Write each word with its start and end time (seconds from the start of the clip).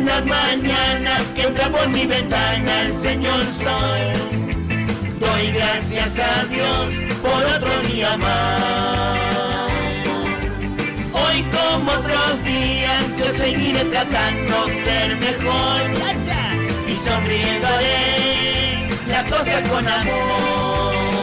Todas 0.00 0.24
las 0.24 0.26
mañanas 0.26 1.22
que 1.34 1.42
entra 1.42 1.68
por 1.68 1.88
mi 1.88 2.06
ventana 2.06 2.82
el 2.82 2.96
señor 2.96 3.44
sol. 3.52 4.48
Doy 5.18 5.50
gracias 5.52 6.18
a 6.18 6.44
Dios 6.44 6.88
por 7.20 7.44
otro 7.44 7.70
día 7.88 8.16
más. 8.16 9.18
Hoy 11.12 11.42
como 11.50 11.92
otros 11.92 12.44
días 12.44 13.04
yo 13.18 13.26
seguiré 13.34 13.84
tratando 13.86 14.66
ser 14.84 15.16
mejor 15.18 15.80
y 16.88 16.94
sonriendo 16.94 17.66
haré 17.66 18.88
las 19.08 19.24
cosas 19.24 19.68
con 19.68 19.86
amor. 19.86 21.19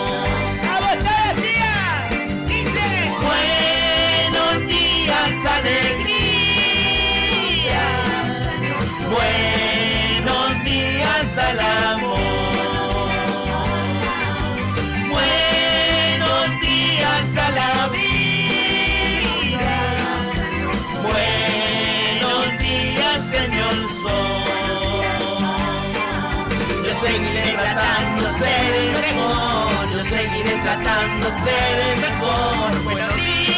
Seguiré 26.99 27.53
tratando 27.53 28.27
de 28.27 28.31
ser 28.39 28.75
el 28.75 28.91
mejor. 28.91 29.89
Yo 29.93 29.99
seguiré 30.05 30.53
tratando 30.63 31.25
de 31.27 31.33
ser 31.43 31.75
el 31.87 31.95
mejor. 32.01 32.83
Buenos 32.83 33.15
días. 33.15 33.57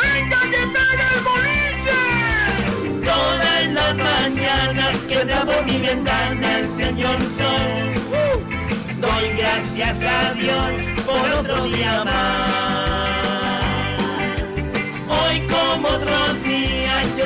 ¡Venga 0.00 0.40
que 0.52 0.62
pega 0.74 1.06
el 1.14 1.20
boliche! 1.28 2.00
Todas 3.04 3.62
las 3.78 3.94
mañanas 3.94 4.94
que 5.08 5.18
por 5.46 5.62
mi 5.64 5.78
ventana 5.78 6.58
el 6.58 6.68
señor 6.70 7.18
sol. 7.38 7.76
Doy 9.00 9.26
gracias 9.36 10.02
a 10.02 10.32
Dios 10.34 10.72
por 11.04 11.30
otro 11.40 11.64
día 11.64 12.04
más. 12.04 12.46
Hoy 15.08 15.46
como 15.46 15.88
otros 15.88 16.42
días 16.42 16.65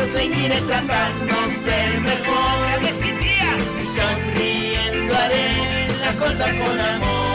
yo 0.00 0.12
seguiré 0.12 0.60
tratando 0.62 1.34
ser 1.64 2.00
mejor. 2.00 2.80
Y 3.80 3.86
sonriendo 3.96 5.14
haré 5.14 5.88
las 6.00 6.14
cosas 6.16 6.52
con 6.54 6.80
amor. 6.80 7.29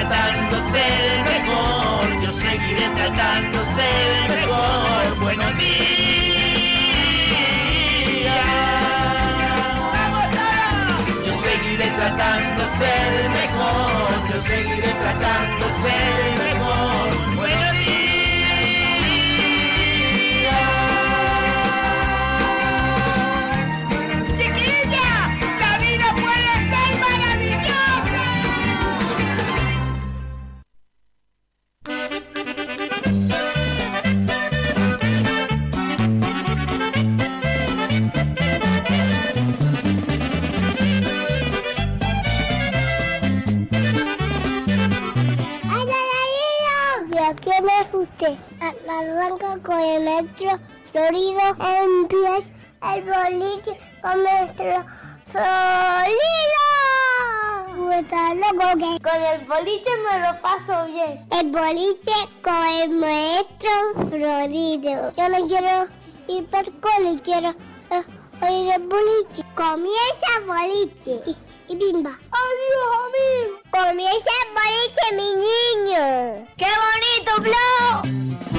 Tratando 0.00 0.56
ser 0.72 1.24
mejor. 1.24 2.22
Yo 2.22 2.32
seguiré 2.32 2.88
tratando 2.96 3.58
ser 3.76 4.30
mejor. 4.36 5.18
Buenos 5.20 5.58
días. 5.58 5.74
Yo 11.26 11.32
seguiré 11.44 11.86
tratando 12.00 12.62
ser 12.78 13.30
mejor. 13.40 14.10
Yo 14.30 14.42
seguiré 14.42 14.90
tratando 15.02 15.59
con 49.62 49.80
el 49.80 50.04
metro 50.04 50.58
florido. 50.92 51.40
Empieza 51.82 52.52
el 52.94 53.02
boliche 53.02 53.78
con 54.02 54.22
nuestro 54.22 54.84
florido. 55.26 56.49
Loco 58.00 58.78
que 58.78 58.98
con 59.02 59.22
el 59.22 59.46
boliche 59.46 59.90
me 60.10 60.20
lo 60.20 60.40
paso 60.40 60.86
bien. 60.86 61.26
El 61.38 61.50
boliche 61.50 62.12
con 62.42 62.66
el 62.82 62.88
maestro 62.92 64.08
florido. 64.08 65.12
Yo 65.14 65.28
no 65.28 65.46
quiero 65.46 65.86
ir 66.26 66.46
por 66.46 66.64
cole, 66.80 67.20
quiero 67.22 67.50
eh, 67.50 68.02
oír 68.40 68.72
el 68.72 68.88
boliche. 68.88 69.44
Comienza 69.54 70.26
el 70.38 70.46
boliche. 70.46 71.22
Y, 71.26 71.72
y 71.72 71.76
bimba. 71.76 72.12
Adiós, 72.32 72.88
amigo. 73.04 73.60
Comienza 73.70 74.30
el 74.40 74.50
boliche, 74.56 75.04
mi 75.16 75.28
niño. 75.44 76.46
¡Qué 76.56 76.68
bonito, 76.80 77.42
Flo! 77.42 78.49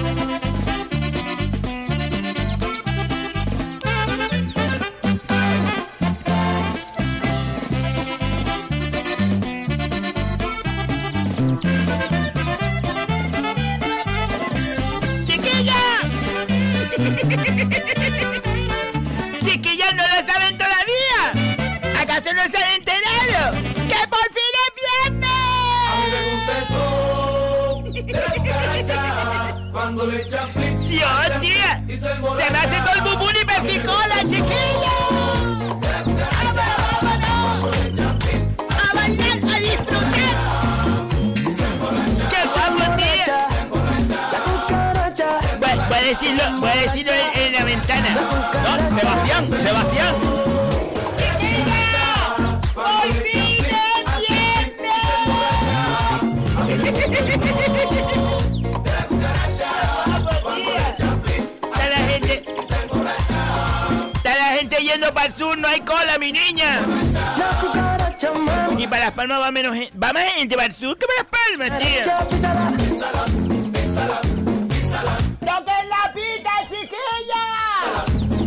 ¡Se 32.02 32.08
me 32.10 32.58
hace 32.58 32.82
todo 32.82 32.96
el 32.96 33.02
bubún 33.02 33.34
y 33.40 33.46
pesicola, 33.46 34.18
chiquilla! 34.24 34.96
¡Vámonos! 37.04 38.00
¡A 38.58 38.96
bailar, 38.96 39.38
a 39.38 39.60
disfrutar! 39.60 40.12
¡Qué! 42.32 42.40
Voy, 45.60 45.76
voy 45.90 45.98
a 45.98 46.02
decirlo, 46.02 46.44
voy 46.60 46.70
a 46.70 46.76
decirlo 46.78 47.12
en, 47.12 47.40
en 47.40 47.54
la 47.54 47.64
ventana. 47.66 48.10
No, 48.64 49.00
Sebastián, 49.00 49.48
Sebastián. 49.62 50.41
Yendo 64.92 65.14
para 65.14 65.28
el 65.28 65.34
sur, 65.34 65.58
no 65.58 65.68
hay 65.68 65.80
cola, 65.82 66.18
mi 66.20 66.32
niña. 66.32 66.82
Y 68.78 68.88
para 68.88 69.06
Las 69.06 69.14
Palmas 69.14 69.42
va 69.42 69.52
menos 69.52 69.76
gente. 69.76 69.98
Va 69.98 70.14
más 70.14 70.24
gente 70.36 70.56
para 70.56 70.68
el 70.68 70.74
sur 70.74 70.98
que 70.98 71.06
para 71.06 71.22
Las 71.22 71.28
Palmas, 71.40 71.80
tío. 71.80 72.02
¡Toquen 75.40 75.90
la 75.90 76.14
pita, 76.14 76.52
chiquilla! 76.68 77.44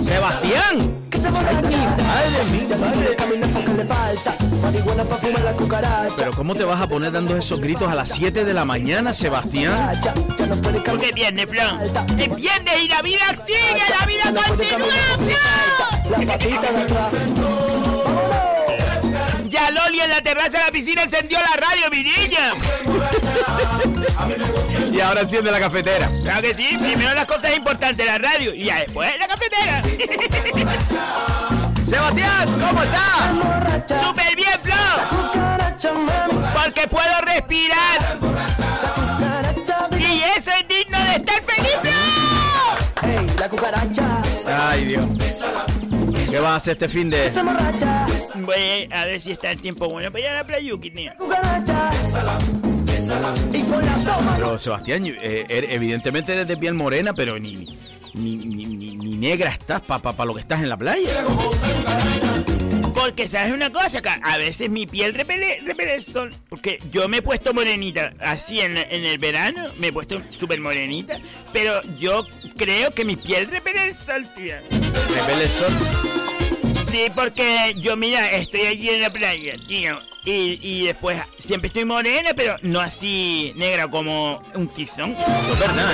Sebastián. 0.05 1.04
Madre 1.31 2.45
mía, 2.51 2.77
madre. 2.79 3.17
Pero 6.17 6.31
¿cómo 6.33 6.55
te 6.55 6.65
vas 6.65 6.81
a 6.81 6.89
poner 6.89 7.13
dando 7.13 7.37
esos 7.37 7.61
gritos 7.61 7.91
a 7.91 7.95
las 7.95 8.09
7 8.11 8.45
de 8.45 8.55
la 8.55 8.65
mañana, 8.65 9.13
Sebastián? 9.13 9.93
Porque 10.63 11.13
Flan. 11.47 11.79
Y 12.19 12.89
la 12.89 13.03
vida 13.03 13.35
sigue, 13.47 13.83
la 13.99 14.07
vida 14.07 14.25
continúa, 14.47 14.89
Flan. 15.19 16.35
Ya 19.49 19.71
Loli 19.71 20.01
en 20.01 20.11
la 20.11 20.21
terraza 20.21 20.51
de 20.51 20.59
la 20.59 20.71
piscina 20.71 21.03
encendió 21.03 21.39
la 21.39 21.57
radio, 21.61 21.91
mi 21.91 22.03
niña. 22.03 22.55
Y 24.93 25.01
ahora 25.01 25.23
enciende 25.23 25.51
la 25.51 25.61
cafetera. 25.61 26.11
Claro 26.23 26.43
que 26.43 26.53
sí, 26.55 26.77
primero 26.79 27.15
las 27.15 27.27
cosas 27.27 27.57
importantes, 27.57 28.05
la 28.07 28.19
radio 28.19 28.55
y 28.55 28.65
ya 28.65 28.79
después 28.81 29.11
la 29.19 29.27
cafetera. 29.29 29.83
Sebastián, 31.87 32.49
¿cómo 32.61 32.83
estás? 32.83 34.03
¡Súper 34.03 34.37
bien, 34.37 34.59
Flo! 34.63 34.75
Porque 36.55 36.87
puedo 36.89 37.21
respirar. 37.23 38.19
Y 39.99 40.23
eso 40.37 40.51
es 40.51 40.69
digno 40.69 40.99
de 41.05 41.15
estar 41.17 41.43
feliz, 41.43 41.77
Flo. 41.83 41.91
La 43.39 43.49
cucaracha 43.49 44.23
Ay, 44.47 44.85
Dios. 44.87 45.05
¿Qué 46.31 46.39
vas 46.41 46.53
a 46.53 46.57
hacer 46.57 46.73
este 46.73 46.89
fin 46.89 47.11
de...? 47.11 47.31
Voy 48.37 48.89
a 48.91 49.05
ver 49.05 49.21
si 49.21 49.33
está 49.33 49.51
el 49.51 49.61
tiempo 49.61 49.89
bueno 49.89 50.11
para 50.11 50.25
ir 50.25 50.31
a 50.31 50.35
la 50.35 50.45
playuki, 50.45 50.91
tío. 50.91 51.13
Y 53.53 53.63
con 53.63 53.85
la 53.85 53.95
toma. 53.97 54.35
Pero 54.37 54.59
Sebastián, 54.59 55.07
eh, 55.07 55.45
er- 55.49 55.67
evidentemente 55.71 56.33
eres 56.33 56.49
de 56.49 56.57
piel 56.57 56.75
morena, 56.75 57.13
pero 57.15 57.39
ni, 57.39 57.77
ni, 58.15 58.37
ni, 58.37 58.65
ni- 58.67 59.17
negra 59.17 59.51
estás 59.51 59.81
para 59.81 60.13
pa, 60.13 60.25
lo 60.25 60.35
que 60.35 60.41
estás 60.41 60.61
en 60.63 60.69
la 60.69 60.77
playa. 60.77 61.25
Porque 62.95 63.29
sabes 63.29 63.53
una 63.53 63.71
cosa, 63.71 64.01
que 64.03 64.09
a 64.09 64.39
veces 64.39 64.71
mi 64.71 64.87
piel 64.87 65.15
repele, 65.15 65.61
repele 65.65 65.95
el 65.95 66.03
sol. 66.03 66.31
Porque 66.49 66.79
yo 66.91 67.09
me 67.09 67.19
he 67.19 67.23
puesto 67.23 67.53
morenita 67.55 68.13
así 68.21 68.61
en, 68.61 68.77
en 68.79 69.05
el 69.05 69.19
verano, 69.19 69.67
me 69.79 69.89
he 69.89 69.93
puesto 69.93 70.23
súper 70.31 70.61
morenita. 70.61 71.19
Pero 71.53 71.81
yo 71.99 72.27
creo 72.57 72.91
que 72.93 73.05
mi 73.05 73.17
piel 73.17 73.47
repele 73.51 73.85
el 73.89 73.95
sol, 73.97 74.27
tía. 74.35 74.61
Repele 74.71 75.45
el 75.45 75.51
sol. 75.51 75.73
Sí, 76.95 77.11
porque 77.13 77.75
yo, 77.77 77.97
mira, 77.97 78.31
estoy 78.31 78.61
allí 78.61 78.89
en 78.89 79.01
la 79.01 79.13
playa, 79.13 79.57
tío. 79.67 79.99
Y, 80.25 80.61
y 80.63 80.87
después 80.87 81.21
siempre 81.41 81.67
estoy 81.67 81.85
morena, 81.85 82.31
pero 82.37 82.55
no 82.63 82.79
así 82.79 83.53
negra 83.57 83.89
como 83.89 84.41
un 84.55 84.71
es 84.77 84.97
verdad. 84.97 85.93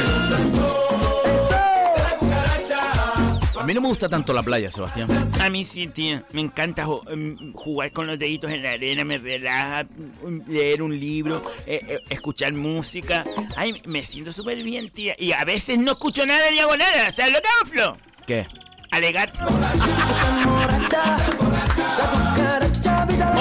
A 3.58 3.64
mí 3.64 3.72
no 3.72 3.80
me 3.80 3.88
gusta 3.88 4.10
tanto 4.10 4.34
la 4.34 4.42
playa, 4.42 4.70
Sebastián. 4.70 5.08
A 5.40 5.48
mí 5.48 5.64
sí, 5.64 5.86
tío. 5.86 6.22
Me 6.32 6.42
encanta 6.42 6.86
mm, 6.86 7.54
jugar 7.54 7.92
con 7.92 8.06
los 8.06 8.18
deditos 8.18 8.50
en 8.50 8.62
la 8.62 8.72
arena, 8.72 9.02
me 9.02 9.16
relaja, 9.16 9.84
mm, 9.84 10.50
leer 10.50 10.82
un 10.82 11.00
libro, 11.00 11.42
eh, 11.66 11.80
eh, 11.88 12.00
escuchar 12.10 12.52
música. 12.52 13.24
Ay, 13.56 13.80
me 13.86 14.04
siento 14.04 14.34
súper 14.34 14.62
bien, 14.62 14.90
tía. 14.90 15.16
Y 15.18 15.32
a 15.32 15.46
veces 15.46 15.78
no 15.78 15.92
escucho 15.92 16.26
nada 16.26 16.50
ni 16.50 16.58
hago 16.58 16.76
nada. 16.76 17.10
¿Sabes 17.10 17.32
lo 17.32 17.40
que 17.40 17.48
hago, 17.48 17.70
Flo? 17.70 17.96
¿Qué? 18.26 18.46
Alegar. 18.90 19.32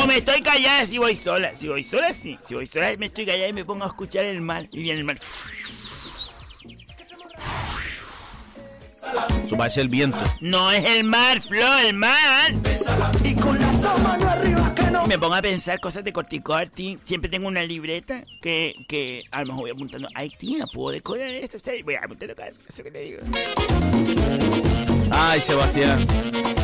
O 0.02 0.08
me 0.08 0.18
estoy 0.18 0.42
callada 0.42 0.86
si 0.86 0.98
voy 0.98 1.16
sola. 1.16 1.54
Si 1.56 1.68
voy 1.68 1.84
sola, 1.84 2.14
sí. 2.14 2.38
Si 2.46 2.54
voy 2.54 2.68
sola, 2.68 2.96
me 2.98 3.08
estoy 3.08 3.26
callada 3.26 3.50
y 3.50 3.54
me 3.54 3.66
pongo 3.66 3.84
a 3.84 3.88
escuchar 3.88 4.26
el 4.26 4.42
mar. 4.42 4.68
Y 4.72 4.80
viene 4.80 5.00
el 5.00 5.06
mar. 5.06 5.20
Eso 9.46 9.58
parece 9.58 9.82
el 9.82 9.90
viento. 9.90 10.18
No 10.42 10.72
es 10.72 10.88
el 10.88 11.04
mar, 11.04 11.42
Flo, 11.42 11.80
el 11.80 11.96
mar. 11.96 12.54
Y 13.24 13.36
con 13.36 13.60
la 13.60 13.72
toma 13.72 14.18
no 14.18 14.30
arriba 14.30 14.76
que 14.76 14.92
no. 14.92 15.06
Me 15.06 15.18
pongo 15.18 15.36
a 15.36 15.42
pensar 15.42 15.80
cosas 15.80 16.04
de 16.04 16.14
corticorti. 16.14 17.00
Siempre 17.04 17.30
tengo 17.30 17.48
una 17.48 17.64
libreta 17.64 18.22
que, 18.42 18.76
que 18.88 19.24
a 19.32 19.42
lo 19.42 19.48
mejor 19.48 19.62
voy 19.62 19.72
apuntando. 19.72 20.08
Ay, 20.14 20.30
tía, 20.30 20.66
puedo 20.72 20.92
decorar 20.92 21.28
esto. 21.28 21.58
Voy 21.84 21.96
apuntando 21.96 22.36
cosas. 22.36 22.64
Eso 22.68 22.84
que 22.84 22.92
te 22.92 23.00
digo. 23.00 23.20
Ay, 25.12 25.42
Sebastián. 25.42 26.06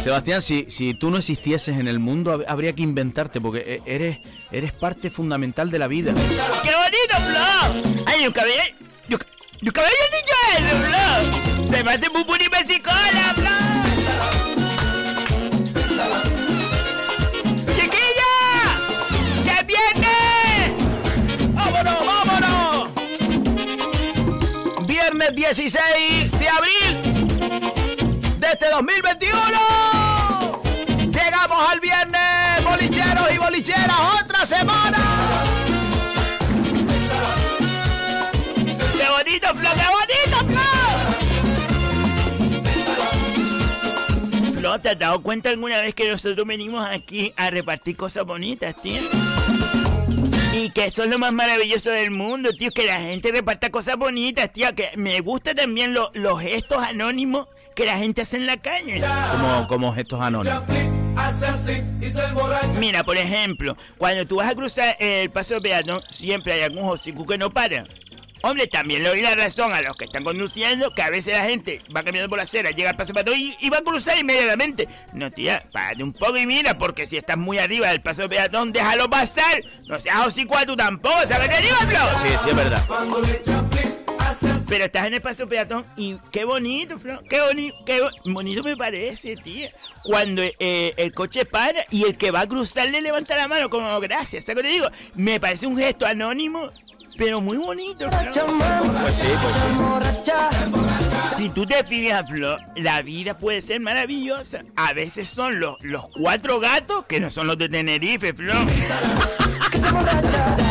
Sebastián, 0.03 0.41
si, 0.41 0.65
si 0.69 0.93
tú 0.93 1.09
no 1.09 1.17
existieses 1.17 1.77
en 1.77 1.87
el 1.87 1.99
mundo, 1.99 2.31
hab- 2.33 2.45
habría 2.47 2.73
que 2.73 2.83
inventarte, 2.83 3.41
porque 3.41 3.81
e- 3.85 3.93
eres, 3.95 4.19
eres 4.51 4.71
parte 4.71 5.09
fundamental 5.09 5.71
de 5.71 5.79
la 5.79 5.87
vida. 5.87 6.13
¡Qué 6.13 6.71
bonito, 6.75 7.15
Flo! 7.27 8.03
Ay, 8.05 8.23
había. 8.41 8.63
Nunca, 9.07 9.25
nunca 9.61 9.81
me 9.81 9.87
había 9.87 10.07
dicho 10.19 10.35
eso, 10.57 10.75
Flo. 10.85 11.75
Se 11.75 11.83
me 11.83 11.91
hace 11.91 12.09
pupuri 12.11 12.47
pesicola, 12.49 13.33
Flo. 13.35 13.49
¡Chiquilla! 17.73 18.33
¡Ya 19.45 19.61
viene! 19.63 20.73
¡Vámonos, 21.53 22.05
vámonos! 22.05 22.89
Viernes 24.87 25.35
16 25.35 26.31
de 26.39 26.49
abril 26.49 27.34
este 28.51 28.69
2021. 28.69 29.41
Llegamos 31.11 31.69
al 31.69 31.79
viernes, 31.79 32.63
bolicheros 32.63 33.31
y 33.33 33.37
bolicheras, 33.37 33.99
otra 34.23 34.45
semana. 34.45 34.97
¡Qué 38.97 39.09
bonito, 39.09 39.47
Flo! 39.55 39.69
¡Qué 39.75 39.87
bonito, 39.91 40.37
Flo! 40.51 40.61
Flo, 44.59 44.79
¿te 44.79 44.89
has 44.89 44.99
dado 44.99 45.19
cuenta 45.21 45.49
alguna 45.49 45.81
vez 45.81 45.93
que 45.93 46.09
nosotros 46.09 46.45
venimos 46.47 46.85
aquí 46.89 47.33
a 47.37 47.49
repartir 47.49 47.95
cosas 47.95 48.25
bonitas, 48.25 48.75
tío? 48.81 49.01
Y 50.53 50.69
que 50.71 50.85
eso 50.85 51.03
es 51.03 51.09
lo 51.09 51.19
más 51.19 51.33
maravilloso 51.33 51.91
del 51.91 52.11
mundo, 52.11 52.51
tío, 52.57 52.71
que 52.71 52.85
la 52.85 52.99
gente 52.99 53.31
reparta 53.31 53.69
cosas 53.69 53.97
bonitas, 53.97 54.51
tío, 54.53 54.73
que 54.73 54.91
me 54.95 55.19
gusta 55.19 55.53
también 55.53 55.93
lo- 55.93 56.11
los 56.13 56.39
gestos 56.41 56.81
anónimos 56.81 57.47
que 57.75 57.85
la 57.85 57.97
gente 57.97 58.21
hace 58.21 58.37
en 58.37 58.47
la 58.47 58.57
calle. 58.57 58.99
Como, 59.31 59.67
como 59.67 59.93
gestos 59.93 60.19
anónimos. 60.21 60.61
Mira, 62.79 63.03
por 63.03 63.17
ejemplo, 63.17 63.77
cuando 63.97 64.25
tú 64.25 64.37
vas 64.37 64.49
a 64.49 64.55
cruzar 64.55 64.95
el 64.99 65.29
paso 65.29 65.61
peatón, 65.61 66.01
siempre 66.09 66.53
hay 66.53 66.61
algún 66.61 66.89
hocico 66.89 67.25
que 67.25 67.37
no 67.37 67.51
para. 67.51 67.85
Hombre, 68.41 68.67
también 68.67 69.01
le 69.01 69.09
doy 69.09 69.21
la 69.21 69.33
razón 69.33 69.73
a 69.73 69.81
los 69.81 69.95
que 69.95 70.05
están 70.05 70.23
conduciendo, 70.23 70.91
que 70.93 71.01
a 71.01 71.09
veces 71.09 71.33
la 71.33 71.45
gente 71.45 71.81
va 71.95 72.03
caminando 72.03 72.29
por 72.29 72.37
la 72.37 72.43
acera, 72.43 72.69
llega 72.69 72.91
al 72.91 72.95
paso 72.95 73.11
peatón 73.11 73.33
y, 73.37 73.57
y 73.59 73.69
va 73.71 73.77
a 73.79 73.81
cruzar 73.81 74.19
inmediatamente. 74.19 74.87
No, 75.13 75.31
tía, 75.31 75.63
párate 75.73 76.03
un 76.03 76.13
poco 76.13 76.37
y 76.37 76.45
mira, 76.45 76.77
porque 76.77 77.07
si 77.07 77.17
estás 77.17 77.37
muy 77.37 77.57
arriba 77.57 77.87
del 77.89 78.01
paso 78.01 78.29
peatón, 78.29 78.71
déjalo 78.71 79.09
pasar. 79.09 79.63
No 79.87 79.99
seas 79.99 80.27
hocico 80.27 80.57
tú 80.67 80.75
tampoco, 80.75 81.25
¿sabes 81.27 81.49
qué 81.49 81.61
digo? 81.63 81.75
Sí, 82.21 82.27
sí, 82.43 82.49
es 82.49 82.55
verdad. 82.55 82.83
Pero 84.67 84.85
estás 84.85 85.07
en 85.07 85.13
el 85.15 85.21
paso 85.21 85.47
peatón 85.47 85.85
y 85.95 86.15
qué 86.31 86.43
bonito, 86.45 86.97
Flo. 86.99 87.21
Qué, 87.29 87.41
boni 87.41 87.71
qué 87.85 88.01
bo- 88.01 88.09
bonito 88.33 88.63
me 88.63 88.75
parece, 88.75 89.35
tía. 89.35 89.71
Cuando 90.03 90.41
eh, 90.43 90.93
el 90.97 91.13
coche 91.13 91.45
para 91.45 91.85
y 91.91 92.03
el 92.05 92.17
que 92.17 92.31
va 92.31 92.41
a 92.41 92.47
cruzar 92.47 92.89
le 92.89 93.01
levanta 93.01 93.35
la 93.35 93.47
mano 93.47 93.69
como 93.69 93.99
gracias. 93.99 94.45
¿Sabes 94.45 94.63
qué 94.63 94.67
te 94.69 94.73
digo? 94.73 94.87
Me 95.15 95.39
parece 95.39 95.67
un 95.67 95.77
gesto 95.77 96.05
anónimo, 96.05 96.69
pero 97.17 97.41
muy 97.41 97.57
bonito, 97.57 98.09
Flo. 98.09 98.31
Pues 99.01 99.13
sí, 99.13 99.27
pues 99.41 99.55
sí. 99.55 99.61
Si 101.37 101.49
tú 101.49 101.65
te 101.65 101.83
fijas, 101.83 102.29
Flo, 102.29 102.55
la 102.75 103.01
vida 103.01 103.37
puede 103.37 103.61
ser 103.61 103.79
maravillosa. 103.81 104.63
A 104.75 104.93
veces 104.93 105.29
son 105.29 105.59
los, 105.59 105.75
los 105.83 106.05
cuatro 106.17 106.59
gatos, 106.59 107.05
que 107.07 107.19
no 107.19 107.29
son 107.29 107.47
los 107.47 107.57
de 107.57 107.69
Tenerife, 107.69 108.33
Flo. 108.33 108.53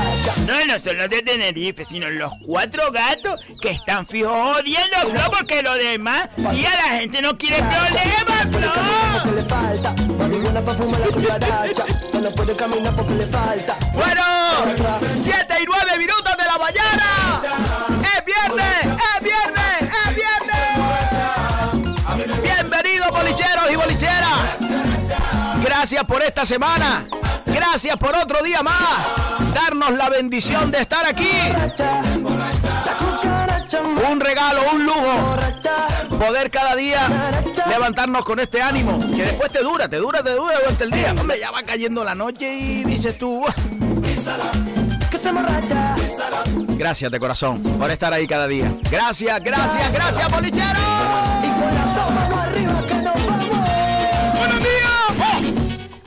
No, 0.47 0.65
no 0.65 0.79
son 0.79 0.97
los 0.97 1.09
de 1.09 1.23
Tenerife, 1.23 1.85
sino 1.85 2.09
los 2.11 2.33
cuatro 2.45 2.91
gatos 2.91 3.41
que 3.61 3.71
están 3.71 4.07
fijos 4.07 4.33
jodiendo, 4.33 4.97
Flo, 5.11 5.21
porque 5.31 5.63
lo 5.63 5.75
demás, 5.75 6.29
tía, 6.51 6.71
la 6.71 6.99
gente 6.99 7.21
no 7.23 7.37
quiere 7.37 7.57
problemas, 7.57 8.49
Flo. 8.51 8.73
Bueno, 13.93 14.23
7 15.15 15.55
y 15.61 15.65
9 15.67 15.99
minutos 15.99 16.33
de 16.37 16.45
la 16.45 16.59
mañana. 16.59 17.41
Es 18.17 18.25
viernes, 18.25 19.01
es 19.17 19.23
viernes, 19.23 19.64
Gracias 25.85 26.05
por 26.05 26.23
esta 26.23 26.47
semana. 26.47 27.05
Gracias 27.45 27.95
por 27.99 28.17
otro 28.17 28.43
día 28.43 28.63
más. 28.63 28.75
Darnos 29.53 29.91
la 29.91 30.09
bendición 30.09 30.71
de 30.71 30.81
estar 30.81 31.05
aquí. 31.07 31.29
Un 34.11 34.19
regalo, 34.19 34.63
un 34.73 34.87
lujo. 34.87 35.37
Poder 36.19 36.51
cada 36.51 36.75
día 36.75 37.07
levantarnos 37.69 38.25
con 38.25 38.41
este 38.41 38.63
ánimo. 38.63 38.99
Que 39.15 39.25
después 39.25 39.53
te 39.53 39.59
dura, 39.59 39.87
te 39.87 39.99
dura, 39.99 40.23
te 40.23 40.31
dura 40.31 40.59
durante 40.59 40.85
el 40.85 40.91
día. 40.91 41.13
Hombre, 41.21 41.39
ya 41.39 41.51
va 41.51 41.63
cayendo 41.63 42.03
la 42.03 42.15
noche 42.15 42.55
y 42.55 42.85
dices 42.85 43.19
tú. 43.19 43.45
Gracias 46.79 47.11
de 47.11 47.21
corazón 47.21 47.63
por 47.63 47.91
estar 47.91 48.11
ahí 48.11 48.27
cada 48.27 48.49
día. 48.49 48.71
Gracias, 48.91 49.39
gracias, 49.45 49.93
gracias, 49.93 50.33
bolichero. 50.33 50.81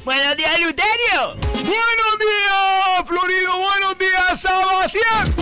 Buenos 0.08 0.38
días, 0.38 0.62
Luterio. 0.62 1.36
Buenos 1.54 2.18
días, 2.18 3.06
Florido. 3.06 3.58
Buenos 3.58 3.98
días, 4.00 4.40
Sebastián. 4.40 5.36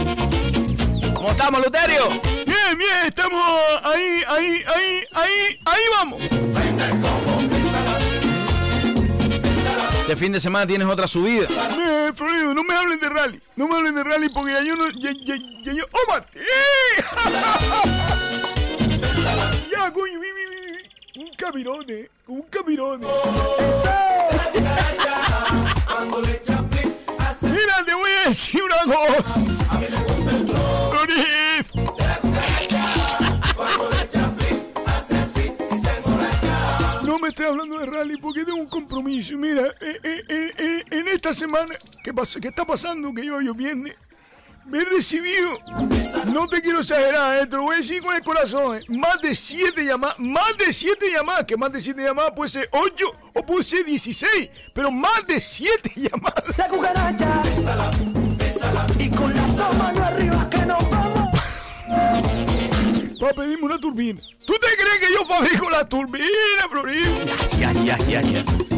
¿Cómo 1.13 1.29
estamos, 1.29 1.63
Luterio? 1.63 2.09
Bien, 2.47 2.75
bien, 2.75 3.05
estamos 3.05 3.45
ahí, 3.83 4.23
ahí, 4.27 4.63
ahí, 4.65 5.03
ahí, 5.13 5.59
ahí 5.65 5.81
vamos. 5.91 6.19
Este 10.01 10.15
fin 10.15 10.31
de 10.31 10.39
semana 10.39 10.65
tienes 10.65 10.87
otra 10.87 11.05
subida. 11.05 11.47
Me, 11.77 12.11
Florido, 12.13 12.55
no 12.55 12.63
me 12.63 12.73
hablen 12.73 12.99
de 12.99 13.09
rally. 13.09 13.39
No 13.55 13.67
me 13.67 13.75
hablen 13.75 13.93
de 13.93 14.03
rally 14.03 14.29
porque 14.29 14.53
ya 14.53 14.63
yo 14.63 14.75
no. 14.75 14.89
Ya, 14.89 15.11
ya, 15.11 15.35
ya 15.63 15.73
yo. 15.73 15.85
¡Oh, 15.91 16.07
Mati! 16.11 16.39
ya, 19.71 19.93
coño, 19.93 20.19
mi, 20.19 20.33
mi, 20.33 20.54
un 21.17 21.29
camirone. 21.35 22.09
Un 22.27 22.41
camirone. 22.43 23.07
Mira, 27.41 27.85
te 27.85 27.93
voy 27.93 28.11
a 28.11 28.29
decir 28.29 28.61
una 28.63 28.83
cosa. 28.83 29.79
Emborracha. 33.57 34.31
No 37.03 37.19
me 37.19 37.29
estés 37.29 37.45
hablando 37.45 37.79
de 37.79 37.85
rally 37.85 38.17
porque 38.17 38.43
tengo 38.43 38.59
un 38.59 38.67
compromiso. 38.67 39.37
Mira, 39.37 39.67
eh, 39.79 39.99
eh, 40.03 40.23
eh, 40.27 40.51
eh, 40.57 40.83
en 40.91 41.07
esta 41.07 41.33
semana 41.33 41.75
que, 42.03 42.11
que 42.41 42.47
está 42.47 42.65
pasando, 42.65 43.13
que 43.13 43.25
yo, 43.25 43.39
yo 43.41 43.53
viernes, 43.53 43.95
me 44.65 44.79
he 44.79 44.85
recibido, 44.85 45.59
no 46.33 46.47
te 46.47 46.61
quiero 46.61 46.79
exagerar, 46.79 47.41
eh, 47.41 47.45
te 47.45 47.55
lo 47.55 47.63
voy 47.63 47.75
a 47.75 47.77
decir 47.79 48.01
con 48.01 48.15
el 48.15 48.23
corazón, 48.23 48.77
eh, 48.77 48.81
más 48.89 49.21
de 49.21 49.35
siete 49.35 49.85
llamadas, 49.85 50.17
más 50.17 50.57
de 50.57 50.73
siete 50.73 51.11
llamadas, 51.11 51.45
que 51.45 51.55
más 51.55 51.71
de 51.71 51.79
siete 51.79 52.03
llamadas 52.03 52.31
puede 52.35 52.49
ser 52.49 52.69
ocho 52.71 53.05
o 53.33 53.45
puede 53.45 53.63
ser 53.63 53.85
16, 53.85 54.49
pero 54.73 54.89
más 54.89 55.25
de 55.27 55.39
siete 55.39 55.91
llamadas. 55.95 56.57
La 56.57 56.67
cucaracha. 56.67 57.41
Y 58.97 59.09
con 59.09 59.33
la 59.33 59.41
mano 59.77 60.03
arriba 60.03 60.49
que 60.49 60.65
nos 60.65 60.89
vamos. 60.89 61.29
Para 63.19 63.33
pedirme 63.33 63.65
una 63.65 63.79
turbina. 63.79 64.19
¿Tú 64.45 64.53
te 64.53 64.67
crees 64.77 64.99
que 64.99 65.13
yo 65.13 65.25
fabrico 65.25 65.69
la 65.69 65.87
turbina, 65.87 66.25
Florido? 66.69 67.11
Ya, 67.59 67.71
ya, 67.71 67.97
ya, 67.97 68.21
ya. 68.21 68.74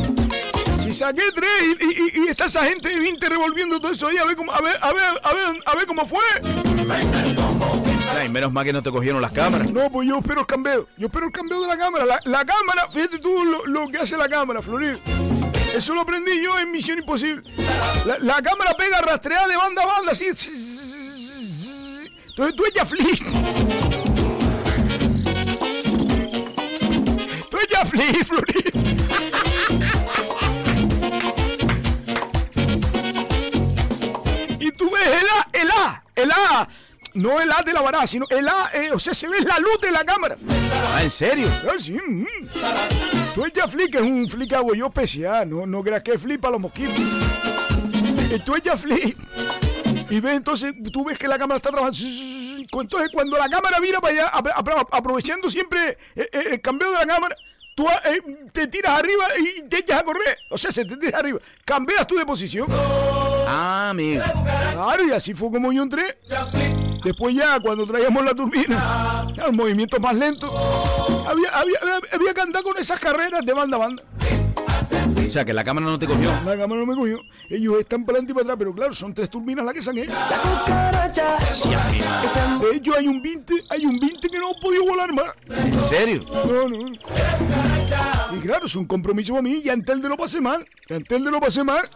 Saqué 0.98 1.22
tres 1.36 1.50
y, 1.80 1.86
y- 1.86 1.92
y- 1.92 2.12
y 2.25 2.27
está 2.30 2.46
esa 2.46 2.63
gente 2.66 2.89
de 2.89 2.98
20 3.00 3.30
revolviendo 3.30 3.80
todo 3.80 3.92
eso 3.92 4.08
ahí 4.08 4.18
a 4.18 4.25
ver 4.25 4.36
cómo, 4.36 4.51
a 4.51 4.60
ver, 4.62 4.75
a 4.82 4.92
ver, 4.92 5.04
a 5.24 5.34
ver, 5.34 5.62
a 5.66 5.75
ver 5.75 5.86
cómo 5.86 6.06
fue. 6.08 6.20
Ay, 8.20 8.30
menos 8.30 8.51
mal 8.51 8.66
que 8.66 8.74
no 8.74 8.82
te 8.82 8.89
cogieron 8.89 9.22
las 9.22 9.32
cámaras. 9.32 9.72
No, 9.72 9.92
pues 9.92 10.08
yo 10.08 10.18
espero 10.18 10.42
el 10.42 10.48
cambio. 10.48 10.88
Yo 10.98 11.06
espero 11.08 11.27
el 11.27 11.32
cambio 11.32 11.62
de 11.62 11.68
la 11.68 11.77
cámara. 11.77 12.04
La, 12.06 12.20
la 12.24 12.44
cámara, 12.46 12.88
fíjate 12.92 13.20
tú 13.20 13.44
lo, 13.46 13.63
lo 13.68 13.88
que 13.89 13.98
hace 14.00 14.18
la 14.18 14.27
cámara, 14.27 14.60
Florido. 14.62 14.98
Eso 15.75 15.94
lo 15.94 16.01
aprendí 16.01 16.42
yo 16.44 16.58
en 16.58 16.72
Misión 16.72 16.98
Imposible. 16.98 17.42
La, 18.06 18.18
la 18.18 18.42
cámara 18.42 18.74
pega 18.75 19.00
rastreada 19.01 19.48
de 19.48 19.56
banda 19.56 19.84
a 19.84 19.86
banda, 19.86 20.12
así. 20.13 20.25
Entonces 20.25 20.50
tú 22.56 22.66
echas 22.66 22.89
flip. 22.89 23.22
Tú 27.51 27.58
echas 27.63 27.88
flip, 27.89 28.25
Florido. 28.25 28.72
Tú 34.78 34.90
ves 34.92 35.08
el 35.08 35.28
A, 35.30 35.48
el 35.54 35.72
A, 35.72 36.04
el 36.16 36.32
A. 36.32 36.70
No 37.14 37.40
el 37.42 37.52
A 37.52 37.64
de 37.64 37.74
la 37.74 37.82
vara, 37.82 38.06
sino 38.06 38.26
el 38.30 38.48
A, 38.48 38.70
eh, 38.74 38.92
o 38.92 39.00
sea, 39.00 39.14
se 39.16 39.28
ve 39.28 39.42
la 39.42 39.58
luz 39.58 39.80
de 39.82 39.92
la 39.92 40.04
cámara. 40.06 40.36
Ah, 40.94 41.02
¿en 41.04 41.10
serio? 41.10 41.50
Ah, 41.68 41.74
sí, 41.80 41.94
mm. 41.94 42.26
Tú 43.34 43.46
echas 43.46 43.72
flick, 43.72 43.96
es 43.96 44.02
un 44.02 44.30
flick 44.30 44.54
yo 44.76 44.88
especial, 44.88 45.50
no, 45.50 45.66
no 45.66 45.84
creas 45.84 46.04
que 46.04 46.18
para 46.38 46.52
los 46.54 46.62
mosquitos. 46.62 47.00
Eh, 48.32 48.40
Tú 48.46 48.56
echas 48.56 48.80
flick 48.80 49.18
y 50.10 50.20
ves 50.20 50.38
entonces, 50.38 50.74
tú 50.92 51.04
ves 51.06 51.18
que 51.18 51.28
la 51.28 51.38
cámara 51.40 51.58
está 51.58 51.70
trabajando. 51.72 51.98
Entonces, 52.82 53.10
cuando 53.12 53.38
la 53.38 53.50
cámara 53.50 53.80
vira 53.80 54.00
para 54.00 54.14
allá, 54.14 54.32
apro- 54.32 54.54
apro- 54.54 54.88
aprovechando 54.92 55.50
siempre 55.50 55.98
eh, 56.16 56.30
el 56.52 56.62
cambio 56.62 56.92
de 56.92 56.98
la 57.00 57.06
cámara, 57.06 57.36
tú 57.74 57.88
te 58.52 58.68
tiras 58.68 59.00
arriba 59.00 59.24
y 59.40 59.64
te 59.64 59.80
echas 59.80 60.02
a 60.02 60.04
correr. 60.04 60.38
O 60.50 60.58
sea, 60.58 60.72
se 60.72 60.86
te 60.86 60.96
tiras 60.98 61.20
arriba. 61.20 61.40
Cambias 61.66 62.06
tu 62.06 62.16
de 62.16 62.26
posición. 62.26 62.68
Ah, 63.48 63.89
amigo. 63.92 64.24
Claro, 64.74 65.06
y 65.08 65.12
así 65.12 65.34
fue 65.34 65.51
como 65.51 65.72
yo 65.72 65.84
entré. 65.84 66.18
Después 67.04 67.34
ya, 67.36 67.60
cuando 67.60 67.88
traíamos 67.88 68.24
la 68.25 68.34
turbina, 68.34 69.27
ya, 69.34 69.46
los 69.46 69.54
movimientos 69.54 70.00
más 70.00 70.16
lentos, 70.16 70.51
había, 71.27 71.50
había, 71.51 71.77
había- 72.12 72.34
que 72.34 72.42
andar 72.42 72.63
con 72.63 72.77
esas 72.77 73.00
carreras 73.00 73.46
de 73.46 73.54
banda 73.54 73.77
a 73.77 73.80
banda. 73.80 74.04
O 75.27 75.32
sea, 75.32 75.46
que 75.46 75.54
la 75.54 75.63
cámara 75.63 75.86
no 75.86 75.98
te 76.00 76.08
cogió. 76.08 76.30
La 76.46 76.58
cámara 76.58 76.82
no 76.82 76.86
me 76.86 76.96
cogió. 76.96 77.20
Ellos 77.50 77.75
están 77.80 78.06
para 78.06 78.18
adelante 78.18 78.32
y 78.32 78.36
para 78.36 78.44
atrás, 78.44 78.56
pero 78.60 78.74
claro, 78.74 78.94
son 78.94 79.13
tres 79.13 79.30
turbinas 79.30 79.63
las 79.66 79.74
que 79.74 79.82
se 79.82 79.92
Sí. 81.54 81.70
De 81.70 82.76
hecho, 82.76 82.96
hay 82.98 83.08
un 83.08 83.22
20, 83.22 83.54
hay 83.70 83.86
un 83.86 84.00
20 84.00 84.30
que 84.30 84.40
no 84.40 84.50
ha 84.52 84.54
podido 84.62 84.86
volar 84.86 85.14
más. 85.14 85.28
¿En 85.50 85.74
serio? 85.82 86.26
No, 86.32 86.68
no. 86.70 86.88
Y 88.36 88.40
claro, 88.42 88.66
es 88.66 88.76
un 88.76 88.86
compromiso 88.86 89.34
para 89.34 89.42
mí. 89.44 89.62
Ya 89.64 89.74
antes 89.74 90.02
de 90.02 90.10
lo 90.10 90.18
pasé 90.18 90.42
mal. 90.42 90.68
Ya 90.90 90.98
antes 90.98 91.24
de 91.24 91.32
lo 91.32 91.40
pasé 91.40 91.64
mal. 91.64 91.90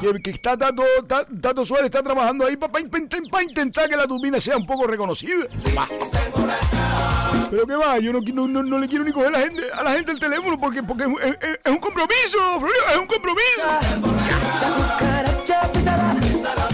Que, 0.00 0.20
que 0.22 0.30
está 0.30 0.56
Tato, 0.56 0.82
Ta- 1.08 1.26
Tato 1.40 1.64
Suárez 1.64 1.86
está 1.86 2.02
trabajando 2.02 2.46
ahí 2.46 2.56
para 2.56 2.80
intentar 3.42 3.88
que 3.88 3.96
la 3.96 4.06
turbina 4.06 4.40
sea 4.40 4.56
un 4.56 4.66
poco 4.66 4.86
reconocida. 4.86 5.46
Va. 5.76 5.88
Pero 7.50 7.66
que 7.66 7.74
va, 7.76 7.98
yo 7.98 8.12
no, 8.12 8.20
no, 8.20 8.46
no- 8.48 8.62
no 8.62 8.78
le 8.78 8.88
quiero 8.88 9.04
ni 9.04 9.12
coger 9.12 9.28
a 9.28 9.30
la 9.32 9.40
gente, 9.40 9.62
a 9.72 9.82
la 9.82 9.92
gente 9.92 10.12
el 10.12 10.18
teléfono 10.18 10.58
porque, 10.60 10.82
porque 10.82 11.02
es, 11.04 11.08
un- 11.08 11.20
es- 11.22 11.36
es- 11.40 11.58
es 11.64 11.72
un 11.72 11.78
compromiso, 11.78 12.38
es 12.90 12.96
un 12.98 13.06
compromiso. 13.06 13.62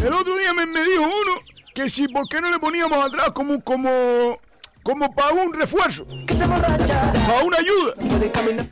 El 0.04 0.12
otro 0.12 0.36
día 0.36 0.54
me, 0.54 0.66
me 0.66 0.82
dijo 0.84 1.02
uno 1.02 1.40
que 1.82 1.88
si, 1.88 2.08
¿por 2.08 2.28
qué 2.28 2.40
no 2.40 2.50
le 2.50 2.58
poníamos 2.58 3.04
atrás 3.04 3.30
como, 3.32 3.62
como, 3.62 4.36
como 4.82 5.14
para 5.14 5.32
un 5.34 5.52
refuerzo, 5.52 6.04
para 7.26 7.44
una 7.44 7.56
ayuda? 7.58 7.94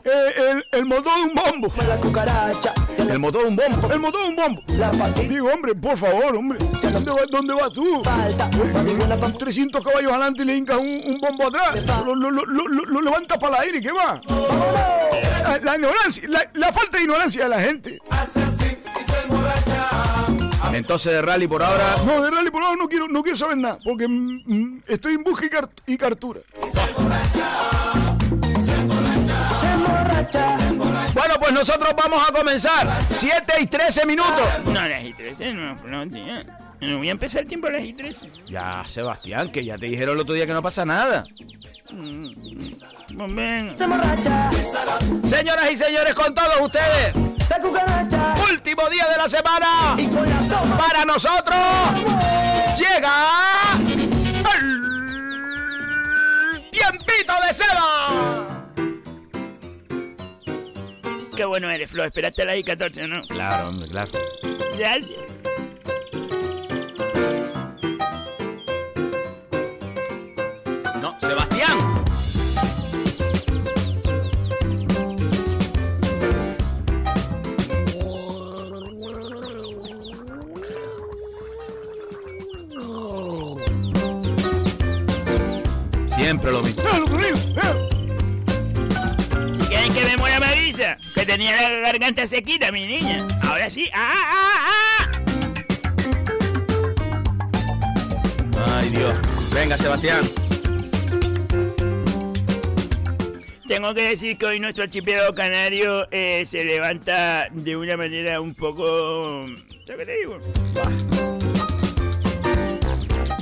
Eh, 0.04 0.34
el, 0.50 0.64
el 0.72 0.84
motor 0.86 1.12
de 1.14 1.22
un 1.22 1.34
bombo. 1.34 1.72
El 3.08 3.18
motor 3.20 3.42
de 3.42 3.48
un 3.48 3.54
bombo. 3.56 3.92
El 3.92 4.00
motor 4.00 4.22
de 4.22 4.28
un 4.28 4.34
bombo. 4.36 4.62
Digo, 5.28 5.48
hombre, 5.52 5.74
por 5.76 5.96
favor, 5.96 6.34
hombre. 6.34 6.58
¿Dónde, 6.82 7.12
va- 7.12 7.26
dónde 7.30 7.54
vas 7.54 7.70
tú? 7.72 8.02
Pa' 9.20 9.32
300 9.38 9.84
caballos 9.84 10.10
adelante 10.10 10.42
y 10.42 10.46
le 10.46 10.56
hincas 10.56 10.78
un, 10.78 11.02
un 11.06 11.18
bombo 11.20 11.46
atrás. 11.46 11.84
Lo, 12.04 12.14
lo, 12.16 12.30
lo, 12.32 12.44
lo, 12.44 12.66
lo- 12.66 12.84
lo 12.86 13.00
levantas 13.02 13.38
para 13.38 13.58
el 13.58 13.62
aire, 13.66 13.80
¿qué 13.80 13.92
va? 13.92 14.20
La, 15.44 15.58
la 15.62 15.74
ignorancia, 15.76 16.24
la, 16.28 16.50
la 16.54 16.72
falta 16.72 16.96
de 16.98 17.04
ignorancia 17.04 17.44
de 17.44 17.48
la 17.48 17.60
gente. 17.60 18.00
Entonces 20.76 21.12
de 21.12 21.22
rally 21.22 21.46
por 21.48 21.62
ahora. 21.62 21.94
No, 22.04 22.22
de 22.22 22.30
rally 22.30 22.50
por 22.50 22.62
ahora 22.62 22.76
no 22.76 22.88
quiero, 22.88 23.08
no 23.08 23.22
quiero 23.22 23.36
saber 23.38 23.56
nada, 23.58 23.78
porque 23.84 24.06
mm, 24.08 24.42
mm, 24.46 24.82
estoy 24.88 25.14
en 25.14 25.24
busca 25.24 25.46
y, 25.46 25.48
cart- 25.48 25.80
y 25.86 25.96
emborracha. 29.72 30.56
Bueno, 31.14 31.34
pues 31.40 31.52
nosotros 31.52 31.94
vamos 31.96 32.28
a 32.28 32.32
comenzar. 32.32 32.98
7 33.10 33.54
y 33.60 33.66
13 33.66 34.06
minutos. 34.06 34.48
No, 34.66 34.86
las 34.88 35.02
y 35.04 35.12
13 35.12 35.52
no, 35.54 35.74
no, 35.86 36.08
tía. 36.08 36.44
No 36.80 36.98
voy 36.98 37.08
a 37.08 37.12
empezar 37.12 37.42
el 37.42 37.48
tiempo 37.48 37.68
a 37.68 37.72
las 37.72 37.84
y 37.84 37.92
13. 37.92 38.28
Ya, 38.48 38.82
Sebastián, 38.86 39.50
que 39.50 39.64
ya 39.64 39.78
te 39.78 39.86
dijeron 39.86 40.14
el 40.16 40.20
otro 40.20 40.34
día 40.34 40.46
que 40.46 40.52
no 40.52 40.62
pasa 40.62 40.84
nada. 40.84 41.24
Pues 41.88 43.34
ven. 43.34 43.76
Se 43.76 43.84
emborracha. 43.84 44.50
Señoras 45.24 45.70
y 45.72 45.76
señores, 45.76 46.14
con 46.14 46.34
todos 46.34 46.60
ustedes, 46.60 47.14
La 47.48 47.60
cucaracha. 47.60 48.34
último 48.50 48.88
día 48.90 49.06
de 49.08 49.16
la 49.16 49.28
semana. 49.28 49.94
Y 49.96 50.06
con 50.08 50.28
la 50.28 50.38
toma. 50.38 50.78
Para 50.78 51.04
nosotros 51.04 51.56
llega 52.78 53.14
el 54.58 56.62
tiempito 56.70 57.32
de 57.46 57.54
seda. 57.54 58.62
Qué 61.36 61.44
bueno 61.44 61.70
eres, 61.70 61.90
Flo. 61.90 62.04
Esperaste 62.04 62.42
a 62.42 62.46
las 62.46 62.56
y 62.56 62.64
14, 62.64 63.06
¿no? 63.08 63.20
Claro, 63.28 63.68
hombre, 63.68 63.88
claro. 63.88 64.10
Gracias. 64.78 65.18
Sebastián. 71.20 72.04
Siempre 86.16 86.50
lo 86.50 86.62
mismo. 86.62 86.82
¡Ah! 87.56 87.72
Si 89.60 89.66
quieren 89.68 89.92
que 89.92 90.04
me 90.04 90.16
muera, 90.16 90.40
me 90.40 90.46
avisa. 90.46 90.96
Que 91.14 91.24
tenía 91.24 91.54
la 91.56 91.70
garganta 91.80 92.26
sequita, 92.26 92.72
mi 92.72 92.86
niña. 92.86 93.26
Ahora 93.42 93.70
sí. 93.70 93.88
¡Ah, 93.94 94.12
ah, 94.26 94.60
ah! 94.68 95.10
Ay, 98.78 98.90
Dios. 98.90 99.14
Venga, 99.54 99.76
Sebastián. 99.78 100.24
Tengo 103.68 103.94
que 103.94 104.02
decir 104.10 104.38
que 104.38 104.46
hoy 104.46 104.60
nuestro 104.60 104.84
archipiélago 104.84 105.34
canario 105.34 106.06
eh, 106.12 106.44
se 106.46 106.64
levanta 106.64 107.48
de 107.50 107.76
una 107.76 107.96
manera 107.96 108.40
un 108.40 108.54
poco... 108.54 109.44
¿Sabes 109.86 109.98
qué 109.98 110.06
te 110.06 110.16
digo? 110.18 110.38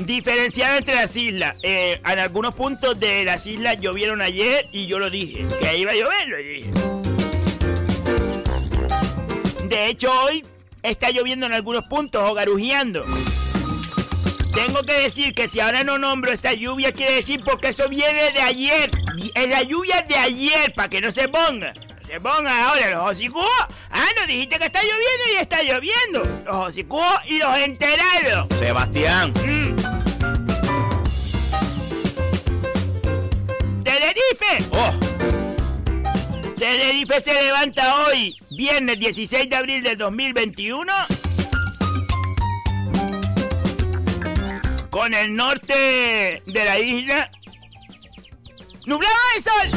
Diferenciada 0.06 0.78
entre 0.78 0.94
las 0.94 1.14
islas. 1.14 1.58
Eh, 1.62 2.00
en 2.10 2.18
algunos 2.18 2.54
puntos 2.54 2.98
de 2.98 3.24
las 3.24 3.46
islas 3.46 3.78
llovieron 3.80 4.22
ayer 4.22 4.66
y 4.72 4.86
yo 4.86 4.98
lo 4.98 5.10
dije. 5.10 5.46
Que 5.60 5.76
iba 5.78 5.92
a 5.92 5.94
llover, 5.94 6.28
lo 6.28 6.36
dije. 6.38 6.70
De 9.68 9.88
hecho, 9.88 10.10
hoy 10.22 10.44
está 10.82 11.10
lloviendo 11.10 11.44
en 11.44 11.52
algunos 11.52 11.84
puntos 11.84 12.22
o 12.22 12.32
garujeando. 12.32 13.04
Tengo 14.54 14.82
que 14.82 14.94
decir 15.00 15.34
que 15.34 15.48
si 15.48 15.58
ahora 15.58 15.82
no 15.82 15.98
nombro 15.98 16.30
esa 16.30 16.52
lluvia, 16.52 16.92
quiere 16.92 17.14
decir 17.14 17.42
porque 17.44 17.68
eso 17.68 17.88
viene 17.88 18.30
de 18.30 18.40
ayer. 18.40 18.90
Es 19.34 19.48
la 19.48 19.62
lluvia 19.62 20.02
de 20.02 20.14
ayer, 20.16 20.72
para 20.74 20.88
que 20.88 21.00
no 21.00 21.10
se 21.10 21.28
ponga. 21.28 21.74
No 21.74 22.06
se 22.06 22.20
ponga 22.20 22.68
ahora 22.68 22.90
los 22.92 23.10
hocicúos. 23.10 23.48
Ah, 23.90 24.06
no 24.20 24.26
dijiste 24.26 24.58
que 24.58 24.66
está 24.66 24.80
lloviendo 24.80 25.32
y 25.32 25.36
está 25.40 25.62
lloviendo. 25.62 26.42
Los 26.44 26.68
hocicúos 26.68 27.18
y 27.26 27.38
los 27.38 27.58
enterados. 27.58 28.46
Sebastián. 28.58 29.32
Mm. 29.44 29.74
Tenerife. 33.82 34.68
Oh, 34.70 34.90
Tenerife 36.56 37.20
se 37.20 37.34
levanta 37.34 38.06
hoy, 38.06 38.38
viernes 38.50 38.98
16 38.98 39.50
de 39.50 39.56
abril 39.56 39.82
del 39.82 39.98
2021, 39.98 40.92
con 44.94 45.12
el 45.12 45.34
norte 45.34 46.40
de 46.46 46.64
la 46.64 46.78
isla 46.78 47.28
nublado 48.86 49.14
de 49.34 49.40
sol. 49.40 49.68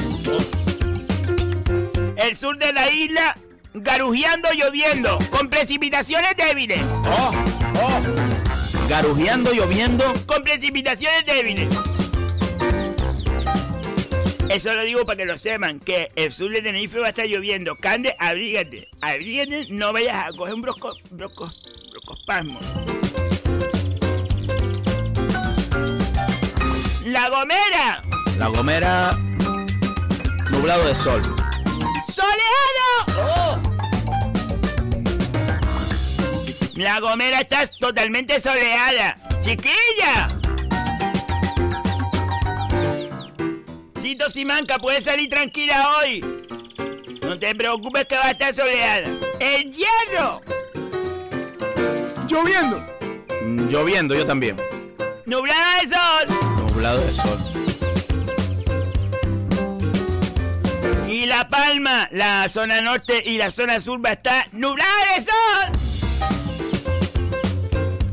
El 2.18 2.36
sur 2.36 2.56
de 2.60 2.72
la 2.72 2.92
isla 2.92 3.36
garujeando, 3.74 4.50
lloviendo, 4.54 5.18
con 5.32 5.50
precipitaciones 5.50 6.36
débiles. 6.38 6.84
oh, 7.06 7.32
oh. 7.82 8.88
Garujeando, 8.88 9.52
lloviendo. 9.54 10.06
Con 10.28 10.44
precipitaciones 10.44 11.26
débiles. 11.26 11.68
Eso 14.50 14.72
lo 14.74 14.84
digo 14.84 15.04
para 15.04 15.18
que 15.18 15.26
lo 15.26 15.40
sepan, 15.40 15.80
que 15.80 16.10
el 16.16 16.32
sur 16.32 16.52
de 16.52 16.62
Tenerife 16.62 17.00
va 17.00 17.08
a 17.08 17.10
estar 17.10 17.26
lloviendo. 17.26 17.76
Cande, 17.76 18.16
abrígate. 18.20 18.88
Abrígate, 19.02 19.66
no 19.72 19.92
vayas 19.94 20.28
a 20.28 20.38
coger 20.38 20.54
un 20.54 20.62
brosco, 20.62 20.94
brosco, 21.10 21.52
broscospasmo. 21.90 22.60
La 27.08 27.30
Gomera, 27.30 28.02
La 28.38 28.48
Gomera. 28.48 29.18
Nublado 30.52 30.86
de 30.86 30.94
sol. 30.94 31.22
soleado. 32.14 33.62
La 36.76 37.00
Gomera 37.00 37.40
está 37.40 37.66
totalmente 37.80 38.42
soleada. 38.42 39.18
Chiquilla. 39.42 40.28
Cito 44.02 44.30
Simanca, 44.30 44.78
puedes 44.78 45.06
salir 45.06 45.30
tranquila 45.30 45.88
hoy. 46.00 46.20
No 47.22 47.40
te 47.40 47.56
preocupes 47.56 48.04
que 48.04 48.18
va 48.18 48.26
a 48.26 48.32
estar 48.32 48.54
soleada. 48.54 49.08
¡El 49.40 49.72
hierro! 49.72 50.42
Lloviendo. 52.28 52.86
Mm, 53.44 53.70
Lloviendo, 53.70 54.14
yo 54.14 54.26
también. 54.26 54.58
¡Nublada 55.26 55.82
de 55.82 55.90
sol! 55.96 56.47
Nublado 56.78 57.02
de 57.02 57.12
sol. 57.12 57.40
Y 61.10 61.26
La 61.26 61.50
Palma, 61.50 62.08
la 62.12 62.48
zona 62.50 62.82
norte 62.82 63.24
y 63.26 63.40
la 63.40 63.50
zona 63.50 63.80
sur 63.80 64.06
va 64.06 64.10
a 64.12 64.14
estar 64.14 64.48
nublada 64.52 64.92
de 65.16 65.22
sol. 65.24 65.72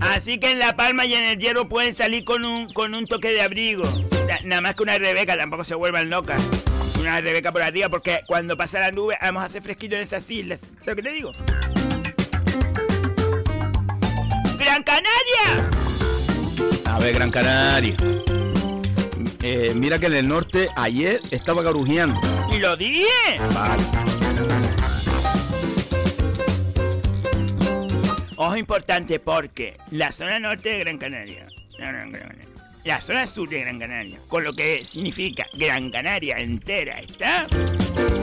Así 0.00 0.38
que 0.40 0.52
en 0.52 0.60
La 0.60 0.74
Palma 0.76 1.04
y 1.04 1.12
en 1.12 1.24
el 1.24 1.38
Hierro 1.38 1.68
pueden 1.68 1.92
salir 1.92 2.24
con 2.24 2.46
un, 2.46 2.72
con 2.72 2.94
un 2.94 3.04
toque 3.06 3.32
de 3.34 3.42
abrigo. 3.42 3.84
Na- 4.26 4.38
nada 4.44 4.62
más 4.62 4.74
que 4.76 4.82
una 4.84 4.96
Rebeca, 4.96 5.36
tampoco 5.36 5.66
se 5.66 5.74
vuelvan 5.74 6.08
locas. 6.08 6.40
Una 6.98 7.20
Rebeca 7.20 7.52
por 7.52 7.60
arriba, 7.60 7.90
porque 7.90 8.22
cuando 8.26 8.56
pasa 8.56 8.80
la 8.80 8.92
nube 8.92 9.18
vamos 9.20 9.42
a 9.42 9.46
hacer 9.46 9.62
fresquito 9.62 9.96
en 9.96 10.00
esas 10.00 10.30
islas. 10.30 10.60
¿Sabes 10.80 10.86
lo 10.86 10.96
que 10.96 11.02
te 11.02 11.10
digo? 11.12 11.32
¡Gran 14.58 14.82
Canaria! 14.82 15.68
A 16.86 16.98
ver, 16.98 17.12
Gran 17.12 17.30
Canaria. 17.30 17.94
Eh, 19.46 19.72
mira 19.74 19.98
que 19.98 20.06
en 20.06 20.14
el 20.14 20.26
norte 20.26 20.70
ayer 20.74 21.20
estaba 21.30 21.62
garujeando. 21.62 22.18
Y 22.50 22.56
lo 22.56 22.74
dije. 22.78 23.04
Vale. 23.52 23.84
Ojo 28.36 28.56
importante 28.56 29.20
porque 29.20 29.76
la 29.90 30.12
zona 30.12 30.38
norte 30.38 30.70
de 30.70 30.78
Gran 30.78 30.96
Canaria, 30.96 31.44
no, 31.78 31.84
no, 31.92 31.92
Gran 31.92 32.12
Canaria, 32.12 32.44
la 32.84 33.02
zona 33.02 33.26
sur 33.26 33.46
de 33.50 33.60
Gran 33.60 33.78
Canaria, 33.78 34.18
con 34.28 34.44
lo 34.44 34.54
que 34.54 34.82
significa 34.82 35.44
Gran 35.52 35.90
Canaria 35.90 36.38
entera, 36.38 37.00
está 37.00 37.46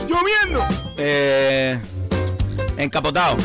Lloviendo. 0.09 0.65
Eh, 0.97 1.79
encapotado. 2.77 3.37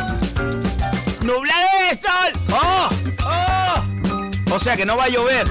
nublado 1.22 1.68
de 1.90 1.96
sol. 1.96 2.32
¡Oh! 2.52 2.88
¡Oh! 3.22 4.54
O 4.54 4.58
sea 4.58 4.76
que 4.78 4.86
no 4.86 4.96
va 4.96 5.04
a 5.04 5.08
llover. 5.08 5.46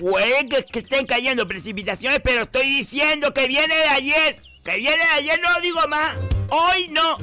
Puede 0.00 0.48
que, 0.48 0.64
que 0.64 0.78
estén 0.80 1.06
cayendo 1.06 1.46
precipitaciones, 1.46 2.20
pero 2.22 2.42
estoy 2.42 2.68
diciendo 2.68 3.32
que 3.34 3.46
viene 3.46 3.74
de 3.74 3.88
ayer. 3.88 4.36
Que 4.64 4.76
viene 4.76 4.96
de 4.96 5.18
ayer, 5.18 5.40
no 5.40 5.60
digo 5.60 5.80
más. 5.88 6.18
Hoy 6.50 6.88
no. 6.88 7.16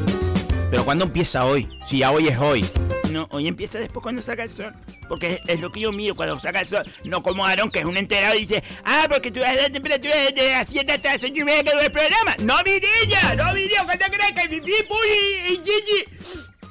Pero 0.69 0.83
¿cuándo 0.83 1.05
empieza 1.05 1.45
hoy? 1.45 1.67
Si 1.85 1.99
ya 1.99 2.11
hoy 2.11 2.27
es 2.27 2.37
hoy. 2.37 2.65
No, 3.11 3.27
hoy 3.31 3.47
empieza 3.47 3.79
después 3.79 4.03
cuando 4.03 4.21
saca 4.21 4.43
el 4.43 4.49
sol. 4.49 4.73
Porque 5.07 5.33
es, 5.33 5.39
es 5.47 5.61
lo 5.61 5.71
que 5.71 5.79
yo 5.79 5.91
miro 5.91 6.15
cuando 6.15 6.39
saca 6.39 6.61
el 6.61 6.67
sol. 6.67 6.83
No 7.05 7.23
como 7.23 7.45
Aarón, 7.45 7.71
que 7.71 7.79
es 7.79 7.85
un 7.85 7.95
enterado 7.95 8.35
y 8.35 8.39
dice, 8.39 8.63
ah, 8.83 9.05
porque 9.09 9.31
tú 9.31 9.39
ves 9.39 9.55
la 9.55 9.69
temperatura 9.69 10.15
desde 10.15 10.51
las 10.51 10.67
7 10.67 10.91
hasta 10.91 11.13
las 11.13 11.23
8 11.23 11.33
y 11.33 11.43
media 11.43 11.63
que 11.63 11.71
dura 11.71 11.85
el 11.85 11.91
programa. 11.91 12.35
No, 12.39 12.55
mi 12.65 12.71
niña, 12.71 13.35
no, 13.35 13.53
mi 13.53 13.61
niña, 13.61 13.87
¿qué 13.89 13.97
te 13.97 14.11
crees 14.11 14.31
que 14.31 14.49
mi 14.49 14.59
Puli 14.59 15.53
y 15.53 15.57
Gigi 15.63 16.05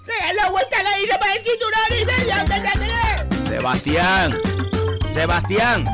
se 0.05 0.13
dan 0.21 0.37
la 0.37 0.51
vuelta 0.51 0.81
a 0.81 0.83
la 0.83 1.01
isla 1.01 1.19
para 1.19 1.35
decir 1.35 1.53
una 1.67 1.79
hora 1.87 1.97
y 1.97 2.05
media? 2.05 2.45
¿Qué 2.45 2.61
te 2.61 2.79
crees? 2.79 3.49
Sebastián. 3.49 4.54
Sebastián. 5.15 5.85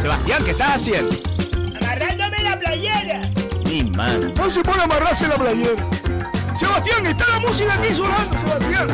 Sebastián, 0.00 0.44
¿qué 0.44 0.50
estás 0.52 0.76
haciendo? 0.76 1.14
Agarrándome 1.80 2.42
la 2.42 2.58
playera. 2.58 3.20
Mi 3.64 3.82
mano. 3.84 4.32
No 4.36 4.50
se 4.50 4.62
pone 4.62 4.80
a 4.80 4.84
amarrarse 4.84 5.26
la 5.28 5.34
playera. 5.36 5.72
Sebastián, 6.56 7.06
está 7.06 7.24
la 7.28 7.40
música 7.40 7.74
aquí 7.74 7.92
sonando, 7.92 8.38
Sebastián. 8.38 8.88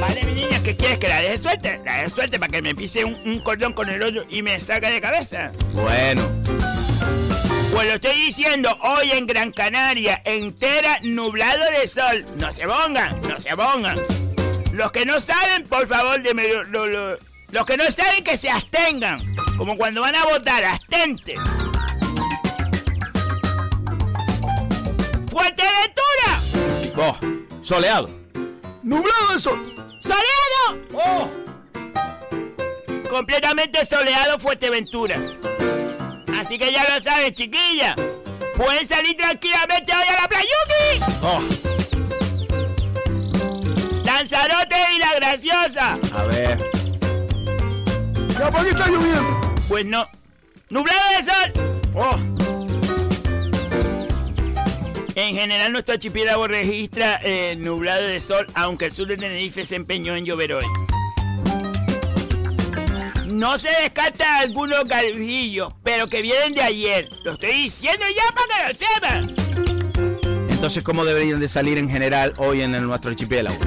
Vale, 0.00 0.24
mi 0.24 0.32
niña, 0.34 0.60
¿qué 0.62 0.76
quieres 0.76 0.98
que 0.98 1.08
la 1.08 1.20
deje 1.20 1.38
suelta? 1.38 1.76
La 1.84 1.96
deje 1.98 2.10
suelta 2.10 2.38
para 2.38 2.50
que 2.52 2.62
me 2.62 2.74
pise 2.74 3.04
un, 3.04 3.14
un 3.24 3.38
cordón 3.40 3.72
con 3.72 3.88
el 3.88 4.02
otro 4.02 4.24
y 4.28 4.42
me 4.42 4.58
salga 4.60 4.90
de 4.90 5.00
cabeza. 5.00 5.50
Bueno. 5.72 6.22
Pues 7.72 7.86
lo 7.86 7.94
estoy 7.94 8.14
diciendo, 8.26 8.76
hoy 8.82 9.12
en 9.12 9.26
Gran 9.26 9.50
Canaria, 9.52 10.20
entera 10.24 10.98
nublado 11.02 11.62
de 11.80 11.88
sol. 11.88 12.26
No 12.36 12.52
se 12.52 12.66
pongan, 12.66 13.20
no 13.22 13.40
se 13.40 13.56
pongan. 13.56 13.96
Los 14.72 14.90
que 14.92 15.06
no 15.06 15.20
saben, 15.20 15.64
por 15.64 15.86
favor, 15.86 16.20
lo- 16.20 16.64
lo- 16.64 16.86
lo- 16.86 17.31
los 17.52 17.64
que 17.66 17.76
no 17.76 17.88
saben 17.92 18.24
que 18.24 18.36
se 18.36 18.50
abstengan. 18.50 19.20
Como 19.56 19.76
cuando 19.76 20.00
van 20.00 20.16
a 20.16 20.24
votar, 20.24 20.64
abstente. 20.64 21.34
¡Fuerteventura! 25.30 26.40
Oh, 26.96 27.16
soleado. 27.62 28.10
Nublado 28.82 29.34
de 29.34 29.40
sol. 29.40 29.74
¡Soleado! 30.00 30.82
Oh. 30.94 31.30
Completamente 33.08 33.84
soleado 33.84 34.38
Fuerteventura. 34.38 35.20
Así 36.40 36.58
que 36.58 36.72
ya 36.72 36.82
lo 36.88 37.02
saben, 37.02 37.34
chiquilla. 37.34 37.94
Pueden 38.56 38.86
salir 38.86 39.16
tranquilamente 39.16 39.92
hoy 39.94 40.04
a 40.08 40.22
la 40.22 40.28
playuki. 40.28 41.04
Oh. 41.22 41.40
Lanzarote 44.04 44.76
y 44.96 44.98
la 44.98 45.14
graciosa. 45.14 45.98
A 46.14 46.22
ver. 46.24 46.81
Ya 48.42 48.50
qué 48.64 48.70
está 48.70 48.88
lloviendo. 48.88 49.54
Pues 49.68 49.84
no. 49.86 50.06
Nublado 50.70 51.00
de 51.16 51.22
sol. 51.24 51.52
Oh. 51.94 52.16
En 55.14 55.36
general 55.36 55.72
nuestro 55.72 55.94
archipiélago 55.94 56.48
registra 56.48 57.20
eh, 57.22 57.54
nublado 57.56 58.02
de 58.02 58.20
sol, 58.20 58.46
aunque 58.54 58.86
el 58.86 58.92
sur 58.92 59.06
de 59.06 59.16
Tenerife 59.16 59.64
se 59.64 59.76
empeñó 59.76 60.16
en 60.16 60.24
llover 60.24 60.54
hoy. 60.54 60.64
No 63.28 63.58
se 63.58 63.68
descarta 63.82 64.38
algunos 64.40 64.84
galvillos, 64.88 65.72
pero 65.84 66.08
que 66.08 66.22
vienen 66.22 66.54
de 66.54 66.62
ayer. 66.62 67.08
Lo 67.24 67.32
estoy 67.32 67.52
diciendo 67.52 68.04
ya 68.14 68.34
para 68.34 68.66
que 68.66 68.72
lo 68.72 68.78
sepan. 68.88 70.50
Entonces, 70.50 70.82
¿cómo 70.82 71.04
deberían 71.04 71.40
de 71.40 71.48
salir 71.48 71.76
en 71.78 71.88
general 71.90 72.34
hoy 72.38 72.62
en 72.62 72.74
el- 72.74 72.86
nuestro 72.86 73.10
archipiélago? 73.10 73.58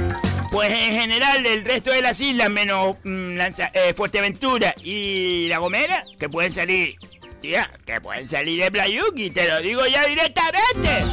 Pues 0.56 0.72
en 0.72 0.98
general 1.02 1.44
del 1.44 1.66
resto 1.66 1.92
de 1.92 2.02
las 2.02 2.22
islas, 2.22 2.50
menos 2.50 2.96
mm, 3.04 3.36
Lanza- 3.36 3.72
eh, 3.74 3.94
Fuerteventura 3.94 4.74
y 4.82 5.50
La 5.50 5.58
Gomera, 5.58 6.02
que 6.18 6.30
pueden 6.30 6.54
salir, 6.54 6.96
tía, 7.42 7.70
que 7.86 8.00
pueden 8.00 8.26
salir 8.26 8.64
de 8.64 8.72
Playuki, 8.72 9.32
te 9.32 9.50
lo 9.50 9.60
digo 9.60 9.86
ya 9.86 10.06
directamente. 10.06 11.04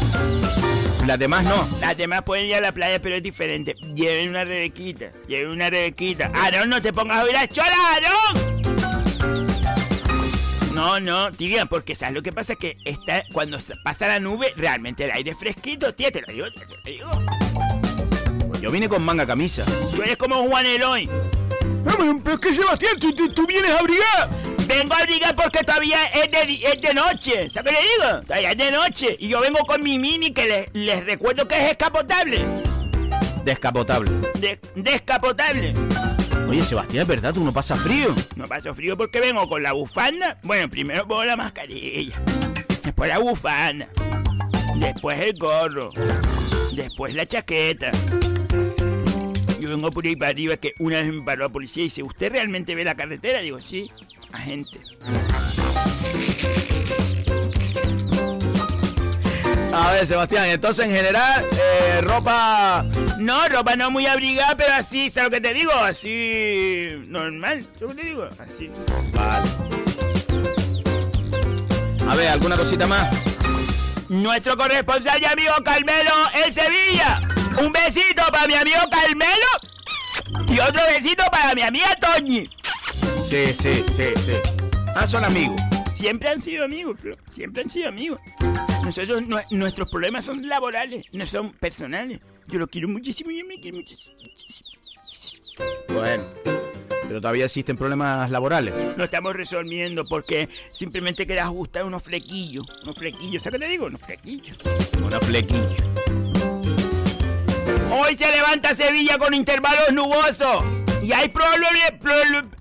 Las 1.08 1.18
demás 1.18 1.42
no. 1.44 1.68
Las 1.80 1.96
demás 1.96 2.22
pueden 2.22 2.46
ir 2.46 2.54
a 2.54 2.60
la 2.60 2.70
playa, 2.70 3.02
pero 3.02 3.16
es 3.16 3.22
diferente. 3.24 3.72
Lleven 3.96 4.28
una 4.28 4.44
rebequita, 4.44 5.10
lleven 5.26 5.50
una 5.50 5.68
rebequita. 5.70 6.30
Aarón, 6.36 6.68
no 6.70 6.80
te 6.80 6.92
pongas 6.92 7.18
a 7.18 7.24
oír 7.24 7.36
a 7.36 7.48
chola, 7.48 7.74
Aarón. 7.94 8.62
No, 10.72 11.00
no, 11.00 11.32
tía, 11.32 11.66
porque 11.66 11.96
sabes 11.96 12.14
lo 12.14 12.22
que 12.22 12.30
pasa 12.32 12.54
que 12.54 12.76
está, 12.84 13.24
cuando 13.32 13.58
pasa 13.82 14.06
la 14.06 14.20
nube, 14.20 14.52
realmente 14.56 15.02
el 15.02 15.10
aire 15.10 15.32
es 15.32 15.36
fresquito, 15.38 15.92
tía, 15.96 16.12
te 16.12 16.20
lo 16.20 16.32
digo, 16.32 16.46
te 16.52 16.60
lo 16.60 16.80
digo. 16.84 17.10
Yo 18.62 18.70
vine 18.70 18.88
con 18.88 19.02
manga 19.02 19.26
camisa. 19.26 19.64
Tú 19.94 20.02
eres 20.02 20.16
como 20.16 20.48
Juan 20.48 20.64
Eloy. 20.64 21.08
Pero 21.84 22.34
es 22.34 22.40
que 22.40 22.54
Sebastián, 22.54 22.96
tú, 22.98 23.12
tú, 23.12 23.28
tú 23.32 23.46
vienes 23.46 23.70
a 23.72 23.80
abrigar. 23.80 24.30
Vengo 24.68 24.94
a 24.94 24.98
abrigar 24.98 25.34
porque 25.34 25.64
todavía 25.64 25.98
es 26.06 26.30
de, 26.30 26.54
es 26.64 26.80
de 26.80 26.94
noche. 26.94 27.50
¿Sabes 27.50 27.74
qué 27.74 27.80
le 27.82 27.88
digo? 27.88 28.22
Todavía 28.22 28.52
es 28.52 28.56
de 28.58 28.70
noche. 28.70 29.16
Y 29.18 29.28
yo 29.28 29.40
vengo 29.40 29.58
con 29.66 29.82
mi 29.82 29.98
mini 29.98 30.32
que 30.32 30.46
les, 30.46 30.68
les 30.72 31.04
recuerdo 31.04 31.46
que 31.48 31.56
es 31.56 31.72
escapotable. 31.72 32.44
Descapotable. 33.44 34.10
De- 34.38 34.60
descapotable. 34.76 35.74
Oye, 36.48 36.62
Sebastián, 36.64 37.06
verdad, 37.06 37.34
tú 37.34 37.42
no 37.44 37.52
pasas 37.52 37.80
frío. 37.80 38.14
No 38.36 38.46
paso 38.46 38.72
frío 38.74 38.96
porque 38.96 39.18
vengo 39.20 39.48
con 39.48 39.62
la 39.62 39.72
bufanda. 39.72 40.38
Bueno, 40.44 40.68
primero 40.70 41.06
pongo 41.08 41.24
la 41.24 41.36
mascarilla. 41.36 42.20
Después 42.84 43.08
la 43.08 43.18
bufanda. 43.18 43.88
Después 44.76 45.18
el 45.20 45.32
gorro. 45.38 45.88
Después 46.72 47.14
la 47.14 47.26
chaqueta. 47.26 47.90
Yo 49.62 49.68
vengo 49.68 49.92
por 49.92 50.04
ahí 50.04 50.16
para 50.16 50.30
arriba 50.30 50.56
que 50.56 50.74
una 50.80 50.96
vez 50.96 51.12
me 51.12 51.22
paró 51.22 51.44
la 51.44 51.48
policía 51.48 51.82
y 51.82 51.84
dice, 51.84 52.02
¿usted 52.02 52.32
realmente 52.32 52.74
ve 52.74 52.82
la 52.82 52.96
carretera? 52.96 53.42
Digo, 53.42 53.60
sí, 53.60 53.88
agente. 54.32 54.80
A 59.72 59.92
ver, 59.92 60.04
Sebastián, 60.04 60.48
entonces 60.48 60.86
en 60.86 60.90
general, 60.90 61.46
eh, 61.52 62.00
ropa. 62.00 62.84
No, 63.20 63.46
ropa 63.46 63.76
no 63.76 63.92
muy 63.92 64.04
abrigada, 64.06 64.56
pero 64.56 64.74
así, 64.74 65.10
¿sabes 65.10 65.30
lo 65.30 65.36
que 65.36 65.40
te 65.40 65.54
digo? 65.54 65.72
Así, 65.72 66.88
normal, 67.06 67.64
¿sabes 67.78 67.80
lo 67.82 67.88
que 67.90 67.94
te 67.94 68.08
digo? 68.08 68.28
Así. 68.40 68.68
Vale. 69.12 69.48
A 72.08 72.16
ver, 72.16 72.28
¿alguna 72.30 72.56
cosita 72.56 72.88
más? 72.88 73.08
Nuestro 74.08 74.56
corresponsal 74.56 75.22
y 75.22 75.24
amigo 75.24 75.54
Carmelo 75.64 76.10
en 76.44 76.52
Sevilla. 76.52 77.20
Un 77.58 77.72
besito 77.72 78.22
para 78.32 78.46
mi 78.46 78.54
amigo 78.54 78.78
Carmelo 78.90 80.48
y 80.52 80.58
otro 80.60 80.80
besito 80.94 81.24
para 81.30 81.54
mi 81.54 81.62
amiga 81.62 81.94
Toñi. 81.96 82.48
Sí, 83.28 83.46
sí, 83.54 83.84
sí, 83.96 84.04
sí. 84.26 84.32
Ah, 84.94 85.06
son 85.06 85.24
amigos. 85.24 85.60
Siempre 85.94 86.28
han 86.28 86.42
sido 86.42 86.64
amigos, 86.64 86.98
Flo. 87.00 87.16
Siempre 87.30 87.62
han 87.62 87.70
sido 87.70 87.88
amigos. 87.88 88.18
Nosotros, 88.84 89.22
nue- 89.22 89.44
nuestros 89.50 89.88
problemas 89.88 90.24
son 90.24 90.46
laborales, 90.48 91.06
no 91.12 91.26
son 91.26 91.52
personales. 91.52 92.18
Yo 92.48 92.58
lo 92.58 92.66
quiero 92.66 92.88
muchísimo 92.88 93.30
y 93.30 93.38
él 93.40 93.46
me 93.46 93.60
quiere 93.60 93.78
muchísimo. 93.78 94.16
muchísimo. 94.20 94.68
Bueno. 95.88 96.24
Pero 97.06 97.20
todavía 97.20 97.44
existen 97.44 97.76
problemas 97.76 98.30
laborales. 98.30 98.74
Lo 98.96 99.04
estamos 99.04 99.34
resolviendo 99.34 100.02
porque 100.08 100.48
simplemente 100.70 101.26
quería 101.26 101.44
ajustar 101.44 101.84
unos 101.84 102.02
flequillos. 102.02 102.66
Unos 102.82 102.96
flequillos, 102.96 103.42
¿sabes 103.42 103.60
qué 103.60 103.66
te 103.66 103.70
digo? 103.70 103.86
Unos 103.86 104.00
flequillos. 104.00 104.56
Una 105.04 105.20
flequilla. 105.20 105.76
Hoy 107.94 108.16
se 108.16 108.26
levanta 108.30 108.74
Sevilla 108.74 109.18
con 109.18 109.34
intervalos 109.34 109.92
nubosos. 109.92 110.64
Y 111.02 111.12
hay 111.12 111.28
problemas. 111.28 111.92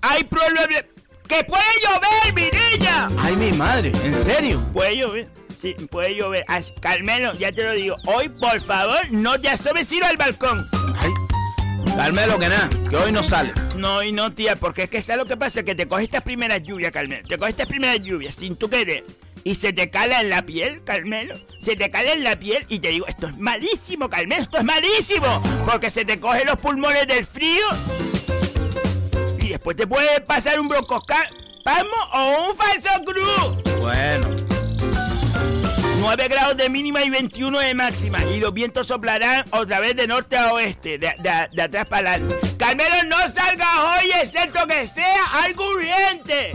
hay 0.02 0.24
problemas. 0.24 0.84
¡Que 1.26 1.42
puede 1.44 1.64
llover, 1.82 2.34
mi 2.34 2.76
niña! 2.76 3.08
Ay, 3.18 3.34
mi 3.36 3.52
madre, 3.52 3.92
¿en 4.04 4.22
serio? 4.22 4.62
Puede 4.74 4.98
llover. 4.98 5.28
Sí, 5.58 5.72
puede 5.90 6.14
llover. 6.14 6.44
Carmelo, 6.80 7.32
ya 7.32 7.50
te 7.50 7.64
lo 7.64 7.72
digo. 7.72 7.96
Hoy, 8.04 8.28
por 8.28 8.60
favor, 8.60 9.00
no 9.10 9.40
te 9.40 9.48
asomes 9.48 9.90
ir 9.90 10.04
al 10.04 10.18
balcón. 10.18 10.68
Ay. 10.98 11.10
Carmelo, 11.96 12.38
que 12.38 12.48
nada, 12.50 12.68
que 12.90 12.96
hoy 12.96 13.12
no 13.12 13.22
sale. 13.22 13.54
No, 13.76 14.02
y 14.02 14.12
no, 14.12 14.34
tía, 14.34 14.56
porque 14.56 14.82
es 14.82 14.90
que 14.90 15.00
¿sabes 15.00 15.22
lo 15.22 15.26
que 15.26 15.38
pasa? 15.38 15.62
Que 15.62 15.74
te 15.74 15.88
coges 15.88 16.04
estas 16.04 16.22
primeras 16.22 16.60
lluvias, 16.62 16.92
Carmelo. 16.92 17.26
Te 17.26 17.38
coges 17.38 17.52
estas 17.52 17.68
primeras 17.68 18.00
lluvias 18.00 18.34
sin 18.34 18.56
tú 18.56 18.68
querer. 18.68 19.04
Y 19.44 19.56
se 19.56 19.72
te 19.72 19.90
cala 19.90 20.20
en 20.20 20.30
la 20.30 20.42
piel, 20.46 20.82
Carmelo. 20.84 21.34
Se 21.60 21.74
te 21.76 21.90
cala 21.90 22.12
en 22.12 22.22
la 22.22 22.36
piel 22.38 22.64
y 22.68 22.78
te 22.78 22.88
digo, 22.88 23.06
esto 23.08 23.26
es 23.26 23.36
malísimo, 23.38 24.08
Carmelo, 24.08 24.42
esto 24.42 24.58
es 24.58 24.64
malísimo. 24.64 25.42
Porque 25.64 25.90
se 25.90 26.04
te 26.04 26.20
cogen 26.20 26.46
los 26.46 26.56
pulmones 26.58 27.06
del 27.08 27.26
frío. 27.26 27.64
Y 29.40 29.48
después 29.48 29.76
te 29.76 29.86
puede 29.86 30.20
pasar 30.20 30.60
un 30.60 30.68
broncopasmo 30.68 31.96
o 32.12 32.48
un 32.50 32.56
falso 32.56 32.88
cruz. 33.04 33.80
Bueno. 33.80 34.28
9 35.98 36.28
grados 36.28 36.56
de 36.56 36.68
mínima 36.68 37.02
y 37.04 37.10
21 37.10 37.58
de 37.60 37.74
máxima. 37.74 38.24
Y 38.24 38.38
los 38.40 38.52
vientos 38.52 38.86
soplarán 38.88 39.44
otra 39.50 39.80
vez 39.80 39.94
de 39.96 40.06
norte 40.06 40.36
a 40.36 40.52
oeste, 40.52 40.98
de, 40.98 41.14
de- 41.18 41.48
de 41.52 41.62
atrás 41.62 41.86
para 41.86 42.12
adelante. 42.14 42.36
Carmelo, 42.58 42.94
no 43.08 43.16
salgas 43.28 43.68
hoy, 44.02 44.10
excepto 44.20 44.66
que 44.66 44.86
sea 44.86 45.24
algo 45.44 45.68
urgente. 45.68 46.52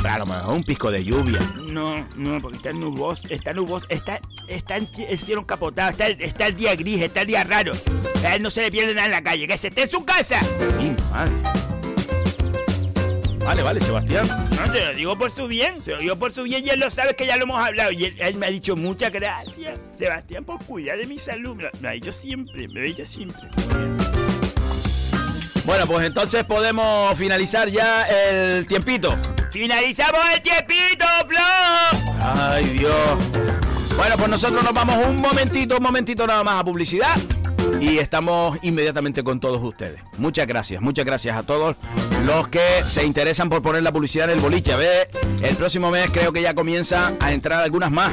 Claro, 0.00 0.24
mejor 0.24 0.54
un 0.54 0.64
pisco 0.64 0.90
de 0.90 1.04
lluvia. 1.04 1.38
No, 1.56 2.06
no, 2.16 2.40
porque 2.40 2.56
está 2.56 2.72
nuboso, 2.72 3.28
está 3.28 3.52
nuboso, 3.52 3.86
está, 3.90 4.20
está 4.48 4.76
el 4.76 4.88
el 5.08 5.18
cielo 5.18 5.42
encapotado, 5.42 5.90
está, 5.90 6.08
está 6.08 6.46
el 6.46 6.56
día 6.56 6.74
gris, 6.74 7.02
está 7.02 7.20
el 7.22 7.26
día 7.26 7.44
raro. 7.44 7.72
A 8.24 8.34
él 8.34 8.42
no 8.42 8.50
se 8.50 8.62
le 8.62 8.70
pierde 8.70 8.94
nada 8.94 9.06
en 9.06 9.12
la 9.12 9.22
calle, 9.22 9.46
que 9.46 9.58
se 9.58 9.68
esté 9.68 9.82
en 9.82 9.90
su 9.90 10.04
casa. 10.04 10.40
Mi 10.78 10.96
madre. 11.12 11.32
Vale, 13.44 13.62
vale, 13.62 13.80
Sebastián. 13.80 14.26
No, 14.28 14.72
te 14.72 14.86
lo 14.86 14.94
digo 14.94 15.18
por 15.18 15.30
su 15.30 15.46
bien, 15.48 15.80
te 15.82 15.92
lo 15.92 15.98
digo 15.98 16.16
por 16.16 16.30
su 16.30 16.44
bien 16.44 16.64
y 16.64 16.70
él 16.70 16.80
lo 16.80 16.90
sabe 16.90 17.14
que 17.16 17.26
ya 17.26 17.36
lo 17.36 17.44
hemos 17.44 17.58
hablado. 17.58 17.90
Y 17.92 18.04
él, 18.04 18.14
él 18.18 18.36
me 18.36 18.46
ha 18.46 18.50
dicho 18.50 18.76
muchas 18.76 19.12
gracias, 19.12 19.78
Sebastián, 19.98 20.44
por 20.44 20.64
cuidar 20.64 20.98
de 20.98 21.06
mi 21.06 21.18
salud. 21.18 21.56
Me 21.56 21.64
lo, 21.64 21.70
me 21.74 21.80
lo 21.82 21.88
ha 21.88 21.92
dicho 21.92 22.12
siempre, 22.12 22.68
me 22.68 22.74
lo 22.74 22.80
ha 22.80 22.84
dicho 22.84 23.04
siempre. 23.04 23.42
Bueno, 25.70 25.86
pues 25.86 26.04
entonces 26.04 26.42
podemos 26.42 27.16
finalizar 27.16 27.70
ya 27.70 28.02
el 28.02 28.66
tiempito. 28.66 29.14
Finalizamos 29.52 30.20
el 30.34 30.42
tiempito, 30.42 31.04
Flo. 31.28 31.38
Ay, 32.20 32.64
Dios. 32.70 32.92
Bueno, 33.96 34.16
pues 34.16 34.28
nosotros 34.30 34.64
nos 34.64 34.74
vamos 34.74 34.96
un 35.06 35.20
momentito, 35.20 35.76
un 35.76 35.82
momentito 35.84 36.26
nada 36.26 36.42
más 36.42 36.60
a 36.60 36.64
publicidad. 36.64 37.16
Y 37.80 37.98
estamos 37.98 38.58
inmediatamente 38.62 39.22
con 39.22 39.38
todos 39.38 39.62
ustedes. 39.62 40.00
Muchas 40.18 40.48
gracias, 40.48 40.82
muchas 40.82 41.04
gracias 41.04 41.36
a 41.36 41.44
todos 41.44 41.76
los 42.24 42.48
que 42.48 42.82
se 42.84 43.04
interesan 43.04 43.48
por 43.48 43.62
poner 43.62 43.84
la 43.84 43.92
publicidad 43.92 44.28
en 44.28 44.38
el 44.38 44.40
boliche. 44.40 44.72
A 44.72 44.76
ver, 44.76 45.08
el 45.40 45.54
próximo 45.54 45.92
mes 45.92 46.10
creo 46.10 46.32
que 46.32 46.42
ya 46.42 46.52
comienza 46.52 47.12
a 47.20 47.30
entrar 47.30 47.62
algunas 47.62 47.92
más. 47.92 48.12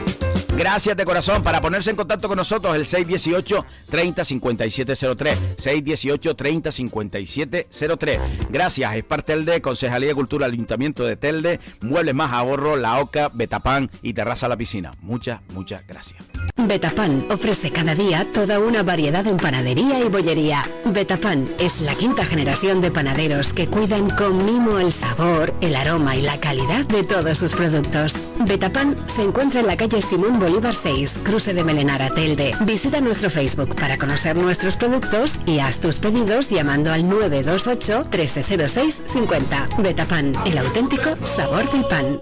Gracias 0.58 0.98
de 0.98 1.06
corazón. 1.06 1.44
Para 1.44 1.62
ponerse 1.62 1.92
en 1.92 1.96
contacto 1.96 2.28
con 2.28 2.36
nosotros, 2.36 2.76
el 2.76 2.88
618 2.88 3.64
30 3.92 4.26
5703. 4.26 5.38
618 5.58 6.36
30 6.36 6.72
5703. 6.72 8.22
Gracias, 8.50 8.96
es 8.96 9.04
parte 9.04 9.38
de 9.38 9.62
Concejalía 9.62 10.10
de 10.10 10.16
Cultura, 10.16 10.48
Ayuntamiento 10.48 11.04
de 11.06 11.16
Telde, 11.16 11.60
Muebles 11.82 12.16
Más 12.16 12.34
Ahorro, 12.34 12.76
La 12.76 13.00
Oca, 13.00 13.30
Betapán 13.32 13.92
y 14.02 14.14
Terraza 14.14 14.48
la 14.48 14.58
Piscina. 14.58 14.94
Muchas, 15.02 15.42
muchas 15.54 15.86
gracias. 15.86 16.24
Betapan 16.58 17.24
ofrece 17.30 17.70
cada 17.70 17.94
día 17.94 18.26
toda 18.34 18.60
una 18.60 18.82
variedad 18.82 19.26
en 19.28 19.38
panadería 19.38 20.00
y 20.00 20.10
bollería. 20.10 20.68
Betapan 20.86 21.48
es 21.60 21.82
la 21.82 21.94
quinta 21.94 22.26
generación 22.26 22.82
de 22.82 22.90
panaderos 22.90 23.54
que 23.54 23.68
cuidan 23.68 24.10
con 24.10 24.44
mimo 24.44 24.80
el 24.80 24.92
sabor, 24.92 25.54
el 25.62 25.76
aroma 25.76 26.16
y 26.16 26.22
la 26.24 26.40
calidad 26.40 26.86
de 26.88 27.04
todos 27.04 27.38
sus 27.38 27.54
productos. 27.54 28.24
Betapan 28.40 28.98
se 29.06 29.22
encuentra 29.22 29.62
en 29.62 29.68
la 29.68 29.78
calle 29.78 30.02
Simón 30.02 30.40
6, 30.72 31.20
cruce 31.24 31.54
de 31.54 31.64
Melenara, 31.64 32.10
Telde. 32.10 32.56
Visita 32.62 33.02
nuestro 33.02 33.30
Facebook 33.30 33.76
para 33.76 33.98
conocer 33.98 34.36
nuestros 34.36 34.78
productos 34.78 35.38
y 35.46 35.60
haz 35.60 35.80
tus 35.80 36.00
pedidos 36.00 36.50
llamando 36.50 36.92
al 36.92 37.08
928 37.08 38.08
1306 38.10 39.04
50. 39.06 39.70
Betapan, 39.80 40.34
el 40.46 40.58
auténtico 40.58 41.16
sabor 41.26 41.70
del 41.72 41.86
pan. 41.86 42.22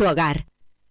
tu 0.00 0.08
hogar. 0.08 0.49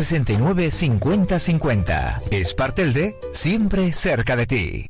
69 0.00 0.70
50 0.70 1.38
50. 1.38 2.22
Espartelde, 2.30 3.20
siempre 3.32 3.92
cerca 3.92 4.34
de 4.34 4.46
ti. 4.46 4.86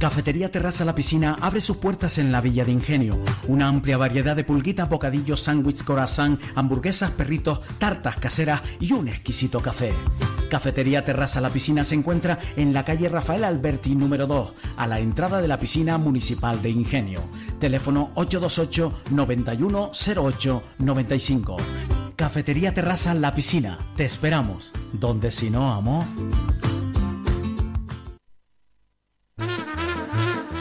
Cafetería 0.00 0.50
Terraza 0.50 0.84
La 0.84 0.96
Piscina 0.96 1.36
abre 1.40 1.60
sus 1.60 1.76
puertas 1.76 2.18
en 2.18 2.32
la 2.32 2.40
Villa 2.40 2.64
de 2.64 2.72
Ingenio. 2.72 3.20
Una 3.46 3.68
amplia 3.68 3.98
variedad 3.98 4.34
de 4.34 4.42
pulguitas, 4.42 4.88
bocadillos, 4.88 5.40
sándwiches, 5.40 5.84
corazón, 5.84 6.40
hamburguesas, 6.56 7.12
perritos, 7.12 7.60
tartas 7.78 8.16
caseras 8.16 8.62
y 8.80 8.92
un 8.92 9.06
exquisito 9.06 9.60
café. 9.60 9.92
Cafetería 10.50 11.04
Terraza 11.04 11.40
La 11.40 11.50
Piscina 11.50 11.84
se 11.84 11.94
encuentra 11.94 12.40
en 12.56 12.74
la 12.74 12.84
calle 12.84 13.08
Rafael 13.08 13.44
Alberti 13.44 13.94
número 13.94 14.26
2, 14.26 14.54
a 14.76 14.86
la 14.88 14.98
entrada 14.98 15.40
de 15.40 15.46
la 15.46 15.60
piscina 15.60 15.98
municipal 15.98 16.60
de 16.60 16.70
Ingenio. 16.70 17.20
Teléfono 17.60 18.10
828 18.16 18.92
9108 19.12 20.62
95. 20.78 21.56
Cafetería 22.16 22.72
Terraza 22.72 23.12
La 23.12 23.34
Piscina. 23.34 23.78
Te 23.96 24.04
esperamos. 24.04 24.72
Donde 24.92 25.30
si 25.32 25.50
no, 25.50 25.72
amo. 25.72 26.06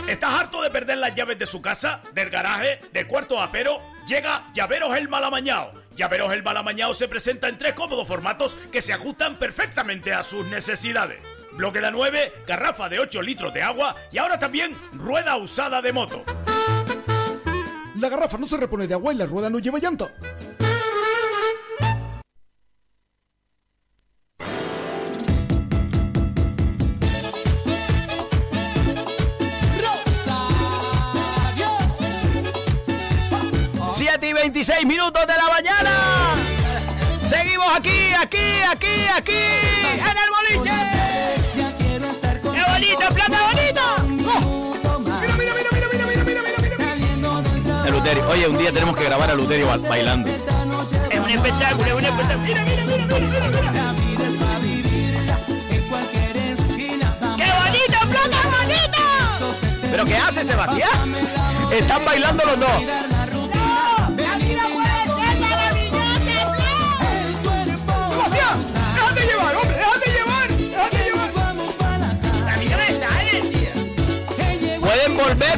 ¿Estás 0.08 0.39
harto 0.39 0.62
de 0.62 0.72
perder 0.72 0.98
las 0.98 1.16
llaves 1.16 1.38
de 1.38 1.46
su 1.46 1.62
casa, 1.62 2.02
del 2.13 2.30
garaje, 2.30 2.80
del 2.92 3.08
cuarto 3.08 3.39
apero? 3.39 3.82
Llega 4.08 4.52
Llaveros 4.54 4.96
el 4.96 5.08
Malamañao. 5.10 5.72
Llaveros 5.96 6.34
el 6.34 6.44
Malamañao 6.44 6.94
se 6.94 7.08
presenta 7.08 7.50
en 7.50 7.58
tres 7.58 7.74
cómodos 7.74 8.08
formatos 8.08 8.56
que 8.72 8.82
se 8.82 8.94
ajustan 8.94 9.38
perfectamente 9.38 10.12
a 10.12 10.24
sus 10.24 10.46
necesidades. 10.48 11.22
Bloque 11.54 11.82
de 11.82 11.92
9, 11.92 12.34
garrafa 12.48 12.89
de 12.89 13.00
8 13.00 13.22
litros 13.22 13.54
de 13.54 13.62
agua 13.62 13.96
y 14.12 14.18
ahora 14.18 14.39
también 14.39 14.76
rueda 14.94 15.38
usada 15.38 15.84
de 15.84 15.94
moto. 15.94 16.24
La 18.00 18.10
garrafa 18.10 18.39
no 18.39 18.48
se 18.48 18.58
repone 18.58 18.88
de 18.88 18.96
agua 18.96 19.13
y 19.13 19.18
la 19.18 19.28
rueda 19.28 19.52
no 19.52 19.60
lleva 19.60 19.78
llanta. 19.78 20.12
Y 34.24 34.32
26 34.32 34.86
minutos 34.86 35.22
de 35.28 35.34
la 35.36 35.50
mañana. 35.50 35.92
Seguimos 37.24 37.68
aquí, 37.76 38.14
aquí, 38.18 38.62
aquí, 38.72 39.06
aquí, 39.18 39.34
en 39.34 40.18
el 40.18 40.30
boliche. 40.32 40.76
¡Qué 42.54 42.64
bonito, 42.72 43.00
plata 43.14 43.40
bonito! 43.52 43.82
Oh. 44.30 45.00
Mira, 45.00 45.36
mira, 45.36 45.54
mira, 45.54 45.70
mira, 45.74 45.88
mira, 45.92 46.06
mira, 46.08 46.24
mira, 46.24 46.42
mira. 46.62 47.86
El 47.86 47.92
Luterio. 47.94 48.30
Oye, 48.30 48.48
un 48.48 48.58
día 48.58 48.72
tenemos 48.72 48.96
que 48.98 49.04
grabar 49.04 49.30
a 49.30 49.36
Luterio 49.36 49.68
ba- 49.68 49.78
bailando. 49.78 50.30
Es 50.30 50.40
un 51.20 51.30
espectáculo, 51.30 51.86
es 51.88 51.94
un 51.94 52.06
espectáculo. 52.06 52.44
Mira, 52.48 52.64
mira, 52.64 52.84
mira, 52.86 52.96
mira, 52.96 53.48
mira, 53.50 53.72
mira. 53.72 53.94
¡Qué 57.36 57.52
bonito, 57.52 58.00
plata 58.10 58.38
bonito! 58.48 59.58
¿Pero 59.92 60.06
qué 60.06 60.16
hace 60.18 60.44
Sebastián? 60.46 61.16
Están 61.72 62.06
bailando 62.06 62.46
los 62.46 62.60
dos. 62.60 62.84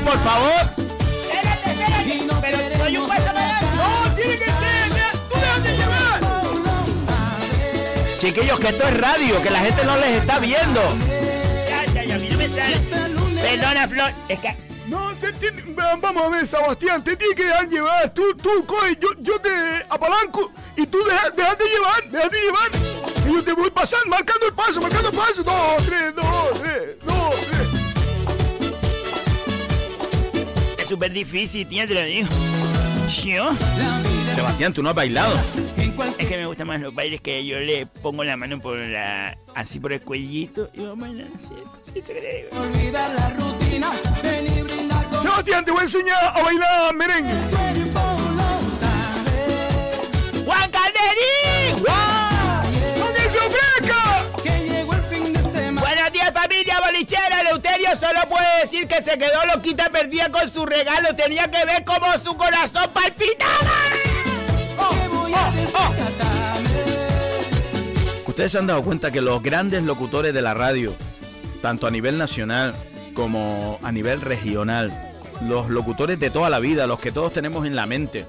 Por 0.06 0.20
favor? 0.24 0.70
Espérate, 0.78 1.72
espérate. 1.72 2.28
Pero 2.42 2.58
soy 2.78 2.98
un 2.98 3.08
paso 3.08 3.26
para 3.26 3.62
¡No! 3.62 4.16
¡Tiene 4.16 4.32
que 4.36 4.46
ser! 4.46 4.52
¡Tú 5.30 5.36
déjate 5.40 5.78
llevar! 5.78 6.20
Chiquillos, 8.20 8.60
que 8.60 8.68
esto 8.70 8.88
es 8.88 8.98
radio, 9.02 9.42
que 9.42 9.50
la 9.50 9.60
gente 9.60 9.84
no 9.86 9.98
les 9.98 10.22
está 10.22 10.40
viendo. 10.40 10.82
Ya, 11.70 11.86
ya, 11.94 12.04
ya, 12.06 12.16
a 12.16 12.18
mí 12.20 12.28
no 12.30 12.38
me 12.38 12.50
sale. 12.50 12.78
Perdona, 13.42 13.88
Flor. 13.88 14.14
Es 14.30 14.40
que... 14.40 14.58
No, 14.88 15.14
se 15.20 15.34
tiene- 15.34 15.64
va- 15.74 15.96
vamos 15.96 16.26
a 16.26 16.30
ver, 16.30 16.46
Sebastián, 16.48 17.04
te 17.04 17.16
tienes 17.18 17.36
que 17.36 17.46
dejar 17.46 17.68
llevar. 17.68 18.10
Tú, 18.14 18.36
tú, 18.36 18.64
coge, 18.68 18.96
yo, 19.02 19.10
yo 19.20 19.40
te 19.42 19.50
apalanco 19.90 20.52
y 20.78 20.86
tú 20.86 21.00
deja, 21.04 21.30
déjate 21.32 21.64
llevar, 21.66 22.08
déjate 22.10 22.38
llevar. 22.38 22.70
Y 23.28 23.34
yo 23.34 23.44
te 23.44 23.54
voy 23.54 23.72
pasando, 23.72 24.06
marcando 24.08 24.46
el 24.46 24.54
paso, 24.54 24.80
marcando 24.80 25.10
el 25.10 25.16
paso. 25.16 25.42
Dos, 25.44 25.86
tres, 25.88 26.14
dos, 26.16 26.62
tres, 26.62 26.98
dos, 27.04 27.36
tres. 27.50 27.65
Es 30.86 30.90
súper 30.90 31.12
difícil, 31.12 31.68
tío, 31.68 31.88
te 31.88 31.96
lo 31.96 32.04
digo. 32.04 32.28
¿Yo? 33.24 33.56
Sebastián, 34.36 34.72
tú 34.72 34.84
no 34.84 34.90
has 34.90 34.96
bailado. 34.96 35.36
Es 36.20 36.28
que 36.28 36.38
me 36.38 36.46
gustan 36.46 36.68
más 36.68 36.80
los 36.80 36.94
bailes 36.94 37.22
que 37.22 37.44
yo 37.44 37.58
le 37.58 37.88
pongo 37.88 38.24
la 38.24 38.38
mano 38.38 38.60
por 38.60 38.78
la... 38.78 39.36
Así 39.56 39.80
por 39.80 39.94
el 39.94 40.02
cuellito 40.02 40.70
y 40.76 40.82
vamos 40.82 41.00
bailando 41.00 41.36
así. 41.36 41.54
Sí, 41.82 42.04
se 42.04 42.14
cree. 42.14 42.50
Sebastián, 45.24 45.66
te 45.66 45.72
voy 45.72 45.80
a 45.80 45.84
enseñar 45.86 46.24
a 46.24 46.44
bailar 46.44 46.94
merengue. 46.94 47.34
¡Juan 50.46 50.70
Calderín! 50.70 51.84
¡Dónde 51.84 52.25
solo 57.96 58.20
puede 58.30 58.62
decir 58.62 58.88
que 58.88 59.02
se 59.02 59.18
quedó 59.18 59.46
loquita 59.54 59.90
perdida 59.90 60.30
con 60.30 60.48
su 60.50 60.66
regalo, 60.66 61.16
tenía 61.16 61.50
que 61.50 61.66
ver 61.66 61.84
cómo 61.84 62.18
su 62.18 62.36
corazón 62.36 62.90
palpitaba. 62.94 63.72
Ustedes 68.26 68.52
se 68.52 68.58
han 68.58 68.68
dado 68.68 68.84
cuenta 68.84 69.12
que 69.12 69.22
los 69.22 69.42
grandes 69.42 69.84
locutores 69.84 70.34
de 70.34 70.42
la 70.42 70.54
radio, 70.54 70.94
tanto 71.62 71.88
a 71.88 71.92
nivel 71.92 72.18
nacional 72.18 72.76
como 73.14 73.80
a 73.82 73.92
nivel 73.94 74.20
regional, 74.20 74.92
los 75.42 75.70
locutores 75.70 76.20
de 76.20 76.30
toda 76.30 76.50
la 76.50 76.60
vida, 76.60 76.86
los 76.86 77.00
que 77.00 77.14
todos 77.14 77.32
tenemos 77.32 77.66
en 77.66 77.78
la 77.78 77.86
mente, 77.86 78.26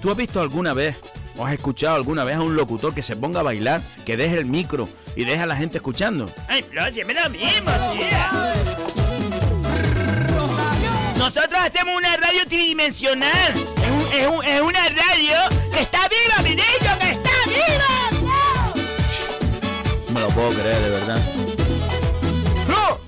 ¿tú 0.00 0.10
has 0.10 0.16
visto 0.16 0.40
alguna 0.40 0.74
vez 0.74 0.96
o 1.36 1.44
has 1.44 1.52
escuchado 1.54 1.96
alguna 1.96 2.22
vez 2.22 2.36
a 2.36 2.42
un 2.42 2.54
locutor 2.54 2.94
que 2.94 3.02
se 3.02 3.16
ponga 3.16 3.40
a 3.40 3.42
bailar, 3.42 3.82
que 4.06 4.16
deje 4.16 4.38
el 4.38 4.46
micro 4.46 4.88
y 5.16 5.24
deje 5.24 5.42
a 5.42 5.46
la 5.46 5.56
gente 5.56 5.78
escuchando? 5.78 6.30
Ay, 6.46 6.62
Flor, 6.62 6.92
siempre 6.92 7.16
lo 7.20 7.30
mismo, 7.30 7.70
tía. 7.94 8.43
Nosotros 11.24 11.58
hacemos 11.58 11.96
una 11.96 12.14
radio 12.18 12.46
tridimensional. 12.46 13.54
Es, 13.54 13.90
un- 13.90 14.12
es 14.12 14.26
un- 14.28 14.44
es 14.44 14.60
una 14.60 14.88
radio 14.90 15.36
que 15.72 15.80
está 15.80 16.06
viva, 16.08 16.42
mi 16.42 16.50
niño, 16.50 16.98
que 17.00 17.10
está 17.12 17.30
viva. 17.46 18.10
No 20.06 20.12
me 20.12 20.20
lo 20.20 20.28
puedo 20.28 20.50
creer, 20.50 20.82
de 20.82 20.90
verdad. 20.90 21.16
¡No! 22.68 23.00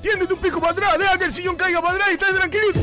Tiende 0.00 0.28
tu 0.28 0.36
pico 0.38 0.60
para 0.60 0.70
atrás, 0.72 0.96
deja 0.96 1.18
que 1.18 1.24
el 1.24 1.32
sillón 1.32 1.56
caiga 1.56 1.82
para 1.82 1.94
atrás 1.94 2.08
y 2.10 2.12
estés 2.12 2.34
tranquilito. 2.36 2.80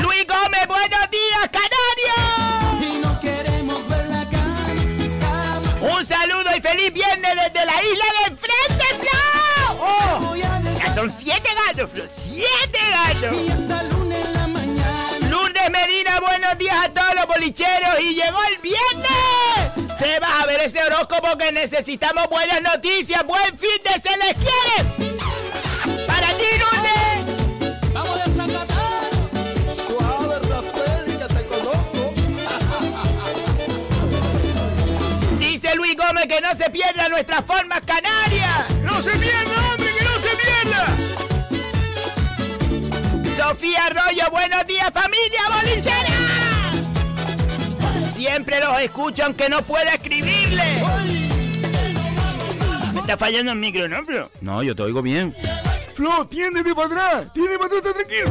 Luis 0.00 0.26
Gómez, 0.26 0.66
buenos 0.68 1.10
días, 1.10 1.50
Canarios. 1.52 2.18
Un 5.80 6.02
saludo 6.04 6.56
y 6.56 6.60
feliz 6.62 6.92
viernes 6.94 7.34
desde 7.34 7.66
la 7.66 7.82
isla 7.82 8.04
de 8.20 8.32
enfrente, 8.32 8.84
son 10.94 11.10
siete 11.10 11.48
gatos, 11.66 11.90
Flo, 11.90 12.04
siete 12.06 12.78
gatos. 12.90 13.36
Lourdes 15.28 15.70
Medina, 15.70 16.20
buenos 16.20 16.58
días 16.58 16.76
a 16.84 16.88
todos 16.92 17.14
los 17.14 17.26
bolicheros 17.26 18.00
y 18.00 18.14
llegó 18.14 18.38
el 18.44 18.58
viernes. 18.58 19.98
Se 19.98 20.20
va 20.20 20.42
a 20.42 20.46
ver 20.46 20.60
ese 20.60 20.82
horóscopo 20.82 21.36
que 21.36 21.52
necesitamos 21.52 22.28
buenas 22.28 22.62
noticias. 22.62 23.24
Buen 23.24 23.58
fin 23.58 23.80
de 23.84 24.00
se 24.00 24.16
les 24.16 24.34
quiere. 24.34 26.06
Para 26.06 26.28
ti, 26.36 26.44
Lourdes. 26.58 27.92
Vamos 27.92 28.18
de 28.24 28.30
Suave, 29.74 30.38
Rafael, 30.48 31.18
que 31.18 31.34
te 31.34 31.46
conozco. 31.46 32.12
Dice 35.38 35.74
Luis 35.74 35.96
Gómez 35.96 36.26
que 36.26 36.40
no 36.40 36.54
se 36.54 36.70
pierda 36.70 37.08
nuestras 37.08 37.44
formas 37.44 37.80
canarias. 37.80 38.78
¡No 38.82 39.02
se 39.02 39.10
pierda, 39.10 39.72
hombre, 39.72 39.97
Sofía 43.36 43.86
Arroyo, 43.86 44.24
buenos 44.30 44.66
días 44.66 44.90
familia 44.92 45.40
bolichera. 45.48 46.08
Siempre 48.12 48.60
los 48.60 48.80
escucho 48.80 49.24
aunque 49.24 49.48
no 49.48 49.62
pueda 49.62 49.94
escribirle. 49.94 50.82
Me 52.92 53.00
está 53.00 53.16
fallando 53.16 53.52
el 53.52 53.58
micro, 53.58 53.88
¿no, 53.88 54.04
Flo? 54.04 54.30
No, 54.40 54.62
yo 54.62 54.74
te 54.76 54.82
oigo 54.82 55.02
bien. 55.02 55.34
Flo, 55.94 56.28
para 56.28 56.86
atrás, 56.86 57.26
para 57.58 57.78
atrás, 57.78 57.94
tranquilo. 57.94 58.30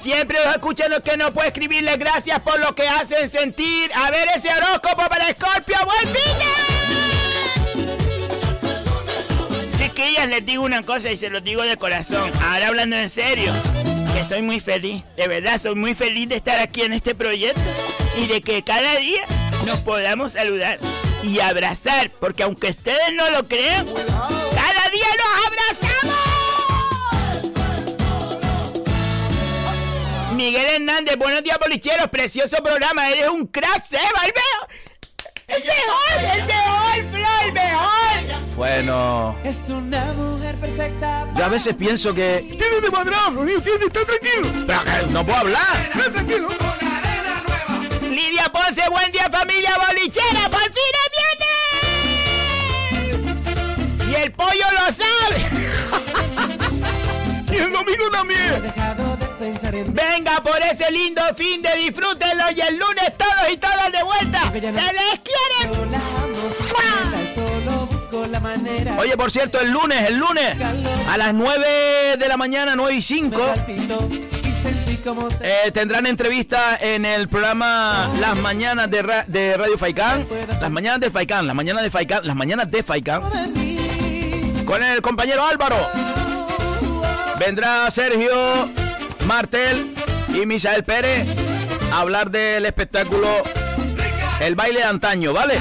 Siempre 0.00 0.38
los 0.44 0.54
escucho 0.54 0.88
los 0.88 1.00
que 1.00 1.16
no 1.16 1.32
puedo 1.32 1.48
escribirle. 1.48 1.96
Gracias 1.96 2.40
por 2.40 2.60
lo 2.60 2.74
que 2.74 2.86
hacen 2.86 3.28
sentir. 3.28 3.90
A 3.94 4.10
ver 4.10 4.28
ese 4.34 4.48
horóscopo 4.54 5.08
para 5.08 5.28
Scorpio. 5.30 5.76
¡Buen 5.84 6.14
fin! 6.14 6.77
Les 10.26 10.44
digo 10.44 10.64
una 10.64 10.82
cosa 10.82 11.10
y 11.12 11.16
se 11.16 11.30
lo 11.30 11.40
digo 11.40 11.62
de 11.62 11.76
corazón. 11.76 12.30
Ahora 12.42 12.68
hablando 12.68 12.96
en 12.96 13.08
serio. 13.08 13.52
Que 14.12 14.24
soy 14.24 14.42
muy 14.42 14.58
feliz. 14.58 15.04
De 15.16 15.28
verdad, 15.28 15.60
soy 15.60 15.76
muy 15.76 15.94
feliz 15.94 16.28
de 16.28 16.34
estar 16.34 16.58
aquí 16.58 16.82
en 16.82 16.92
este 16.92 17.14
proyecto. 17.14 17.60
Y 18.16 18.26
de 18.26 18.42
que 18.42 18.62
cada 18.62 18.96
día 18.96 19.24
nos 19.64 19.80
podamos 19.80 20.32
saludar. 20.32 20.80
y 21.22 21.40
abrazar, 21.40 22.10
porque 22.20 22.42
aunque 22.44 22.68
ustedes 22.70 23.12
no 23.14 23.28
lo 23.30 23.48
crean, 23.48 23.86
cada 23.86 24.90
día 24.90 25.06
nos 25.18 25.46
abrazamos. 25.46 26.14
Miguel 30.34 30.66
Hernández, 30.66 31.16
buenos 31.16 31.42
días, 31.42 31.58
bolicheros, 31.58 32.08
precioso 32.08 32.56
programa, 32.62 33.10
eres 33.10 33.28
un 33.28 33.46
crack, 33.46 33.84
el 33.90 33.98
mejor, 33.98 34.68
el 35.48 35.64
mejor, 35.64 36.18
el 36.36 36.44
mejor, 36.44 37.10
Flo, 37.10 37.28
el 37.46 37.52
mejor. 37.52 38.07
Bueno, 38.58 39.36
Es 39.44 39.70
una 39.70 40.04
mujer 40.14 40.56
perfecta. 40.56 41.26
yo 41.36 41.44
a 41.44 41.48
veces 41.48 41.76
pienso 41.76 42.12
que... 42.12 42.44
Tienes 42.58 42.90
madrazo, 42.90 43.44
niño, 43.44 43.60
tienes, 43.60 43.86
está 43.86 44.04
tranquilo. 44.04 44.48
Pero 44.66 44.82
que 44.82 45.06
no 45.12 45.24
puedo 45.24 45.38
hablar. 45.38 45.90
Está 45.94 46.10
tranquilo. 46.10 46.48
Lidia 48.10 48.50
Ponce, 48.52 48.82
buen 48.90 49.12
día 49.12 49.30
familia 49.30 49.78
bolichera, 49.78 50.50
por 50.50 50.60
fin 50.60 50.92
es 51.04 51.10
viernes. 53.06 54.10
Y 54.10 54.14
el 54.16 54.32
pollo 54.32 54.66
lo 54.72 54.92
sabe. 54.92 55.46
Y 57.50 57.56
el 57.56 57.72
domingo 57.72 58.10
también. 58.10 58.62
De 59.40 59.84
Venga 59.84 60.42
por 60.42 60.60
ese 60.60 60.90
lindo 60.90 61.22
fin 61.34 61.62
de 61.62 61.74
disfrútenlo 61.76 62.50
y 62.54 62.60
el 62.60 62.76
lunes 62.76 63.16
todos 63.16 63.50
y 63.50 63.56
todas 63.56 63.90
de 63.90 64.02
vuelta. 64.02 64.52
Se 64.52 64.60
les 64.60 65.20
quiere. 65.24 65.48
Oye, 68.98 69.16
por 69.16 69.30
cierto, 69.30 69.60
el 69.60 69.70
lunes, 69.70 70.08
el 70.08 70.16
lunes, 70.18 70.56
a 71.08 71.16
las 71.18 71.32
9 71.34 72.16
de 72.18 72.28
la 72.28 72.36
mañana, 72.36 72.74
9 72.76 72.94
y 72.94 73.02
5, 73.02 73.38
Palpito 73.38 74.08
y 74.44 74.50
sentí 74.62 74.96
como 74.96 75.28
te 75.28 75.66
eh, 75.68 75.70
tendrán 75.72 76.06
entrevista 76.06 76.76
en 76.80 77.04
el 77.04 77.28
programa 77.28 78.10
Las 78.20 78.36
Mañanas 78.38 78.90
de, 78.90 79.02
Ra- 79.02 79.24
de 79.26 79.56
Radio 79.56 79.78
Faicán. 79.78 80.26
Las 80.60 80.70
Mañanas 80.70 81.00
de 81.00 81.10
Faicán, 81.10 81.46
las 81.46 81.54
Mañanas 81.56 81.82
de 81.82 81.90
Faicán, 81.90 82.26
las 82.26 82.36
Mañanas 82.36 82.70
de 82.70 82.82
Faicán. 82.82 83.22
Con 84.64 84.82
el 84.82 85.00
compañero 85.02 85.44
Álvaro. 85.46 85.76
Vendrá 87.38 87.90
Sergio 87.90 88.68
Martel 89.26 89.94
y 90.34 90.44
Misael 90.46 90.82
Pérez 90.84 91.28
a 91.92 92.00
hablar 92.00 92.30
del 92.30 92.66
espectáculo 92.66 93.28
El 94.40 94.54
baile 94.56 94.80
de 94.80 94.84
antaño, 94.86 95.32
¿vale? 95.32 95.58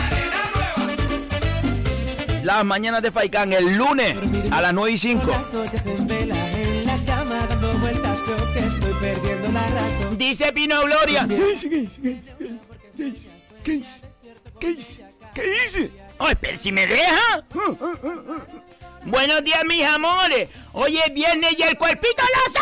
Las 2.47 2.63
mañanas 2.63 3.01
de 3.01 3.11
Faicán 3.11 3.51
el 3.51 3.75
lunes 3.75 4.17
a 4.51 4.61
las 4.61 4.73
9 4.73 4.91
y 4.93 4.97
5. 4.97 5.27
las 5.27 5.53
noches 5.53 5.85
en 5.85 6.07
vela 6.07 6.51
en 6.53 6.85
la 6.85 6.95
cama 7.05 7.45
dando 7.45 7.73
vueltas. 7.73 8.21
Creo 8.21 8.53
que 8.53 8.59
estoy 8.59 8.93
perdiendo 9.01 9.51
la 9.51 9.69
razón. 9.69 10.17
Dice 10.17 10.53
Pino 10.53 10.81
Gloria. 10.83 11.27
¿Qué 11.27 11.51
hice? 11.51 11.69
¿Qué 11.69 11.77
hice? 11.77 11.99
¿Qué 12.95 13.03
hice? 13.03 13.31
¿Qué 13.65 13.73
hice? 13.73 14.01
¿Qué 14.61 14.69
hice? 14.71 15.05
¿Qué 15.33 15.55
hice? 15.65 15.91
Ay, 16.19 16.35
pero 16.39 16.57
si 16.57 16.71
me 16.71 16.87
deja. 16.87 17.43
Buenos 19.03 19.43
días, 19.43 19.65
mis 19.67 19.83
amores. 19.83 20.47
Hoy 20.71 20.99
es 20.99 21.13
viernes 21.13 21.53
y 21.59 21.63
el 21.63 21.77
cuerpito 21.77 22.23
lo 22.33 22.53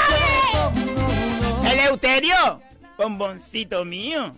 sabe. 0.72 1.72
Eleuterio, 1.72 2.60
bomboncito 2.98 3.86
mío. 3.86 4.32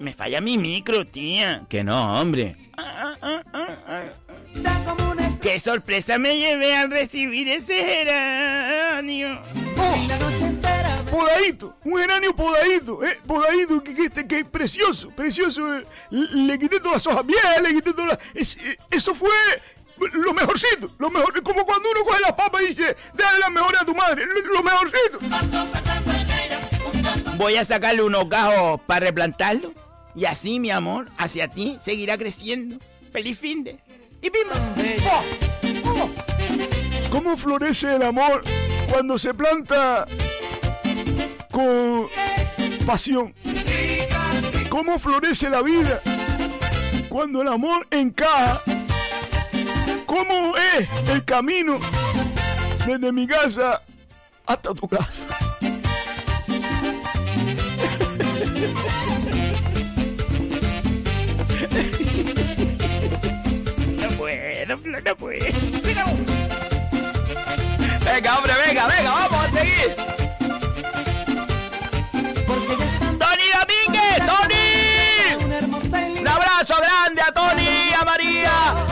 Me 0.00 0.12
falla 0.12 0.40
mi 0.40 0.58
micro, 0.58 1.06
tía. 1.06 1.62
Que 1.68 1.84
no, 1.84 2.20
hombre. 2.20 2.56
Ah, 2.76 3.14
ah, 3.14 3.16
ah, 3.22 3.42
ah, 3.52 3.76
ah. 3.86 4.23
Qué 5.40 5.60
sorpresa 5.60 6.18
me 6.18 6.36
llevé 6.38 6.74
al 6.74 6.90
recibir 6.90 7.48
ese 7.48 7.74
geranio. 7.76 9.40
Podadito, 11.10 11.76
un 11.84 11.98
geranio 11.98 12.34
podadito, 12.34 13.04
eh, 13.04 13.18
podadito, 13.26 13.82
que, 13.84 13.94
que, 13.94 14.26
que 14.26 14.44
precioso, 14.44 15.10
precioso. 15.10 15.76
eh. 15.76 15.84
Le, 16.10 16.58
quité 16.58 16.78
todas 16.80 16.94
las 16.94 17.06
hojas 17.06 17.26
viejas, 17.26 17.60
le 17.62 17.74
quité 17.74 17.92
todas 17.92 18.08
las... 18.08 18.18
es- 18.34 18.56
eh, 18.56 18.76
eso 18.90 19.14
fue 19.14 19.30
lo 20.12 20.32
mejorcito, 20.32 20.90
lo 20.98 21.10
mejor, 21.10 21.40
como 21.44 21.64
cuando 21.64 21.88
uno 21.90 22.04
coge 22.04 22.20
las 22.20 22.32
papas 22.32 22.62
y 22.62 22.66
dice, 22.68 22.96
dale 23.14 23.38
la 23.38 23.50
mejor 23.50 23.76
a 23.80 23.84
tu 23.84 23.94
madre, 23.94 24.24
lo, 24.26 24.40
lo 24.54 24.62
mejorcito. 24.62 25.18
Voy 27.36 27.56
a 27.56 27.64
sacarle 27.64 28.02
unos 28.02 28.28
gajos 28.28 28.80
para 28.86 29.06
replantarlo. 29.06 29.72
Y 30.16 30.24
así, 30.24 30.58
mi 30.58 30.70
amor, 30.70 31.08
hacia 31.18 31.48
ti 31.48 31.76
seguirá 31.80 32.16
creciendo. 32.16 32.78
Feliz 33.12 33.38
fin 33.38 33.62
de. 33.64 33.76
Y. 34.24 34.30
Oh, 35.06 36.10
¿Cómo 37.10 37.36
florece 37.36 37.96
el 37.96 38.02
amor 38.02 38.40
cuando 38.90 39.18
se 39.18 39.34
planta 39.34 40.06
con 41.50 42.06
pasión? 42.86 43.34
¿Cómo 44.70 44.98
florece 44.98 45.50
la 45.50 45.60
vida 45.60 46.00
cuando 47.10 47.42
el 47.42 47.48
amor 47.48 47.86
encaja? 47.90 48.62
¿Cómo 50.06 50.54
es 50.56 50.88
el 51.10 51.22
camino 51.24 51.78
desde 52.86 53.12
mi 53.12 53.26
casa 53.26 53.82
hasta 54.46 54.72
tu 54.72 54.88
casa? 54.88 55.28
No 64.82 65.16
puedo. 65.16 65.38
Venga, 68.04 68.36
hombre, 68.36 68.52
venga, 68.66 68.86
venga, 68.88 69.10
vamos 69.10 69.44
a 69.44 69.50
seguir. 69.50 69.94
¡Tony 73.20 73.44
Domínguez! 73.54 74.18
¡Tony! 74.26 76.18
Un 76.18 76.26
abrazo 76.26 76.74
grande 76.80 77.22
a 77.22 77.30
Tony, 77.32 77.92
a 77.92 78.04
María, 78.04 78.50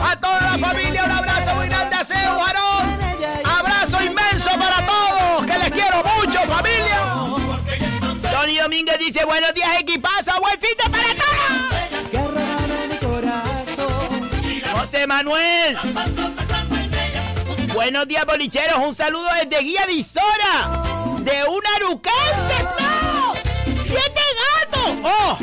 a 0.09 0.15
toda 0.21 0.39
la 0.39 0.57
familia. 0.57 1.03
Un 1.03 1.11
abrazo 1.11 1.55
muy 1.55 1.67
grande 1.67 1.95
a 1.97 2.03
Seu, 2.05 2.17
Aarón. 2.17 2.97
Abrazo 3.43 4.01
inmenso 4.03 4.51
para 4.51 4.85
todos. 4.85 5.45
Que 5.45 5.57
les 5.59 5.69
quiero 5.69 6.01
mucho, 6.01 6.39
familia. 6.43 6.97
Tony 8.31 8.57
Domínguez 8.57 8.99
dice: 8.99 9.25
Buenos 9.25 9.53
días, 9.53 9.81
equipazo. 9.81 10.22
Manuel. 15.13 15.77
Buenos 17.71 18.07
días, 18.07 18.25
bolicheros. 18.25 18.77
Un 18.79 18.95
saludo 18.95 19.27
desde 19.39 19.63
Guía 19.63 19.85
de 19.85 19.93
Isora. 19.93 20.83
De 21.19 21.43
un 21.43 21.61
aruquense, 21.75 22.57
Flo. 22.75 23.33
¡Siete 23.83 24.21
gatos! 24.41 24.99
¡Oh! 25.03 25.37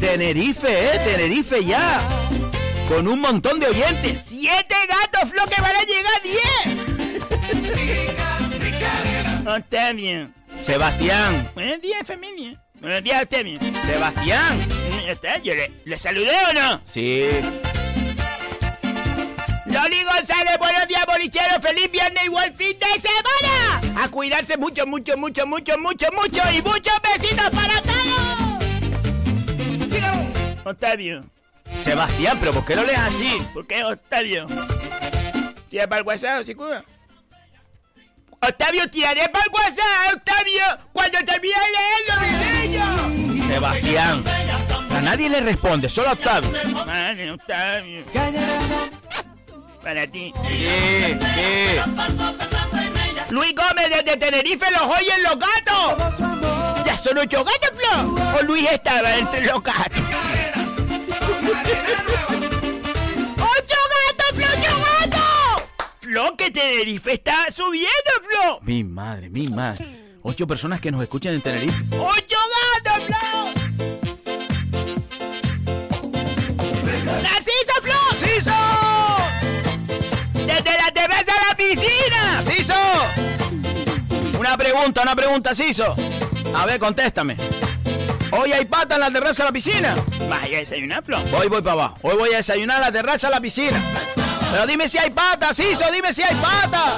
Tenerife, 0.00 0.68
¿eh? 0.68 0.98
Tenerife 1.04 1.62
ya. 1.66 2.00
Con 2.88 3.06
un 3.08 3.20
montón 3.20 3.60
de 3.60 3.66
oyentes. 3.66 4.24
¡Siete 4.26 4.74
gatos, 4.88 5.28
Flo, 5.28 5.44
que 5.54 5.60
van 5.60 5.76
a 5.76 5.82
llegar 5.82 6.14
a 6.14 6.20
diez! 6.22 6.86
No 9.44 9.56
está 9.56 9.92
bien. 9.92 10.32
Sebastián. 10.64 11.50
Buenos 11.54 11.82
días, 11.82 12.06
familia. 12.06 12.58
Buenos 12.80 13.02
días, 13.02 13.28
bien. 13.28 13.58
Sebastián. 13.84 14.66
Está, 15.06 15.36
le 15.84 15.98
saludé 15.98 16.32
o 16.50 16.52
no. 16.54 16.80
Sí. 16.90 17.26
Loli 19.76 20.02
González, 20.04 20.56
buenos 20.58 20.88
días, 20.88 21.04
bolicheros. 21.04 21.58
Feliz 21.60 21.90
viernes 21.90 22.24
y 22.24 22.28
buen 22.28 22.54
fin 22.54 22.78
de 22.78 22.86
semana. 22.98 23.82
A 24.02 24.08
cuidarse 24.08 24.56
mucho, 24.56 24.86
mucho, 24.86 25.18
mucho, 25.18 25.46
mucho, 25.46 25.76
mucho, 25.76 26.06
mucho. 26.12 26.42
Y 26.54 26.62
muchos 26.62 26.94
besitos 27.02 27.50
para 27.50 27.82
todos. 27.82 28.26
Octavio. 30.64 31.24
Sebastián, 31.82 32.38
pero 32.40 32.54
¿por 32.54 32.64
qué 32.64 32.74
lo 32.74 32.84
lees 32.84 32.98
así? 32.98 33.46
¿Por 33.52 33.66
qué 33.66 33.84
Octavio? 33.84 34.46
¿Tira 35.68 35.86
para 35.86 36.00
el 36.00 36.06
WhatsApp, 36.06 36.44
si 36.46 36.54
cuba? 36.54 36.82
Octavio, 38.40 38.88
tiraré 38.88 39.28
para 39.28 39.44
el 39.44 39.50
WhatsApp, 39.52 40.14
Octavio, 40.14 40.64
cuando 40.92 41.18
termine 41.18 41.54
de 41.54 41.66
leerlo, 41.76 43.10
mi. 43.10 43.40
Sebastián. 43.46 44.24
A 44.90 45.00
nadie 45.02 45.28
le 45.28 45.40
responde, 45.40 45.90
solo 45.90 46.08
a 46.08 46.12
Octavio. 46.12 46.50
Vale, 46.86 47.32
Octavio. 47.32 48.04
Para 49.86 50.04
ti. 50.08 50.32
Sí, 50.44 50.66
sí. 50.66 51.78
Luis 53.30 53.54
Gómez 53.54 53.88
desde 53.88 54.16
Tenerife 54.16 54.68
los 54.72 54.82
oyen 54.82 55.22
los 55.22 55.38
gatos. 55.38 55.94
¿Ya 56.84 56.96
son 56.96 57.16
ocho 57.18 57.44
gatos, 57.44 57.70
Flo? 57.70 58.16
¿O 58.36 58.42
Luis 58.42 58.68
estaba 58.68 59.16
entre 59.16 59.46
los 59.46 59.62
gatos? 59.62 60.00
¡Ocho 63.38 63.78
gatos, 63.94 64.32
Flo, 64.34 64.46
ocho 64.58 64.74
gatos! 64.82 65.62
Flo, 66.00 66.36
que 66.36 66.50
Tenerife 66.50 67.12
está 67.12 67.48
subiendo, 67.52 68.10
Flo. 68.28 68.58
Mi 68.62 68.82
madre, 68.82 69.30
mi 69.30 69.46
madre. 69.46 70.18
Ocho 70.22 70.48
personas 70.48 70.80
que 70.80 70.90
nos 70.90 71.00
escuchan 71.00 71.34
en 71.34 71.42
Tenerife. 71.42 71.84
¡Ocho 71.92 72.38
gatos, 72.82 73.04
Flo! 73.04 73.18
¡Narciso, 77.22 77.72
Flo! 77.82 77.95
Una 84.56 84.64
pregunta, 84.64 85.02
una 85.02 85.14
pregunta, 85.14 85.54
Ciso. 85.54 85.94
A 86.54 86.64
ver, 86.64 86.80
contéstame. 86.80 87.36
Hoy 88.30 88.54
hay 88.54 88.64
pata 88.64 88.94
en 88.94 89.02
la 89.02 89.10
terraza 89.10 89.42
de 89.42 89.48
la 89.50 89.52
piscina. 89.52 89.94
¿Vas 90.30 90.44
a 90.44 90.46
desayunar, 90.46 91.04
Flo? 91.04 91.18
Hoy 91.38 91.48
voy 91.48 91.60
para 91.60 91.72
abajo. 91.72 91.98
Hoy 92.00 92.16
voy 92.16 92.32
a 92.32 92.38
desayunar 92.38 92.78
a 92.78 92.86
la 92.86 92.90
terraza 92.90 93.26
de 93.26 93.34
la 93.34 93.40
piscina. 93.42 93.78
Pero 94.50 94.66
dime 94.66 94.88
si 94.88 94.96
hay 94.96 95.10
pata, 95.10 95.52
Siso, 95.52 95.84
dime 95.92 96.10
si 96.14 96.22
hay 96.22 96.34
pata. 96.36 96.96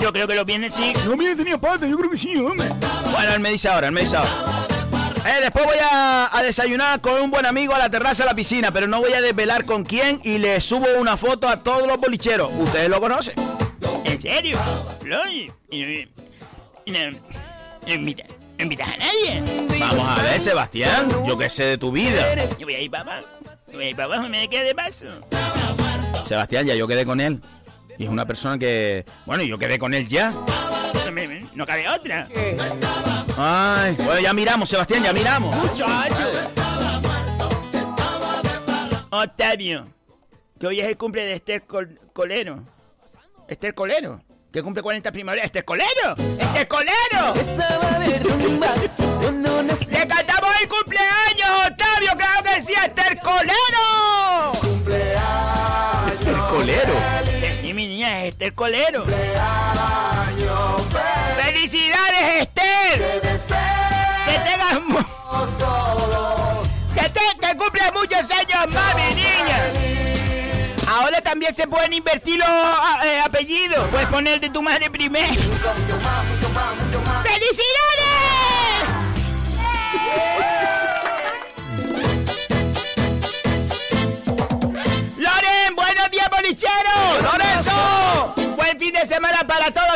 Yo 0.00 0.12
creo 0.12 0.26
que 0.26 0.34
los 0.34 0.44
viernes 0.44 0.74
sí. 0.74 0.92
No, 1.04 1.16
mira, 1.16 1.36
tenía 1.36 1.56
pata, 1.56 1.86
yo 1.86 1.96
creo 1.96 2.10
que 2.10 2.18
sí, 2.18 2.36
hombre. 2.36 2.68
Bueno, 3.12 3.32
él 3.32 3.38
me 3.38 3.52
dice 3.52 3.68
ahora, 3.68 3.86
él 3.86 3.92
me 3.92 4.00
dice 4.00 4.16
ahora. 4.16 4.30
Eh, 5.24 5.40
después 5.40 5.66
voy 5.66 5.78
a, 5.88 6.36
a 6.36 6.42
desayunar 6.42 7.00
con 7.00 7.22
un 7.22 7.30
buen 7.30 7.46
amigo 7.46 7.76
a 7.76 7.78
la 7.78 7.88
terraza 7.88 8.24
de 8.24 8.30
la 8.30 8.34
piscina, 8.34 8.72
pero 8.72 8.88
no 8.88 9.00
voy 9.00 9.12
a 9.12 9.20
desvelar 9.20 9.64
con 9.66 9.84
quién 9.84 10.20
y 10.24 10.38
le 10.38 10.60
subo 10.60 10.86
una 10.98 11.16
foto 11.16 11.48
a 11.48 11.62
todos 11.62 11.86
los 11.86 12.00
bolicheros. 12.00 12.50
Ustedes 12.58 12.88
lo 12.88 13.00
conocen. 13.00 13.59
¿En 14.04 14.20
serio? 14.20 14.58
Flo, 15.00 15.18
y, 15.28 15.46
no, 16.86 17.10
no 17.10 17.94
invita- 17.94 18.24
no 18.58 18.64
invitas 18.64 18.88
a 18.88 18.96
nadie. 18.96 19.42
Vamos 19.78 20.08
a 20.18 20.22
ver, 20.22 20.40
Sebastián. 20.40 21.08
Yo 21.26 21.38
qué 21.38 21.48
sé 21.48 21.64
de 21.64 21.78
tu 21.78 21.90
vida. 21.92 22.34
Yo 22.58 22.66
voy 22.66 22.74
a 22.74 22.80
ir 22.80 22.90
para 22.90 23.02
abajo. 23.02 23.26
Voy 23.72 23.84
a 23.84 23.90
ir 23.90 23.96
para 23.96 24.06
abajo 24.06 24.26
y 24.26 24.28
me 24.30 24.48
quedé 24.48 24.64
de 24.64 24.74
paso. 24.74 25.06
Sebastián, 26.26 26.66
ya 26.66 26.74
yo 26.74 26.86
quedé 26.86 27.04
con 27.06 27.20
él. 27.20 27.40
Y 27.98 28.04
es 28.04 28.10
una 28.10 28.24
persona 28.26 28.58
que. 28.58 29.04
Bueno, 29.26 29.42
yo 29.44 29.58
quedé 29.58 29.78
con 29.78 29.92
él 29.94 30.08
ya. 30.08 30.30
No, 30.30 31.46
no 31.54 31.66
cabe 31.66 31.88
otra. 31.88 32.28
Ay, 33.36 33.94
bueno, 33.96 34.20
ya 34.20 34.32
miramos, 34.32 34.68
Sebastián, 34.68 35.02
ya 35.02 35.12
miramos. 35.12 35.54
Octavio, 39.10 39.86
que 40.58 40.66
hoy 40.66 40.80
es 40.80 40.86
el 40.86 40.96
cumple 40.96 41.24
de 41.24 41.34
Esther 41.34 41.62
Col- 41.66 41.98
Colero. 42.12 42.62
Esther 43.50 43.74
Colero, 43.74 44.22
que 44.52 44.62
cumple 44.62 44.82
40 44.82 45.10
primavera. 45.12 45.44
¡Esther 45.44 45.64
Colero! 45.64 46.14
¡Esther 46.16 46.68
Colero! 46.68 47.34
Estaba 47.34 47.98
de 47.98 48.18
rumba 48.20 48.68
cuando 49.20 49.62
nací. 49.62 49.86
¡Le 49.90 50.06
cantamos 50.06 50.50
el 50.62 50.68
cumpleaños, 50.68 51.66
Octavio! 51.68 52.10
¡Claro 52.16 52.42
que 52.44 52.62
sí, 52.62 52.72
Esther 52.72 53.18
Colero! 53.20 54.52
El 56.26 56.36
colero. 56.56 56.92
Que 57.40 57.54
sí, 57.60 57.74
mi 57.74 57.86
niña, 57.88 58.22
es 58.24 58.32
Esther 58.34 58.54
Colero. 58.54 59.04
¡Felicidades, 61.42 62.40
Esther! 62.42 63.20
¡Que 64.26 64.38
tengas... 64.48 64.80
mu- 64.82 64.98
¡Que, 66.94 67.08
te, 67.08 67.20
que 67.40 67.56
cumplas 67.56 67.92
muchos 67.94 68.30
años 68.30 68.66
más, 68.72 68.94
mi 68.94 69.14
niña! 69.14 69.72
Ahora 70.90 71.20
también 71.20 71.54
se 71.54 71.68
pueden 71.68 71.92
invertir 71.92 72.38
los 72.38 72.48
a- 72.48 73.00
eh, 73.04 73.20
apellidos. 73.20 73.88
Puedes 73.90 74.08
poner 74.08 74.40
de 74.40 74.50
tu 74.50 74.60
madre 74.60 74.90
primero. 74.90 75.40
¡Felicidades! 77.22 77.70
¡Loren! 85.16 85.74
¡Buenos 85.76 86.10
días, 86.10 86.28
bolicheros! 86.30 87.22
¡Lorenzo! 87.22 88.34
¡Buen 88.56 88.78
fin 88.78 88.92
de 88.94 89.06
semana 89.06 89.46
para 89.46 89.70
todos! 89.70 89.89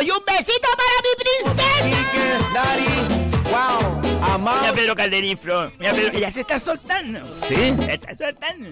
Mira 4.44 4.72
Pedro 4.74 4.94
Calderín, 4.94 5.38
Flor. 5.38 5.72
Mira 5.78 5.92
Pedro, 5.92 6.18
ella 6.18 6.30
se 6.30 6.42
está 6.42 6.60
soltando. 6.60 7.34
¿Sí? 7.34 7.54
Se 7.54 7.94
está 7.94 8.14
soltando. 8.14 8.68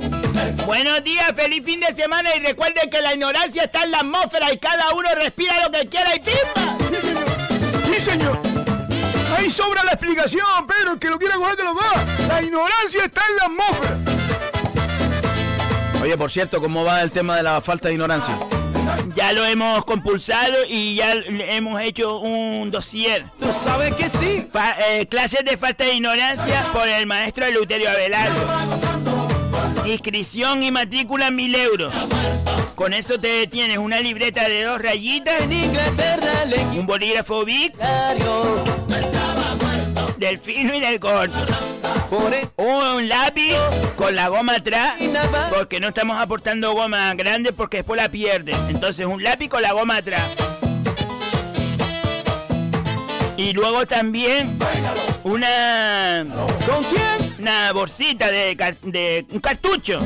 Buenos 0.67 1.03
días, 1.03 1.33
feliz 1.35 1.65
fin 1.65 1.81
de 1.81 1.95
semana 1.95 2.29
y 2.37 2.41
recuerden 2.41 2.91
que 2.91 3.01
la 3.01 3.15
ignorancia 3.15 3.65
está 3.65 3.85
en 3.85 3.93
la 3.93 4.01
atmósfera 4.01 4.53
y 4.53 4.59
cada 4.59 4.93
uno 4.93 5.09
respira 5.15 5.55
lo 5.65 5.71
que 5.71 5.87
quiera 5.87 6.15
y 6.15 6.21
pimba. 6.21 6.77
Sí, 7.87 8.01
señor. 8.01 8.39
Ahí 9.37 9.49
sobra 9.51 9.83
la 9.85 9.93
explicación, 9.93 10.45
Pedro. 10.67 10.93
El 10.93 10.99
que 10.99 11.09
lo 11.09 11.19
quiera 11.19 11.37
coger 11.37 11.57
te 11.57 11.65
lo 11.65 11.75
da. 11.75 12.07
La 12.29 12.43
ignorancia 12.43 13.05
está 13.05 13.23
en 13.31 13.37
la 13.37 13.45
atmósfera. 13.45 13.99
Oye, 16.03 16.19
por 16.19 16.31
cierto, 16.31 16.61
¿cómo 16.61 16.85
va 16.85 17.01
el 17.01 17.11
tema 17.11 17.37
de 17.37 17.45
la 17.45 17.61
falta 17.61 17.89
de 17.89 17.95
ignorancia? 17.95 18.39
Ya 19.15 19.33
lo 19.33 19.45
hemos 19.45 19.85
compulsado 19.85 20.55
y 20.69 20.97
ya 20.97 21.13
hemos 21.13 21.81
hecho 21.81 22.19
un 22.19 22.71
dossier. 22.71 23.25
Tú 23.39 23.53
sabes 23.53 23.95
que 23.95 24.09
sí. 24.09 24.47
Fa- 24.53 24.77
eh, 24.91 25.07
clases 25.07 25.45
de 25.45 25.57
falta 25.57 25.85
de 25.85 25.95
ignorancia 25.95 26.65
por 26.73 26.89
el 26.89 27.07
maestro 27.07 27.45
Eleuterio 27.47 27.91
Abelardo. 27.91 28.41
Inscripción 29.87 30.63
y 30.63 30.71
matrícula 30.71 31.31
mil 31.31 31.55
euros. 31.55 31.93
Con 32.75 32.93
eso 32.95 33.19
te 33.19 33.47
tienes 33.47 33.79
una 33.79 34.01
libreta 34.01 34.49
de 34.49 34.63
dos 34.65 34.81
rayitas, 34.81 35.43
En 35.43 35.53
Inglaterra 35.53 36.45
un 36.73 36.87
bolígrafo 36.87 37.45
legendario. 37.45 38.65
del 40.19 40.39
fino 40.39 40.75
y 40.75 40.81
del 40.81 40.99
corto. 41.01 41.39
Un 42.13 43.09
lápiz 43.09 43.57
con 43.97 44.15
la 44.15 44.29
goma 44.29 44.57
atrás, 44.57 44.97
porque 45.49 45.81
no 45.81 45.89
estamos 45.89 46.21
aportando 46.21 46.75
goma 46.75 47.15
grande 47.15 47.55
porque 47.55 47.79
después 47.79 48.01
la 48.01 48.11
pierden. 48.11 48.55
Entonces 48.69 49.07
un 49.07 49.23
lápiz 49.23 49.49
con 49.49 49.63
la 49.63 49.73
goma 49.73 49.97
atrás. 49.97 50.31
Y 53.39 53.55
luego 53.55 53.87
también 53.87 54.59
una 55.25 56.27
¿Con 56.67 56.85
quién? 56.85 57.35
una 57.39 57.73
bolsita 57.73 58.31
de, 58.31 58.57
de 58.83 59.25
un 59.31 59.41
cartucho. 59.41 59.99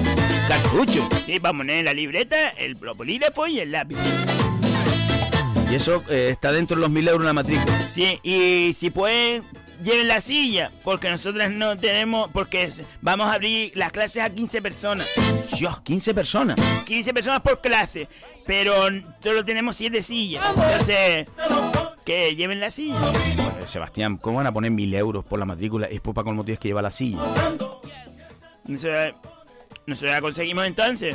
Cartucho. 0.46 1.08
Sí, 1.26 1.40
para 1.40 1.58
poner 1.58 1.78
en 1.78 1.84
la 1.86 1.92
libreta 1.92 2.50
el 2.50 2.76
bolígrafo 2.76 3.48
y 3.48 3.58
el 3.58 3.72
lápiz. 3.72 3.96
Y 5.68 5.74
eso 5.74 6.04
eh, 6.08 6.28
está 6.30 6.52
dentro 6.52 6.76
de 6.76 6.82
los 6.82 6.90
mil 6.90 7.08
euros 7.08 7.22
en 7.22 7.26
la 7.26 7.32
matrícula. 7.32 7.76
Sí, 7.92 8.20
y 8.22 8.74
si 8.78 8.90
pueden, 8.90 9.42
lleven 9.82 10.08
la 10.08 10.20
silla, 10.20 10.70
porque 10.84 11.10
nosotras 11.10 11.50
no 11.50 11.76
tenemos, 11.76 12.30
porque 12.32 12.62
es- 12.64 12.80
vamos 13.00 13.28
a 13.28 13.34
abrir 13.34 13.72
las 13.74 13.92
clases 13.92 14.22
a 14.22 14.30
15 14.30 14.60
personas. 14.62 15.06
Dios, 15.58 15.80
15 15.80 16.14
personas. 16.14 16.56
15 16.84 17.12
personas 17.14 17.40
por 17.40 17.60
clase, 17.60 18.08
pero 18.46 18.74
solo 19.22 19.44
tenemos 19.44 19.76
7 19.76 20.02
sillas. 20.02 20.44
Entonces, 20.54 21.28
que 22.04 22.34
lleven 22.36 22.60
la 22.60 22.70
silla. 22.70 22.96
Sebastián, 23.66 24.16
¿cómo 24.16 24.36
van 24.38 24.46
a 24.46 24.52
poner 24.52 24.70
mil 24.70 24.94
euros 24.94 25.24
por 25.24 25.38
la 25.38 25.44
matrícula 25.44 25.88
y 25.88 25.94
después 25.94 26.14
para 26.14 26.24
colmo 26.24 26.44
tienes 26.44 26.60
que 26.60 26.68
llevar 26.68 26.84
la 26.84 26.90
silla? 26.90 27.18
Nosotros 29.86 30.12
la 30.12 30.20
conseguimos 30.20 30.66
entonces. 30.66 31.14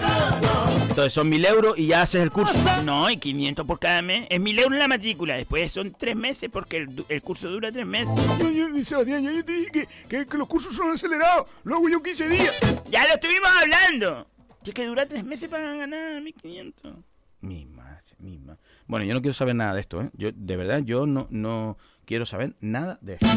Entonces 0.81 1.13
son 1.13 1.29
mil 1.29 1.45
euros 1.45 1.77
y 1.77 1.87
ya 1.87 2.01
haces 2.03 2.21
el 2.21 2.31
curso. 2.31 2.53
No, 2.83 3.09
y 3.09 3.17
500 3.17 3.65
por 3.65 3.79
cada 3.79 4.01
mes. 4.01 4.27
Es 4.29 4.39
1000 4.39 4.59
euros 4.59 4.79
la 4.79 4.87
matrícula. 4.87 5.35
Después 5.35 5.71
son 5.71 5.93
3 5.97 6.15
meses 6.15 6.49
porque 6.51 6.77
el, 6.77 7.05
el 7.09 7.21
curso 7.21 7.49
dura 7.49 7.71
3 7.71 7.85
meses. 7.85 8.15
Yo, 8.39 8.49
yo, 8.49 8.83
Sebastián, 8.83 9.23
ya 9.23 9.31
yo 9.31 9.43
te 9.43 9.51
dije 9.51 9.71
que, 9.71 9.87
que, 10.07 10.25
que 10.25 10.37
los 10.37 10.47
cursos 10.47 10.75
son 10.75 10.91
acelerados. 10.91 11.47
Luego 11.63 11.89
yo 11.89 12.01
15 12.01 12.29
días. 12.29 12.55
Ya 12.89 13.05
lo 13.07 13.13
estuvimos 13.13 13.49
hablando. 13.61 14.27
Es 14.65 14.73
que 14.73 14.85
dura 14.85 15.05
3 15.05 15.23
meses 15.23 15.49
para 15.49 15.75
ganar 15.75 16.21
1500. 16.21 16.93
Mi 17.41 17.65
madre, 17.65 18.03
mi 18.19 18.37
madre. 18.37 18.59
Bueno, 18.87 19.05
yo 19.05 19.13
no 19.13 19.21
quiero 19.21 19.33
saber 19.33 19.55
nada 19.55 19.73
de 19.73 19.81
esto, 19.81 20.01
¿eh? 20.01 20.09
Yo, 20.13 20.29
de 20.33 20.57
verdad, 20.57 20.81
yo 20.83 21.05
no, 21.05 21.27
no 21.31 21.77
quiero 22.05 22.25
saber 22.25 22.55
nada 22.59 22.99
de 23.01 23.13
esto. 23.15 23.27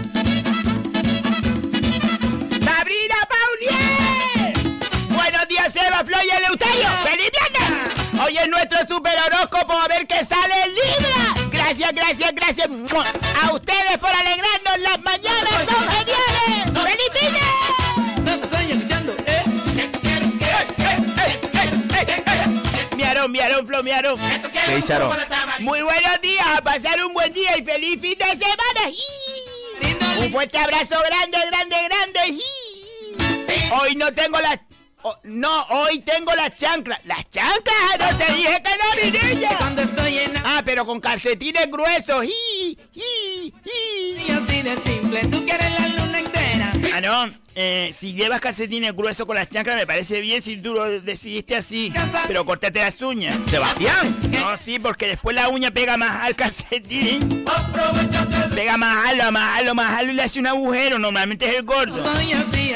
Días, 6.04 6.04
Eva, 6.04 6.04
Flo 6.04 6.16
y 6.22 6.30
Eleuterio! 6.30 6.88
¡Feliz 7.02 7.30
viernes! 7.30 7.64
Hoy 8.24 8.38
es 8.38 8.46
nuestro 8.48 8.78
super 8.86 9.18
horóscopo 9.18 9.72
a 9.72 9.88
ver 9.88 10.06
qué 10.06 10.24
sale 10.24 10.54
Libra. 10.68 11.34
Gracias, 11.50 11.92
gracias, 11.92 12.32
gracias 12.34 12.68
a 13.42 13.52
ustedes 13.52 13.98
por 13.98 14.10
alegrarnos 14.10 14.78
las 14.78 15.00
mañanas. 15.02 15.64
¡Son 15.68 15.90
geniales! 15.90 16.70
¡Feliz 16.72 17.10
viernes! 17.20 17.42
¿eh? 17.42 17.48
Miaron, 22.96 23.32
miaron, 23.32 23.66
Flo, 23.66 23.82
miaron. 23.82 24.16
¿Qué 24.66 24.76
dice 24.76 24.92
Aarón? 24.94 25.16
Muy 25.60 25.82
buenos 25.82 26.20
días, 26.22 26.46
a 26.56 26.62
pasar 26.62 27.04
un 27.04 27.12
buen 27.14 27.32
día 27.32 27.56
y 27.58 27.64
feliz 27.64 28.00
fin 28.00 28.16
de 28.18 28.30
semana. 28.30 28.92
Un 30.20 30.30
fuerte 30.30 30.58
abrazo 30.58 30.96
grande, 31.06 31.38
grande, 31.50 31.76
grande. 31.88 32.20
Hoy 33.80 33.96
no 33.96 34.12
tengo 34.12 34.38
las... 34.40 34.58
oh, 35.04 35.16
no, 35.22 35.62
hoy 35.70 36.00
tengo 36.00 36.34
las 36.34 36.54
chanclas. 36.56 37.00
¿Las 37.04 37.24
chanclas? 37.30 37.98
No 37.98 38.18
te 38.18 38.32
dije 38.32 38.62
que 38.62 38.70
no, 38.70 38.86
mi 39.02 39.34
niña. 39.34 39.56
Cuando 39.58 39.82
estoy 39.82 40.18
en 40.18 40.32
Ah, 40.44 40.62
pero 40.64 40.84
con 40.84 41.00
calcetines 41.00 41.70
gruesos. 41.70 42.24
¡Y! 42.24 42.78
Así 44.30 44.62
de 44.62 44.76
simple, 44.78 45.20
tú 45.26 45.44
quieres 45.44 45.70
la 45.80 45.88
luna 45.88 46.18
entera. 46.18 46.43
Ah, 46.94 47.00
no. 47.00 47.34
Eh, 47.56 47.92
si 47.92 48.12
llevas 48.12 48.40
calcetines 48.40 48.94
gruesos 48.94 49.26
con 49.26 49.34
las 49.34 49.48
chanclas, 49.48 49.74
me 49.74 49.84
parece 49.84 50.20
bien 50.20 50.40
si 50.42 50.56
tú 50.58 50.74
lo 50.74 51.00
decidiste 51.00 51.56
así. 51.56 51.92
Pero 52.28 52.46
córtate 52.46 52.78
las 52.78 53.02
uñas. 53.02 53.36
¡Sebastián! 53.50 54.16
No, 54.30 54.56
sí, 54.56 54.78
porque 54.78 55.08
después 55.08 55.34
la 55.34 55.48
uña 55.48 55.72
pega 55.72 55.96
más 55.96 56.22
al 56.22 56.36
calcetín. 56.36 57.44
Pega 58.54 58.76
más 58.76 59.08
alto, 59.08 59.32
más 59.32 59.58
alto, 59.58 59.74
más 59.74 59.98
alto 59.98 60.12
y 60.12 60.14
le 60.14 60.22
hace 60.22 60.38
un 60.38 60.46
agujero. 60.46 61.00
Normalmente 61.00 61.46
es 61.46 61.56
el 61.56 61.64
gordo. 61.64 62.00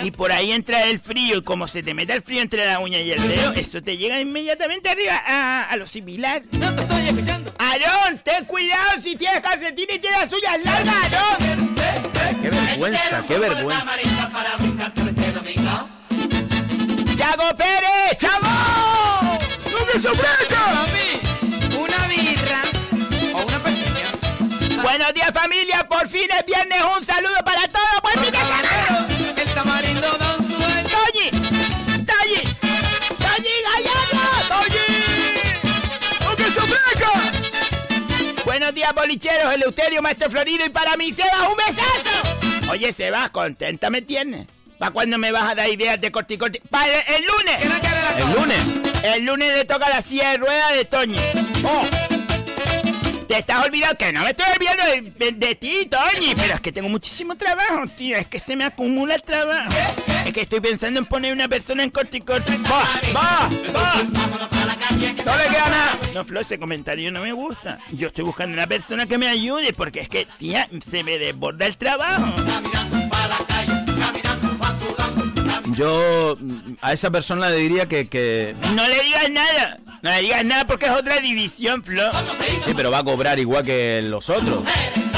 Y 0.03 0.11
por 0.11 0.33
ahí 0.33 0.51
entra 0.51 0.85
el 0.89 0.99
frío. 0.99 1.37
Y 1.39 1.43
como 1.43 1.69
se 1.69 1.85
te 1.85 1.95
mete 1.95 2.13
el 2.15 2.23
frío 2.23 2.43
entre 2.43 2.67
la 2.67 2.81
uña 2.81 2.99
y 2.99 3.13
el 3.13 3.23
dedo, 3.23 3.53
eso 3.53 3.81
te 3.81 3.97
llega 3.97 4.19
inmediatamente 4.19 4.91
arriba 4.91 5.23
a, 5.25 5.63
a 5.63 5.77
lo 5.77 5.87
similar. 5.87 6.43
no 6.59 6.75
te 6.75 6.81
estoy 6.81 7.07
escuchando. 7.07 7.53
Aarón, 7.61 8.21
ten 8.25 8.45
cuidado 8.47 8.99
si 8.99 9.15
tienes 9.15 9.41
calcetines 9.43 9.95
y 9.95 9.99
tienes 10.01 10.19
las 10.23 10.33
uñas 10.33 10.65
largas, 10.65 11.13
Aarón. 11.13 11.68
¿Qué, 12.43 12.51
vergüenza, 12.51 13.23
qué 13.27 13.39
vergüenza. 13.39 13.85
¡Chago 17.17 17.57
Pérez! 17.57 18.19
¡Chago! 18.19 19.39
¡No 19.73 19.79
me 19.93 20.01
sorprenda! 20.01 20.87
Una 21.79 22.07
birra 22.07 22.63
o 23.35 23.43
una 23.43 23.59
pequeña. 23.59 24.83
Buenos 24.83 25.15
días 25.15 25.31
familia, 25.33 25.89
por 25.89 26.09
fin 26.09 26.29
es 26.39 26.45
viernes, 26.47 26.83
un 26.97 27.03
saludo 27.03 27.37
para 27.45 27.48
días 38.89 38.95
bolicheros, 38.95 39.55
Eleuterio, 39.55 40.03
Maestro 40.03 40.31
Florido 40.31 40.65
y 40.67 40.69
para 40.71 40.97
mi 40.97 41.13
Sebas 41.13 41.49
un 41.51 41.57
besazo. 41.57 42.71
Oye 42.71 42.93
Sebas, 42.93 43.31
contenta 43.31 43.91
me 43.91 44.03
tienes. 44.03 44.47
¿Para 44.79 44.93
cuándo 44.93 45.19
me 45.19 45.33
vas 45.33 45.51
a 45.51 45.55
dar 45.55 45.69
ideas 45.69 46.01
de 46.01 46.11
corti 46.13 46.39
corti? 46.39 46.61
Para 46.71 46.87
el, 46.87 47.15
el 47.17 47.25
lunes. 47.25 47.57
El 48.17 48.33
lunes. 48.33 48.59
El 49.03 49.25
lunes 49.25 49.57
le 49.57 49.65
toca 49.65 49.89
la 49.89 50.01
silla 50.03 50.31
de 50.31 50.37
ruedas 50.39 50.73
de 50.75 50.85
Toñi. 50.85 51.19
Oh. 51.65 51.87
Te 53.27 53.39
estás 53.39 53.67
olvidando 53.67 53.99
que 53.99 54.13
no 54.13 54.23
me 54.23 54.31
estoy 54.31 54.47
olvidando 54.57 54.85
de, 54.85 55.01
de- 55.27 55.33
de 55.33 55.55
ti, 55.57 55.87
Toñi. 55.91 56.35
Pero 56.37 56.55
es 56.55 56.61
que 56.61 56.73
tengo 56.73 56.89
muchísimo 56.89 57.37
trabajo, 57.37 57.83
tío. 57.97 58.17
Es 58.17 58.27
que 58.29 58.39
se 58.39 58.55
me 58.57 58.65
acumula 58.65 59.17
el 59.17 59.23
trabajo. 59.23 59.69
Es 60.25 60.33
que 60.33 60.43
estoy 60.43 60.61
pensando 60.61 61.01
en 61.01 61.07
poner 61.07 61.33
una 61.33 61.49
persona 61.49 61.83
en 61.83 61.91
corti 61.91 62.21
corti. 62.21 62.53
¡Va! 62.65 62.83
¡Va! 63.15 63.49
¡Va! 63.75 64.68
No 64.99 65.37
le 65.37 65.45
queda 65.45 65.69
nada. 65.69 65.99
No, 66.15 66.25
Flo, 66.25 66.41
ese 66.41 66.59
comentario 66.59 67.13
no 67.13 67.21
me 67.21 67.33
gusta. 67.33 67.79
Yo 67.93 68.09
estoy 68.09 68.25
buscando 68.25 68.55
una 68.55 68.67
persona 68.67 69.07
que 69.07 69.19
me 69.19 69.29
ayude 69.29 69.73
porque 69.73 70.01
es 70.01 70.09
que, 70.09 70.27
tía, 70.39 70.69
se 70.87 71.05
me 71.05 71.19
desborda 71.19 71.67
el 71.67 71.77
trabajo. 71.77 72.35
Yo 75.71 76.37
mm, 76.41 76.73
a 76.81 76.93
esa 76.93 77.11
persona 77.11 77.49
le 77.51 77.59
diría 77.59 77.87
que, 77.87 78.09
que... 78.09 78.57
No 78.75 78.87
le 78.87 79.03
digas 79.05 79.31
nada. 79.31 79.79
No 80.03 80.11
le 80.11 80.23
digas 80.23 80.45
nada 80.45 80.67
porque 80.67 80.87
es 80.87 80.93
otra 80.93 81.21
división, 81.21 81.85
Flo. 81.85 82.11
Sí, 82.67 82.73
pero 82.75 82.91
va 82.91 82.99
a 82.99 83.05
cobrar 83.05 83.39
igual 83.39 83.65
que 83.65 84.01
los 84.03 84.29
otros. 84.29 84.65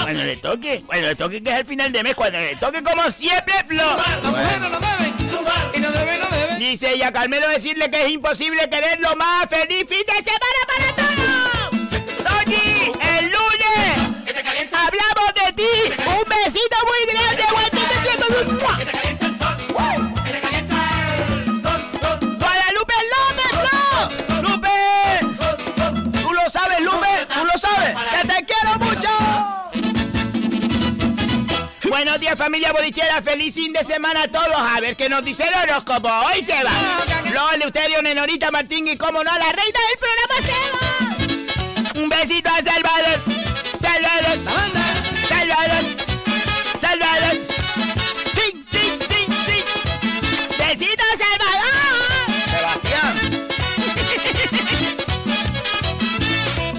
Cuando 0.03 0.25
le 0.25 0.37
toque, 0.37 0.83
cuando 0.87 1.09
le 1.09 1.15
toque 1.15 1.43
que 1.43 1.51
es 1.51 1.59
el 1.61 1.67
final 1.67 1.93
de 1.93 2.03
mes, 2.03 2.15
cuando 2.15 2.39
le 2.39 2.57
toque 2.57 2.83
como 2.83 3.11
siempre, 3.11 3.55
Flo. 3.67 3.85
Bueno, 4.23 4.71
Dice 6.61 6.93
ella, 6.93 7.11
Carmelo, 7.11 7.49
decirle 7.49 7.91
que 7.91 8.05
es 8.05 8.11
imposible 8.11 8.69
quererlo 8.69 9.17
más. 9.17 9.47
¡Feliz 9.49 9.87
fin 9.89 10.05
de 10.07 10.23
semana 10.23 10.61
para 10.69 10.95
todos! 10.95 11.81
¡Toñi, 12.19 12.93
el 13.17 13.25
lunes! 13.31 13.97
¡Hablamos 14.71 15.35
de 15.43 15.53
ti! 15.55 16.03
¡Un 16.05 16.29
besito 16.29 16.77
muy 16.85 17.15
grande! 17.15 17.60
Familia 32.37 32.73
bolichera, 32.73 33.23
feliz 33.23 33.55
fin 33.55 33.73
de 33.73 33.85
semana 33.85 34.23
a 34.23 34.29
todos. 34.29 34.57
A 34.57 34.81
ver 34.81 34.97
qué 34.97 35.09
nos 35.09 35.25
dice 35.25 35.45
el 35.45 35.55
horóscopo. 35.55 36.09
Hoy 36.09 36.43
se 36.43 36.63
va. 36.63 36.71
Flor, 37.29 37.59
Leuterio, 37.59 38.03
Nenorita, 38.03 38.51
Martín 38.51 38.89
y 38.89 38.97
como 38.97 39.23
no, 39.25 39.31
la 39.31 39.53
reina 39.53 39.81
del 39.89 39.99
programa 39.99 40.37
se 40.43 40.53
va. 40.73 42.03
Un 42.03 42.09
besito 42.09 42.49
a 42.49 42.63
Salvador. 42.63 43.21
Salvador. 43.81 44.39
Salvador. 45.29 45.85
Salvador. 46.81 47.37
Sí, 48.35 48.65
sí, 48.71 48.99
sí, 49.09 49.27
sí. 49.47 49.65
Besito 50.59 51.03
a 51.03 51.17
Salvador. 51.17 51.75
Sebastián. 52.51 53.15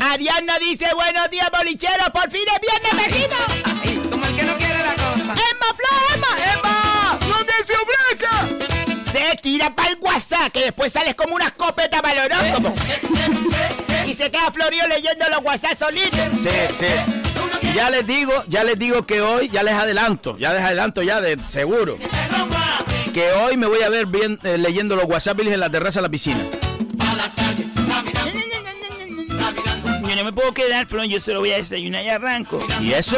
Ariadna 0.12 0.60
dice 0.60 0.88
buenos 0.94 1.30
días 1.30 1.50
bolicheros, 1.52 2.10
por 2.12 2.30
fin 2.32 2.46
es 2.56 2.62
viernes. 2.62 3.71
Tira 9.62 9.76
para 9.76 9.90
el 9.90 9.98
WhatsApp, 10.00 10.52
que 10.52 10.62
después 10.62 10.92
sales 10.92 11.16
como 11.16 11.36
una 11.36 11.46
escopeta 11.46 12.02
para 12.02 12.26
el 12.26 12.32
horóscopo. 12.32 12.74
y 14.08 14.14
se 14.14 14.32
queda 14.32 14.52
Florio 14.52 14.88
leyendo 14.88 15.26
los 15.30 15.44
WhatsApp 15.44 15.78
solitos. 15.78 16.20
Sí, 16.42 16.50
sí. 16.80 17.68
Y 17.68 17.74
ya 17.74 17.90
les 17.90 18.06
digo, 18.06 18.34
ya 18.48 18.64
les 18.64 18.78
digo 18.78 19.04
que 19.04 19.22
hoy, 19.22 19.50
ya 19.50 19.64
les 19.64 19.74
adelanto, 19.74 20.38
ya 20.38 20.54
les 20.54 20.64
adelanto 20.64 21.02
ya 21.04 21.22
de 21.22 21.38
seguro. 21.40 21.96
Que 23.14 23.32
hoy 23.34 23.58
me 23.58 23.68
voy 23.68 23.84
a 23.84 23.90
ver 23.90 24.06
bien 24.06 24.40
eh, 24.44 24.58
leyendo 24.58 24.96
los 24.96 25.06
WhatsApp 25.06 25.40
en 25.42 25.60
la 25.60 25.70
terraza 25.70 26.00
de 26.00 26.04
la 26.04 26.10
piscina. 26.10 26.40
Yo 30.08 30.16
no 30.16 30.24
me 30.24 30.34
puedo 30.34 30.54
quedar, 30.54 30.88
Flo, 30.88 31.04
yo 31.06 31.20
solo 31.22 31.40
voy 31.40 31.52
a 31.52 31.58
desayunar 31.58 32.04
y 32.04 32.10
arranco. 32.10 32.60
¿Y 32.82 32.94
eso? 32.94 33.18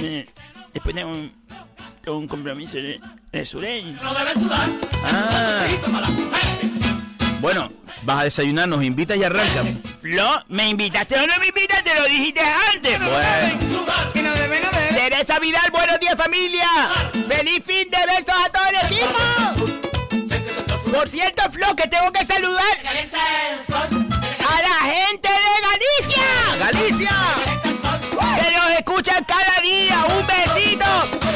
Eh, 0.00 0.26
Después 0.72 0.94
tengo 0.94 1.10
un, 1.10 1.32
un 2.06 2.26
compromiso 2.26 2.78
de, 2.78 3.44
sureño. 3.44 3.98
Ah. 5.04 5.66
Bueno, 7.40 7.70
vas 8.02 8.20
a 8.20 8.24
desayunar, 8.24 8.68
nos 8.68 8.82
invitas 8.82 9.16
y 9.16 9.24
arrancas. 9.24 9.80
Flo, 10.00 10.44
¿me 10.48 10.68
invitaste 10.68 11.16
o 11.16 11.26
no 11.26 11.34
me 11.38 11.48
invitaste? 11.48 11.94
Lo 11.94 12.04
dijiste 12.06 12.40
antes. 12.74 12.98
Bueno. 12.98 14.38
Teresa 14.90 15.38
Vidal, 15.38 15.70
buenos 15.70 16.00
días 16.00 16.16
familia. 16.16 16.66
Feliz 17.28 17.64
fin 17.64 17.88
de 17.90 17.98
besos 18.06 18.34
a 18.34 18.50
todo 18.50 18.64
el 18.66 18.76
equipo. 18.86 19.14
Por 20.92 21.08
cierto, 21.08 21.42
Flo, 21.52 21.76
que 21.76 21.86
tengo 21.88 22.10
que 22.12 22.24
saludar 22.24 22.78
a 24.48 24.62
la 24.62 24.74
gente 24.92 25.28
de 25.28 25.60
Galicia. 25.68 26.24
Galicia. 26.58 27.10
Que 28.42 28.52
nos 28.56 28.70
escuchan 28.70 29.24
cada 29.24 29.60
día. 29.62 30.04
Un 30.18 30.26
besito. 30.26 31.27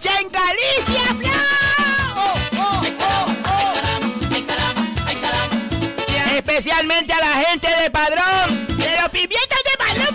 Escucha 0.00 0.20
en 0.20 0.28
Galicia. 0.30 1.02
Especialmente 6.36 7.12
a 7.12 7.20
la 7.20 7.32
gente 7.44 7.68
de 7.82 7.90
Padrón, 7.90 8.66
de 8.66 9.00
los 9.00 9.08
pimientos 9.10 9.58
de 9.64 9.70
Padrón. 9.78 10.14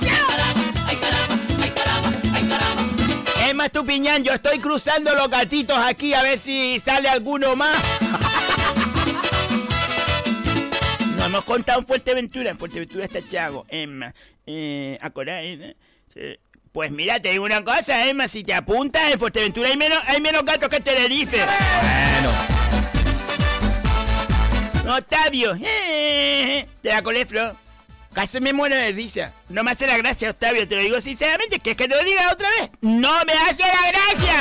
Es 3.48 3.54
más, 3.54 3.72
tu 3.72 3.86
piñán, 3.86 4.24
yo 4.24 4.34
estoy 4.34 4.58
cruzando 4.60 5.14
los 5.14 5.30
gatitos 5.30 5.78
aquí 5.78 6.16
a 6.16 6.24
ver 6.24 6.40
si 6.40 6.80
sale 6.80 7.10
alguno 7.10 7.56
más. 7.56 7.78
Nos 11.16 11.28
hemos 11.28 11.46
contado 11.46 11.80
en 11.80 11.86
Fuerteventura. 11.86 12.50
En 12.50 12.58
Fuerteventura 12.58 13.06
está 13.06 13.20
Chago, 13.28 13.68
eh, 13.70 13.88
eh, 14.48 14.98
eh, 16.18 16.40
Pues 16.76 16.92
mira, 16.92 17.20
te 17.22 17.32
digo 17.32 17.46
una 17.46 17.64
cosa, 17.64 18.06
Emma, 18.06 18.28
si 18.28 18.44
te 18.44 18.54
apuntas, 18.54 19.10
en 19.10 19.18
Fuerteventura 19.18 19.70
hay 19.70 19.78
menos, 19.78 19.98
hay 20.08 20.20
menos 20.20 20.44
gatos 20.44 20.68
que 20.68 20.76
en 20.76 20.84
Tenerife. 20.84 21.38
Bueno. 24.84 24.98
Octavio, 24.98 25.58
eh, 25.64 26.68
te 26.82 26.90
la 26.90 27.02
colé, 27.02 27.26
Flo. 27.26 27.56
Casi 28.12 28.42
me 28.42 28.52
muero 28.52 28.76
de 28.76 28.92
risa. 28.92 29.32
No 29.48 29.64
me 29.64 29.72
hace 29.72 29.88
la 29.88 29.96
gracia, 29.98 30.32
Octavio, 30.32 30.68
te 30.68 30.76
lo 30.76 30.82
digo 30.82 31.00
sinceramente, 31.00 31.60
que 31.60 31.72
es 31.72 31.78
que 31.78 31.88
te 31.88 31.96
lo 31.96 32.04
diga 32.04 32.30
otra 32.34 32.50
vez. 32.60 32.70
¡No 32.82 33.24
me 33.26 33.32
hace 33.32 33.64
la 33.64 33.88
gracia! 33.94 34.34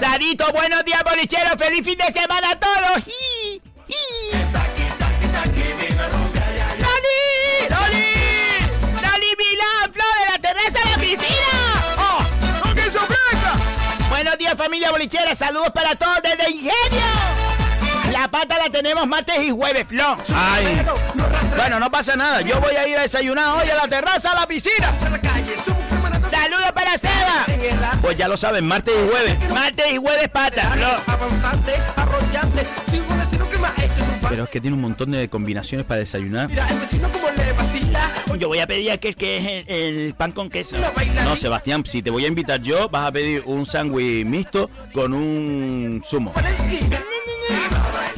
Sarito, 0.00 0.50
buenos 0.54 0.86
días, 0.86 1.04
bolichero. 1.04 1.50
¡Feliz 1.58 1.84
fin 1.84 1.98
de 1.98 2.18
semana 2.18 2.52
a 2.52 2.58
todos! 2.58 3.04
¡Ji! 3.04 3.60
¡Ji! 3.88 3.94
Familia 14.68 14.90
bolichera. 14.90 15.34
Saludos 15.34 15.70
para 15.72 15.94
todos 15.94 16.18
desde 16.22 16.50
Ingenio. 16.50 17.02
La 18.12 18.28
pata 18.28 18.58
la 18.58 18.68
tenemos 18.68 19.06
martes 19.06 19.38
y 19.40 19.50
jueves, 19.50 19.86
Flo. 19.88 20.14
Ay. 20.34 20.78
Bueno, 21.56 21.80
no 21.80 21.90
pasa 21.90 22.16
nada. 22.16 22.42
Yo 22.42 22.60
voy 22.60 22.76
a 22.76 22.86
ir 22.86 22.98
a 22.98 23.00
desayunar 23.02 23.56
hoy 23.56 23.70
a 23.70 23.74
la 23.76 23.88
terraza, 23.88 24.32
a 24.32 24.34
la 24.34 24.46
piscina. 24.46 24.92
Saludos 26.30 26.72
para 26.74 26.98
Seba. 26.98 27.46
Pues 28.02 28.18
ya 28.18 28.28
lo 28.28 28.36
saben, 28.36 28.66
martes 28.66 28.94
y 28.94 29.08
jueves. 29.08 29.50
Martes 29.50 29.86
y 29.90 29.96
jueves 29.96 30.28
pata, 30.28 30.70
Flo. 30.72 30.88
Pero 34.28 34.44
es 34.44 34.50
que 34.50 34.60
tiene 34.60 34.74
un 34.76 34.82
montón 34.82 35.10
de 35.10 35.28
combinaciones 35.28 35.86
para 35.86 36.00
desayunar. 36.00 36.48
Mira, 36.48 36.68
el 36.68 36.78
vecino 36.78 37.10
como 37.10 37.28
le 37.30 37.52
vacila. 37.52 38.12
Yo 38.38 38.48
voy 38.48 38.58
a 38.58 38.66
pedir 38.66 38.90
aquel 38.90 39.14
que 39.14 39.38
es 39.38 39.66
el, 39.68 39.74
el 39.74 40.14
pan 40.14 40.32
con 40.32 40.50
queso. 40.50 40.76
No, 41.24 41.36
Sebastián, 41.36 41.84
si 41.86 42.02
te 42.02 42.10
voy 42.10 42.24
a 42.24 42.28
invitar 42.28 42.60
yo, 42.62 42.88
vas 42.88 43.08
a 43.08 43.12
pedir 43.12 43.42
un 43.46 43.66
sándwich 43.66 44.24
mixto 44.26 44.70
con 44.92 45.12
un 45.14 46.02
zumo. 46.06 46.32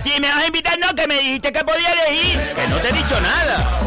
Si 0.02 0.20
me 0.20 0.28
vas 0.28 0.44
a 0.44 0.46
invitar, 0.46 0.78
no, 0.78 0.94
que 0.94 1.06
me 1.06 1.18
dijiste 1.18 1.52
que 1.52 1.64
podía 1.64 1.92
elegir. 1.92 2.40
Que 2.54 2.68
no 2.68 2.76
te 2.78 2.88
he 2.88 2.92
dicho 2.92 3.20
nada. 3.20 3.80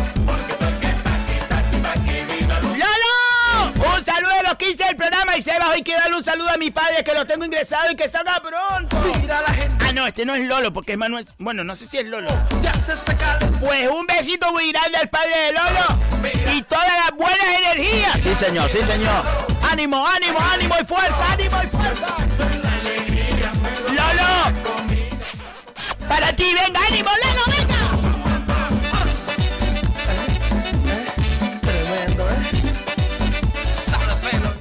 Hoy 5.74 5.82
quiero 5.82 6.02
darle 6.02 6.18
un 6.18 6.24
saludo 6.24 6.50
a 6.50 6.58
mi 6.58 6.72
padre 6.72 7.04
que 7.04 7.14
lo 7.14 7.26
tengo 7.26 7.46
ingresado 7.46 7.92
y 7.92 7.96
que 7.96 8.08
salga 8.08 8.42
pronto. 8.42 8.98
Ah, 9.80 9.92
no, 9.94 10.06
este 10.08 10.26
no 10.26 10.36
es 10.36 10.46
Lolo 10.46 10.72
porque 10.72 10.94
es 10.94 10.98
Manuel. 10.98 11.28
Bueno, 11.40 11.64
no 11.64 11.76
sé 11.76 11.88
si 11.88 11.98
es 11.98 12.08
Lolo. 12.08 12.30
Pues 13.60 13.90
un 13.90 14.06
besito 14.06 14.52
muy 14.52 14.72
grande 14.72 14.98
al 15.00 15.10
padre 15.10 15.38
de 15.38 15.54
Lolo 15.54 16.54
y 16.54 16.62
todas 16.64 16.88
las 16.88 17.12
buenas 17.18 17.48
energías. 17.60 18.22
Sí, 18.22 18.36
señor, 18.36 18.70
sí, 18.70 18.80
señor. 18.84 19.24
Ánimo, 19.70 20.06
ánimo, 20.08 20.40
ánimo 20.40 20.76
y 20.80 20.86
fuerza, 20.86 21.32
ánimo 21.32 21.58
y 21.64 21.68
fuerza. 21.68 22.08
Lolo. 23.90 24.58
Para 26.08 26.34
ti, 26.36 26.54
venga, 26.54 26.80
ánimo, 26.88 27.10
Lolo, 27.10 27.58
venga. 27.58 27.73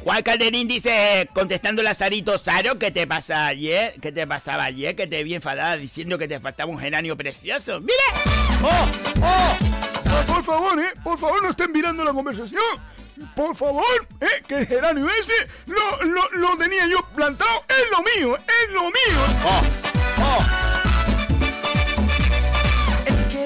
Juan 0.05 0.23
Calderín 0.25 0.67
dice, 0.67 1.29
contestando 1.33 1.83
Lazarito, 1.83 2.37
Saro, 2.37 2.77
¿qué 2.79 2.91
te 2.91 3.07
pasa 3.07 3.47
ayer? 3.47 3.95
¿Qué 4.01 4.11
te 4.11 4.27
pasaba 4.27 4.65
ayer? 4.65 4.97
Que 4.97 5.07
te 5.07 5.23
vi 5.23 5.35
enfadada 5.35 5.77
diciendo 5.77 6.19
que 6.19 6.27
te 6.27 6.41
faltaba 6.41 6.71
un 6.71 6.79
geranio 6.79 7.17
precioso. 7.17 7.81
¡Mire! 7.81 7.95
¡Oh! 8.63 8.89
¡Oh! 9.23 9.57
Ah, 10.07 10.25
por 10.27 10.45
favor, 10.45 10.79
eh, 10.81 10.93
por 11.05 11.19
favor, 11.19 11.43
no 11.43 11.51
estén 11.51 11.71
mirando 11.73 12.05
la 12.05 12.13
conversación. 12.13 12.63
Por 13.37 13.55
favor, 13.57 13.85
eh, 14.21 14.43
que 14.47 14.59
el 14.59 14.67
geranio 14.67 15.07
ese 15.09 15.33
lo, 15.67 16.03
lo, 16.03 16.29
lo 16.33 16.57
tenía 16.57 16.87
yo 16.87 16.99
plantado. 17.15 17.65
Es 17.69 17.85
lo 17.91 17.99
mío, 17.99 18.37
es 18.37 18.73
lo 18.73 18.83
mío. 18.83 19.21
Oh, 19.45 19.63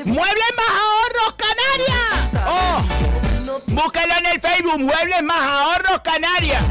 ¡Muebles 0.07 0.52
más 0.57 0.68
ahorros 0.70 1.34
Canarias! 1.36 2.46
¡Oh! 2.48 3.15
Búscalo 3.66 4.14
en 4.18 4.26
el 4.26 4.40
Facebook, 4.40 4.78
Muebles 4.78 5.22
más 5.22 5.40
ahorros 5.40 6.00
Canarias. 6.02 6.62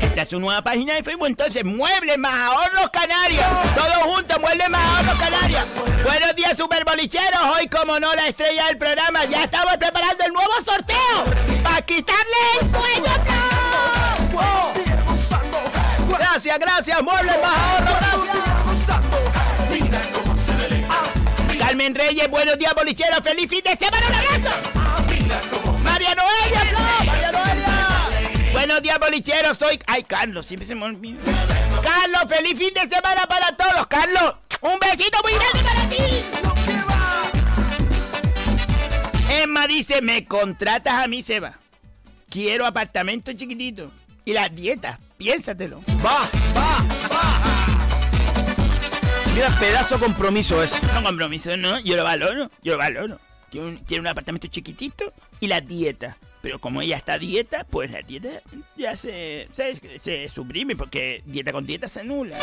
Esta 0.00 0.22
es 0.22 0.28
su 0.28 0.40
nueva 0.40 0.62
página 0.62 0.94
de 0.94 1.02
Facebook, 1.02 1.26
entonces, 1.26 1.64
Muebles 1.64 2.18
más 2.18 2.34
ahorros 2.34 2.90
Canarias. 2.92 3.46
Todos 3.74 4.14
juntos, 4.14 4.40
Muebles 4.40 4.68
más 4.70 4.98
ahorros 4.98 5.18
Canarias. 5.18 5.68
Buenos 6.02 6.34
días, 6.34 6.56
superbolicheros. 6.56 7.40
Hoy, 7.54 7.68
como 7.68 8.00
no, 8.00 8.14
la 8.14 8.28
estrella 8.28 8.66
del 8.66 8.78
programa, 8.78 9.24
ya 9.24 9.44
estamos 9.44 9.76
preparando 9.76 10.24
el 10.24 10.32
nuevo 10.32 10.52
sorteo. 10.64 11.24
Para 11.62 11.82
quitarle 11.82 12.36
el 12.60 12.70
sueño. 12.70 13.12
Gracias, 16.08 16.58
gracias, 16.58 17.02
Muebles 17.02 17.36
más 17.42 17.58
ahorros. 17.58 17.98
Gracias. 18.00 18.56
Carmen 21.66 21.94
Reyes, 21.96 22.30
buenos 22.30 22.56
días, 22.58 22.72
bolicheros. 22.74 23.20
¡Feliz 23.24 23.50
fin 23.50 23.62
de 23.64 23.76
semana, 23.76 24.06
un 24.08 24.14
abrazo! 24.14 24.75
María 26.06 26.14
Noelia, 26.14 26.60
Flo, 26.60 26.78
María 27.06 27.32
Noelia. 27.32 28.52
Buenos 28.52 28.82
días, 28.82 28.98
bolicheros. 28.98 29.58
Soy. 29.58 29.78
Ay, 29.86 30.02
Carlos, 30.04 30.46
siempre 30.46 30.66
se 30.66 30.74
me 30.74 30.84
olvida. 30.84 31.20
Carlos, 31.82 32.22
feliz 32.28 32.58
fin 32.58 32.72
de 32.74 32.80
semana 32.82 33.26
para 33.26 33.56
todos. 33.56 33.86
Carlos, 33.88 34.36
un 34.60 34.78
besito 34.78 35.18
muy 35.22 35.32
grande 35.32 35.62
para 35.62 35.88
ti. 35.88 35.96
Emma 39.28 39.66
dice: 39.66 40.00
Me 40.00 40.24
contratas 40.24 40.94
a 41.04 41.08
mí, 41.08 41.22
Seba. 41.22 41.58
Quiero 42.30 42.66
apartamento 42.66 43.32
chiquitito. 43.32 43.90
Y 44.24 44.32
las 44.32 44.54
dietas, 44.54 44.98
piénsatelo. 45.16 45.80
Va, 46.04 46.20
va, 46.56 46.84
va. 47.12 47.42
Mira, 49.34 49.50
pedazo 49.60 49.98
compromiso 49.98 50.62
es. 50.62 50.72
No 50.94 51.02
compromiso, 51.02 51.56
no. 51.56 51.78
Yo 51.80 51.96
lo 51.96 52.04
valoro. 52.04 52.50
Yo 52.62 52.72
lo 52.72 52.78
valoro. 52.78 53.20
Quiero 53.56 53.70
un, 53.70 53.76
quiero 53.78 54.02
un 54.02 54.06
apartamento 54.08 54.48
chiquitito 54.48 55.14
y 55.40 55.46
la 55.46 55.62
dieta. 55.62 56.18
Pero 56.42 56.58
como 56.58 56.82
ella 56.82 56.98
está 56.98 57.14
a 57.14 57.18
dieta, 57.18 57.64
pues 57.64 57.90
la 57.90 58.02
dieta 58.02 58.42
ya 58.76 58.94
se, 58.94 59.48
se, 59.52 59.98
se 59.98 60.28
suprime 60.28 60.76
porque 60.76 61.22
dieta 61.24 61.52
con 61.52 61.64
dieta 61.64 61.88
se 61.88 62.00
anula. 62.00 62.36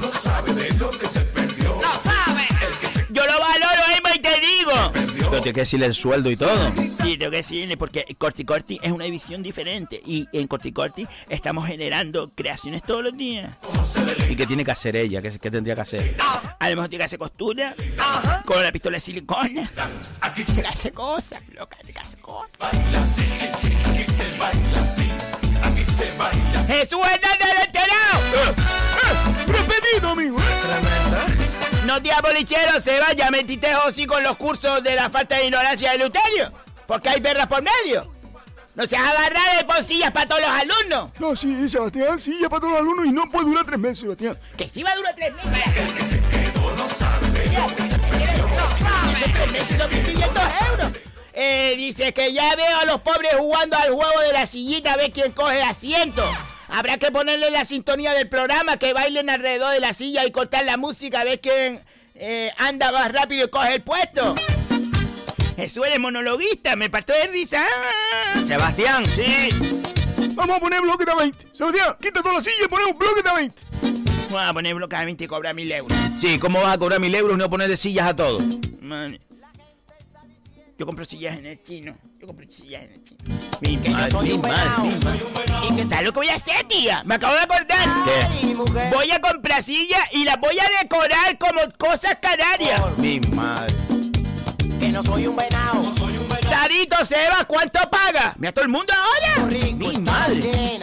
no 0.00 0.12
sabe 0.12 0.52
de 0.52 0.72
lo 0.74 0.88
que 0.90 1.06
se 1.06 1.20
perdió. 1.22 1.80
¡No 1.82 1.94
sabe! 1.96 2.49
Yo 3.12 3.26
lo 3.26 3.40
valoro, 3.40 3.82
Emma, 3.96 4.14
y 4.14 4.18
te 4.20 4.40
digo. 4.40 4.72
Pero 5.30 5.42
tiene 5.42 5.54
que 5.54 5.60
decirle 5.60 5.86
el 5.86 5.94
sueldo 5.94 6.30
y 6.30 6.36
todo. 6.36 6.72
Sí, 7.02 7.16
tengo 7.16 7.30
que 7.30 7.38
decirle 7.38 7.76
porque 7.76 8.04
Corti 8.18 8.44
Corti 8.44 8.78
es 8.82 8.92
una 8.92 9.04
división 9.04 9.42
diferente 9.42 10.00
y 10.04 10.28
en 10.32 10.46
Corti 10.46 10.72
Corti 10.72 11.06
estamos 11.28 11.66
generando 11.66 12.28
creaciones 12.34 12.82
todos 12.82 13.04
los 13.04 13.16
días. 13.16 13.52
¿Y 14.28 14.36
qué 14.36 14.46
tiene 14.46 14.64
que 14.64 14.70
hacer 14.70 14.96
ella? 14.96 15.22
¿Qué, 15.22 15.38
qué 15.38 15.50
tendría 15.50 15.74
que 15.74 15.80
hacer? 15.80 16.16
A 16.58 16.68
lo 16.70 16.76
mejor 16.76 16.88
tiene 16.88 17.02
que 17.02 17.06
hacer 17.06 17.18
costura 17.18 17.74
con 18.44 18.62
la 18.62 18.72
pistola 18.72 18.96
de 18.96 19.00
silicona. 19.00 19.70
Aquí 20.20 20.42
se 20.42 20.66
hace 20.66 20.92
cosas, 20.92 21.42
loca, 21.50 21.78
se 21.84 21.98
hace 21.98 22.16
cosas. 22.18 22.50
Jesús 26.66 27.00
Hernández 27.02 27.38
del 27.38 27.66
enterado. 27.66 28.54
Repetido, 29.46 30.10
amigo. 30.10 30.36
No 31.90 31.98
días 31.98 32.22
bolicheros, 32.22 32.84
se 32.84 33.00
vaya, 33.00 33.32
metiste 33.32 33.66
sí 33.92 34.06
con 34.06 34.22
los 34.22 34.36
cursos 34.36 34.80
de 34.80 34.94
la 34.94 35.10
falta 35.10 35.34
de 35.34 35.46
ignorancia 35.46 35.90
de 35.90 35.98
Luterio. 35.98 36.52
Porque 36.86 37.08
hay 37.08 37.20
perras 37.20 37.48
por 37.48 37.64
medio. 37.64 38.14
No 38.76 38.86
seas 38.86 39.02
agarrada 39.02 39.56
de 39.56 39.64
bolsillas 39.64 40.12
para 40.12 40.28
todos 40.28 40.40
los 40.40 40.50
alumnos. 40.50 41.10
No, 41.18 41.34
sí, 41.34 41.68
Sebastián, 41.68 42.20
sí, 42.20 42.38
ya 42.40 42.48
para 42.48 42.60
todos 42.60 42.74
los 42.74 42.82
alumnos 42.82 43.06
y 43.06 43.10
no 43.10 43.28
puede 43.28 43.46
durar 43.46 43.66
tres 43.66 43.80
meses, 43.80 43.98
Sebastián. 43.98 44.38
Que 44.56 44.68
sí 44.68 44.84
va 44.84 44.92
a 44.92 44.96
durar 44.98 45.16
tres 45.16 45.34
meses. 45.34 45.78
El 45.78 45.94
que 45.94 46.02
se 46.04 46.20
quedó 46.20 46.76
no 46.76 46.88
sabe 46.88 47.26
de 47.26 47.58
lo 47.58 47.66
que 47.74 47.82
se 47.82 47.98
perdió. 47.98 48.46
No 48.46 48.70
sabe. 48.78 49.32
Tres 49.34 49.50
meses, 49.50 49.78
2.500 49.80 50.70
euros. 50.70 50.92
Eh, 51.32 51.74
dice 51.76 52.14
que 52.14 52.32
ya 52.32 52.54
veo 52.54 52.76
a 52.82 52.84
los 52.84 53.00
pobres 53.00 53.34
jugando 53.36 53.76
al 53.76 53.92
juego 53.92 54.20
de 54.20 54.32
la 54.32 54.46
sillita 54.46 54.92
a 54.92 54.96
ver 54.96 55.10
quién 55.10 55.32
coge 55.32 55.60
asiento. 55.60 56.22
Habrá 56.70 56.98
que 56.98 57.10
ponerle 57.10 57.50
la 57.50 57.64
sintonía 57.64 58.12
del 58.12 58.28
programa, 58.28 58.76
que 58.76 58.92
bailen 58.92 59.28
alrededor 59.28 59.72
de 59.72 59.80
la 59.80 59.92
silla 59.92 60.24
y 60.24 60.30
cortar 60.30 60.64
la 60.64 60.76
música 60.76 61.20
a 61.20 61.24
ver 61.24 61.40
quién 61.40 61.80
eh, 62.14 62.52
anda 62.58 62.92
más 62.92 63.10
rápido 63.10 63.46
y 63.46 63.50
coge 63.50 63.74
el 63.74 63.82
puesto. 63.82 64.34
Jesús 65.56 65.84
eres 65.86 65.98
monologuista, 65.98 66.76
me 66.76 66.88
partó 66.88 67.12
de 67.12 67.26
risa. 67.26 67.64
Sebastián. 68.46 69.04
Sí. 69.06 69.48
Vamos 70.34 70.56
a 70.56 70.60
poner 70.60 70.80
bloque 70.80 71.04
de 71.04 71.14
20. 71.14 71.46
Sebastián, 71.52 71.96
quita 72.00 72.22
toda 72.22 72.34
la 72.34 72.40
silla 72.40 72.64
y 72.64 72.68
ponemos 72.68 72.96
bloque 72.96 73.22
de 73.22 73.34
20. 73.34 73.62
Vamos 74.30 74.48
a 74.48 74.52
poner 74.52 74.74
bloque 74.74 74.96
de 74.96 75.04
20 75.04 75.24
y 75.24 75.26
cobrar 75.26 75.54
mil 75.54 75.70
euros. 75.72 75.98
Sí, 76.20 76.38
¿cómo 76.38 76.62
vas 76.62 76.74
a 76.74 76.78
cobrar 76.78 77.00
mil 77.00 77.14
euros 77.14 77.34
y 77.34 77.38
no 77.38 77.50
poner 77.50 77.68
de 77.68 77.76
sillas 77.76 78.06
a 78.06 78.16
todos? 78.16 78.44
Man. 78.80 79.18
Yo 80.78 80.86
compro 80.86 81.04
sillas 81.04 81.36
en 81.36 81.46
el 81.46 81.62
chino. 81.62 81.96
Yo 82.20 82.26
compro 82.26 82.44
sillas 82.50 82.82
en 82.82 82.92
el 82.92 83.02
chino. 83.02 83.18
Mi 83.62 83.78
mal, 83.78 84.12
mi 84.22 84.36
mal, 84.36 84.82
mi 84.82 85.04
mal. 85.04 85.20
¿Y 85.70 85.76
qué 85.76 85.84
sabes 85.84 86.04
lo 86.04 86.12
que 86.12 86.18
voy 86.18 86.28
a 86.28 86.34
hacer, 86.34 86.64
tía? 86.64 87.02
Me 87.06 87.14
acabo 87.14 87.32
de 87.32 87.40
acordar. 87.40 87.88
¿Qué? 88.04 88.54
Voy 88.92 89.10
a 89.10 89.20
comprar 89.22 89.62
sillas 89.62 90.02
y 90.12 90.24
las 90.24 90.38
voy 90.38 90.58
a 90.58 90.82
decorar 90.82 91.38
como 91.38 91.62
cosas 91.78 92.18
canarias. 92.20 92.78
Mi 92.98 93.20
madre. 93.20 93.74
Que 94.78 94.90
no 94.90 95.02
soy 95.02 95.28
un 95.28 95.36
venado. 95.36 95.82
Sarito 96.46 97.02
Seba, 97.06 97.46
¿cuánto 97.46 97.78
paga? 97.88 98.34
Mira 98.36 98.52
todo 98.52 98.64
el 98.66 98.70
mundo 98.70 98.92
ahora. 98.92 99.46
Mi 99.46 99.96
madre. 100.00 100.78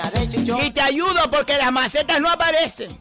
Y 0.65 0.71
te 0.71 0.81
ayudo 0.81 1.29
porque 1.29 1.55
las 1.57 1.71
macetas 1.71 2.19
no 2.19 2.31
aparecen. 2.31 2.97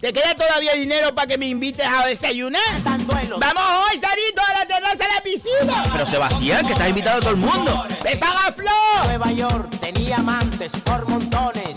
¿Te 0.00 0.12
queda 0.12 0.32
todavía 0.34 0.74
dinero 0.74 1.12
para 1.12 1.26
que 1.26 1.38
me 1.38 1.46
invites 1.46 1.84
a 1.84 2.06
desayunar? 2.06 2.62
Vamos 2.84 3.62
hoy, 3.90 3.98
Sarito, 3.98 4.42
a 4.74 4.80
la 4.80 4.86
terraza 4.92 4.96
de 5.08 5.14
la 5.14 5.20
piscina. 5.22 5.82
Pero 5.92 6.06
Sebastián, 6.06 6.66
que 6.66 6.72
estás 6.72 6.88
invitado 6.88 7.18
a 7.18 7.20
todo 7.20 7.30
el 7.30 7.36
mundo. 7.36 7.86
¡Me 8.04 8.16
paga 8.16 8.52
Flo! 8.52 8.70
Nueva 9.04 9.32
York 9.32 9.70
tenía 9.80 10.16
amantes 10.16 10.72
por 10.80 11.08
montones. 11.08 11.70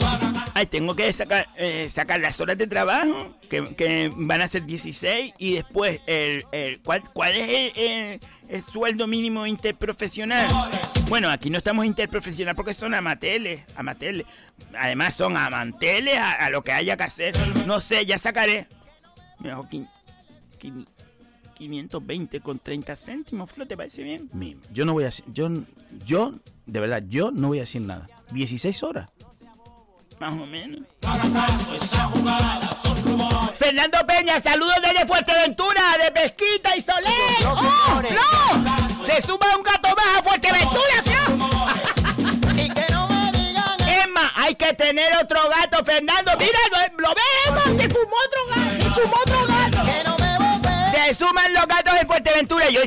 Ay, 0.53 0.65
tengo 0.65 0.95
que 0.95 1.11
sacar, 1.13 1.47
eh, 1.57 1.87
sacar 1.89 2.19
las 2.19 2.39
horas 2.41 2.57
de 2.57 2.67
trabajo, 2.67 3.37
que, 3.49 3.73
que 3.75 4.11
van 4.15 4.41
a 4.41 4.47
ser 4.47 4.65
16, 4.65 5.33
y 5.37 5.53
después, 5.55 6.01
el, 6.07 6.45
el, 6.51 6.81
¿cuál, 6.81 7.03
¿cuál 7.13 7.35
es 7.37 7.49
el, 7.49 7.83
el- 7.83 8.19
el 8.49 8.65
sueldo 8.65 9.07
mínimo 9.07 9.47
interprofesional? 9.47 10.45
Bueno, 11.07 11.29
aquí 11.29 11.49
no 11.49 11.57
estamos 11.57 11.85
interprofesional 11.85 12.53
porque 12.53 12.73
son 12.73 12.93
amateles, 12.93 13.61
amateles. 13.77 14.25
Además 14.77 15.15
son 15.15 15.37
amanteles 15.37 16.17
a, 16.17 16.31
a 16.33 16.49
lo 16.49 16.61
que 16.61 16.73
haya 16.73 16.97
que 16.97 17.03
hacer. 17.03 17.33
No 17.65 17.79
sé, 17.79 18.05
ya 18.05 18.17
sacaré. 18.17 18.67
Mejor 19.39 19.69
520 21.61 22.41
con 22.41 22.57
30 22.57 22.95
céntimos, 22.95 23.51
Flo, 23.51 23.67
¿te 23.67 23.77
parece 23.77 24.01
bien? 24.01 24.29
Yo 24.71 24.83
no 24.83 24.93
voy 24.93 25.03
a 25.03 25.07
decir, 25.07 25.25
yo, 25.31 25.47
yo, 26.05 26.33
de 26.65 26.79
verdad, 26.79 27.03
yo 27.07 27.29
no 27.31 27.49
voy 27.49 27.59
a 27.59 27.61
decir 27.61 27.81
nada. 27.81 28.09
16 28.31 28.81
horas. 28.81 29.09
Más 30.19 30.33
o 30.33 30.45
menos. 30.47 30.81
Fernando 33.59 33.97
Peña, 34.07 34.39
saludos 34.39 34.75
desde 34.81 35.05
Fuerteventura, 35.05 35.81
de 36.03 36.11
Pesquita 36.11 36.75
y 36.75 36.81
Soler. 36.81 37.11
¡Oh. 37.45 38.01
Flo! 38.07 39.05
Se 39.05 39.21
suma 39.21 39.55
un 39.55 39.63
gato 39.63 39.89
más 39.95 40.19
a 40.19 40.23
Fuerteventura, 40.23 41.03
Flo. 41.03 42.55
Y 42.55 42.69
que 42.69 42.85
no 42.91 43.07
me 43.07 43.31
digan. 43.31 43.77
Emma, 44.03 44.31
hay 44.35 44.55
que 44.55 44.73
tener 44.73 45.11
otro 45.21 45.39
gato, 45.49 45.83
Fernando. 45.85 46.31
Mira, 46.39 46.59
lo, 46.71 47.07
lo 47.07 47.09
ves, 47.09 47.25
Emma, 47.47 47.63
se 47.83 47.89
fumó 47.89 48.15
otro 48.25 48.47
gato, 48.55 48.83
se 48.83 49.01
fumó 49.01 49.15
otro 49.25 49.40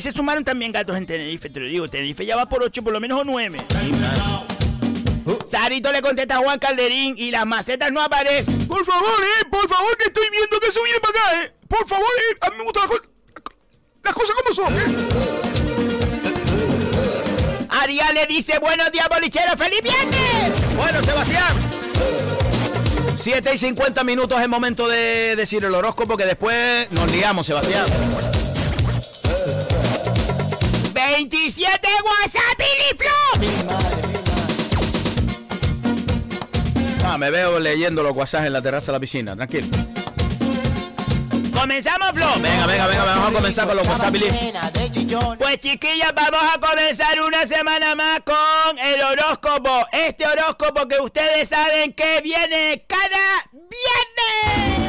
Se 0.01 0.13
sumaron 0.13 0.45
también 0.45 0.73
gatos 0.73 0.97
en 0.97 1.07
Tenerife, 1.07 1.49
te 1.51 1.61
lo 1.61 1.67
digo. 1.67 1.89
Tenerife 1.89 2.27
ya 2.27 2.37
va 2.37 2.47
por 2.49 2.63
8, 2.63 2.83
por 2.83 2.93
lo 2.93 3.01
menos 3.01 3.21
o 3.21 3.25
9. 3.25 3.59
Sarito 5.51 5.93
le 5.93 6.03
contesta 6.03 6.35
a 6.37 6.39
Juan 6.39 6.59
Calderín 6.59 7.15
y 7.17 7.31
las 7.31 7.47
macetas 7.47 7.91
no 7.93 8.03
aparecen. 8.03 8.67
Por 8.67 8.85
favor, 8.85 9.21
eh, 9.23 9.45
por 9.51 9.69
favor, 9.69 9.97
que 9.97 10.07
estoy 10.07 10.29
viendo 10.31 10.59
que 10.61 10.67
eso 10.69 10.83
viene 10.83 10.99
para 11.01 11.19
acá, 11.19 11.43
eh. 11.45 11.53
Por 11.69 11.87
favor, 11.89 12.07
eh, 12.33 12.37
a 12.41 12.51
mí 12.51 12.57
me 12.59 12.65
gustan 12.65 12.83
las, 12.89 12.91
co- 12.91 13.09
las 14.03 14.15
cosas 14.15 14.37
como 14.37 14.55
son, 14.55 14.75
eh. 14.75 14.85
Ariel 17.71 18.15
le 18.15 18.27
dice 18.27 18.59
buenos 18.59 18.91
días, 18.93 19.09
bolichero, 19.09 19.57
feliz 19.57 19.81
viernes. 19.83 20.77
Bueno, 20.77 21.03
Sebastián. 21.03 21.55
7 23.17 23.55
y 23.55 23.59
50 23.59 24.03
minutos 24.05 24.41
es 24.41 24.49
momento 24.49 24.89
de 24.89 25.35
decir 25.37 25.65
el 25.65 25.75
horóscopo 25.75 26.17
que 26.17 26.25
después 26.27 26.91
nos 26.91 27.11
liamos, 27.13 27.47
Sebastián. 27.47 27.87
27 31.11 31.89
WhatsApp 32.05 32.61
y. 32.61 32.65
Ah, 37.05 37.19
me 37.19 37.31
veo 37.31 37.61
leyendo 37.61 38.03
los 38.03 38.17
WhatsApp 38.17 38.47
en 38.47 38.53
la 38.55 38.63
terraza 38.63 38.87
de 38.87 38.93
la 38.93 39.01
piscina, 39.01 39.37
tranquilo. 39.37 39.67
¿Comenzamos, 41.53 42.13
Flop? 42.13 42.41
Venga, 42.43 42.67
venga, 42.67 42.87
venga, 42.87 43.05
vamos 43.05 43.29
a 43.29 43.33
comenzar 43.33 43.67
con 43.67 43.77
los 43.77 43.87
WhatsApp. 43.89 44.15
Pues 45.39 45.59
chiquillas, 45.59 46.13
vamos 46.15 46.41
a 46.55 46.61
comenzar 46.61 47.21
una 47.23 47.47
semana 47.47 47.95
más 47.95 48.21
con 48.21 48.79
el 48.79 49.03
horóscopo. 49.03 49.87
Este 49.93 50.27
horóscopo 50.27 50.89
que 50.89 51.01
ustedes 51.01 51.49
saben 51.49 51.93
que 51.93 52.21
viene 52.23 52.85
cada 52.89 53.51
viernes. 53.53 54.84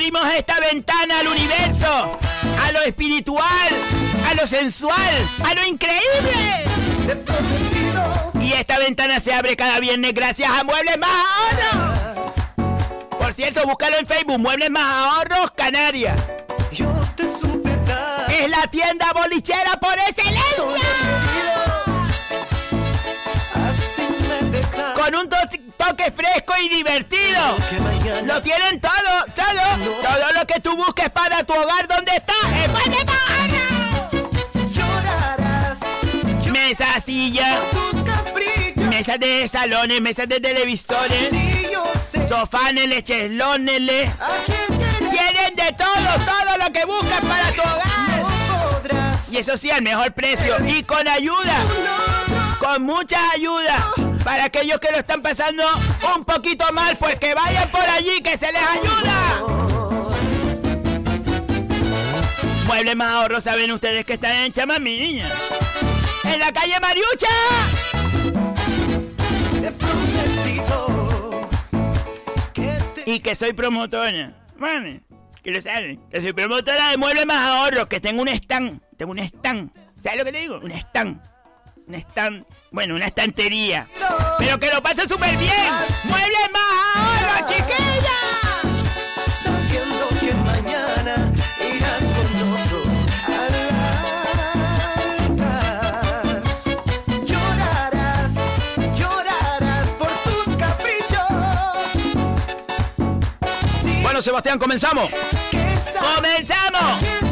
Abrimos 0.00 0.24
esta 0.32 0.58
ventana 0.60 1.20
al 1.20 1.26
universo, 1.26 2.18
a 2.64 2.72
lo 2.72 2.80
espiritual, 2.84 3.68
a 4.30 4.34
lo 4.34 4.46
sensual, 4.46 5.28
a 5.44 5.54
lo 5.54 5.66
increíble. 5.66 6.64
Y 8.40 8.54
esta 8.54 8.78
ventana 8.78 9.20
se 9.20 9.34
abre 9.34 9.56
cada 9.56 9.78
viernes 9.78 10.14
gracias 10.14 10.50
a 10.50 10.64
Muebles 10.64 10.96
Más 10.96 11.10
Ahorros. 11.10 12.32
Por 13.10 13.34
cierto, 13.34 13.66
búscalo 13.66 13.98
en 13.98 14.06
Facebook, 14.06 14.38
Muebles 14.38 14.70
Más 14.70 14.90
Ahorros 14.90 15.50
Canarias. 15.54 16.18
Es 18.30 18.48
la 18.48 18.66
tienda 18.68 19.12
bolichera 19.12 19.72
por 19.78 19.98
excelencia. 19.98 21.79
Con 25.10 25.18
un 25.22 25.28
to- 25.28 25.36
toque 25.76 26.12
fresco 26.12 26.54
y 26.62 26.68
divertido. 26.68 27.40
Lo 28.26 28.40
tienen 28.42 28.80
todo, 28.80 28.92
todo, 29.34 29.60
todo 30.02 30.32
lo 30.38 30.46
que 30.46 30.60
tú 30.60 30.76
busques 30.76 31.10
para 31.10 31.42
tu 31.42 31.52
hogar. 31.52 31.88
¿Dónde 31.88 32.12
está? 32.14 32.32
¡En 32.62 32.70
Ahorros! 35.10 35.78
Mesa, 36.52 37.00
silla, 37.00 37.58
mesas 38.88 39.18
de 39.18 39.48
salones, 39.48 40.00
mesas 40.00 40.28
de 40.28 40.38
televisores, 40.38 41.30
sofanes, 42.28 43.02
chelones, 43.02 43.80
tienen 43.80 45.56
de 45.56 45.72
todo, 45.76 46.24
todo 46.24 46.56
lo 46.56 46.72
que 46.72 46.84
buscas 46.84 47.20
para 47.24 47.50
tu 47.50 47.62
hogar. 47.62 47.90
Y 49.32 49.38
eso 49.38 49.56
sí, 49.56 49.72
al 49.72 49.82
mejor 49.82 50.12
precio 50.12 50.54
y 50.64 50.84
con 50.84 51.08
ayuda, 51.08 51.56
con 52.60 52.84
mucha 52.84 53.18
ayuda. 53.32 53.92
Para 54.24 54.44
aquellos 54.44 54.78
que 54.78 54.90
lo 54.90 54.98
están 54.98 55.22
pasando 55.22 55.64
un 56.16 56.24
poquito 56.24 56.64
mal, 56.72 56.94
pues 56.98 57.18
que 57.18 57.34
vayan 57.34 57.68
por 57.70 57.82
allí, 57.82 58.20
que 58.22 58.36
se 58.36 58.52
les 58.52 58.62
ayuda. 58.62 59.70
Muebles 62.66 62.96
más 62.96 63.14
ahorros, 63.14 63.44
saben 63.44 63.72
ustedes 63.72 64.04
que 64.04 64.12
están 64.14 64.36
en 64.36 64.52
Chamamí, 64.52 64.98
niña. 64.98 65.28
En 66.24 66.38
la 66.38 66.52
calle 66.52 66.78
Mariucha. 66.80 67.26
Y 73.06 73.20
que 73.20 73.34
soy 73.34 73.52
promotora. 73.52 74.32
Vale, 74.56 75.00
que 75.42 75.50
lo 75.50 75.60
saben. 75.60 76.00
Que 76.10 76.22
soy 76.22 76.32
promotora 76.32 76.90
de 76.90 76.96
muebles 76.96 77.26
más 77.26 77.38
ahorros. 77.38 77.86
Que 77.86 77.98
tengo 77.98 78.22
un 78.22 78.28
stand. 78.28 78.80
Tengo 78.96 79.12
un 79.12 79.18
stand. 79.18 79.72
¿Sabes 80.00 80.18
lo 80.18 80.24
que 80.24 80.32
te 80.32 80.38
digo? 80.38 80.60
Un 80.62 80.70
stand. 80.70 81.20
Un 81.90 81.96
stand. 81.96 82.44
Bueno, 82.70 82.94
una 82.94 83.06
estantería. 83.06 83.88
Pero 84.38 84.60
que 84.60 84.70
lo 84.72 84.80
paso 84.80 85.08
súper 85.08 85.36
bien. 85.36 85.50
Muebles 86.04 86.48
más 86.52 86.62
ahorros, 86.94 87.50
chiquilla. 87.50 88.18
Sabiendo 89.42 90.08
que 90.20 90.32
mañana 90.34 91.32
irás 91.58 92.04
con 92.14 92.30
otro 92.52 92.78
al 93.26 93.54
altar. 95.40 96.42
Llorarás, 97.24 98.34
llorarás 98.96 99.90
por 99.96 100.12
tus 100.22 100.46
caprichos. 100.56 101.26
Bueno, 104.00 104.22
Sebastián, 104.22 104.60
comenzamos. 104.60 105.10
¡Comenzamos! 106.14 107.29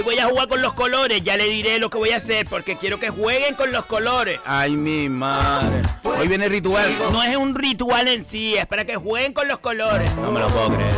Hoy 0.00 0.04
voy 0.04 0.18
a 0.18 0.28
jugar 0.28 0.48
con 0.48 0.62
los 0.62 0.72
colores, 0.72 1.22
ya 1.22 1.36
le 1.36 1.44
diré 1.44 1.78
lo 1.78 1.90
que 1.90 1.98
voy 1.98 2.08
a 2.12 2.16
hacer 2.16 2.46
porque 2.46 2.74
quiero 2.76 2.98
que 2.98 3.10
jueguen 3.10 3.54
con 3.54 3.70
los 3.70 3.84
colores. 3.84 4.40
Ay, 4.46 4.74
mi 4.74 5.10
madre. 5.10 5.82
Hoy 6.04 6.26
viene 6.26 6.46
el 6.46 6.52
ritual. 6.52 6.90
No 7.12 7.22
es 7.22 7.36
un 7.36 7.54
ritual 7.54 8.08
en 8.08 8.24
sí, 8.24 8.56
es 8.56 8.64
para 8.64 8.86
que 8.86 8.96
jueguen 8.96 9.34
con 9.34 9.46
los 9.46 9.58
colores. 9.58 10.14
No 10.14 10.32
me 10.32 10.40
lo 10.40 10.48
puedo 10.48 10.74
creer. 10.74 10.94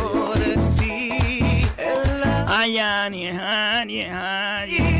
Ay, 2.47 2.79
Ani, 2.79 3.27
Ani, 3.27 4.03
Ani. 4.03 4.92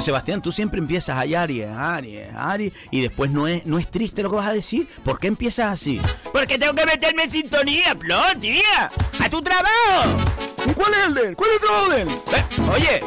Pero 0.00 0.06
Sebastián, 0.06 0.40
tú 0.40 0.50
siempre 0.50 0.80
empiezas 0.80 1.14
a 1.14 1.20
Aries, 1.42 1.68
Aries, 1.68 2.34
Aries, 2.34 2.72
y 2.90 3.02
después 3.02 3.30
no 3.30 3.46
es, 3.46 3.66
no 3.66 3.78
es 3.78 3.90
triste 3.90 4.22
lo 4.22 4.30
que 4.30 4.36
vas 4.36 4.48
a 4.48 4.54
decir. 4.54 4.88
¿Por 5.04 5.20
qué 5.20 5.26
empiezas 5.26 5.74
así? 5.74 6.00
Porque 6.32 6.56
tengo 6.58 6.72
que 6.72 6.86
meterme 6.86 7.24
en 7.24 7.30
sintonía, 7.30 7.94
Flor, 7.94 8.34
tía. 8.40 8.90
¡A 9.18 9.28
tu 9.28 9.42
trabajo! 9.42 10.16
¿Y 10.64 10.72
cuál 10.72 10.94
es 10.94 11.06
el 11.06 11.12
de 11.14 11.20
él? 11.28 11.36
¿Cuál 11.36 11.50
es 11.50 11.56
el 11.56 11.60
trabajo 11.60 11.90
de 11.90 12.00
él? 12.00 12.08
Eh, 12.08 12.44
oye, 12.72 13.02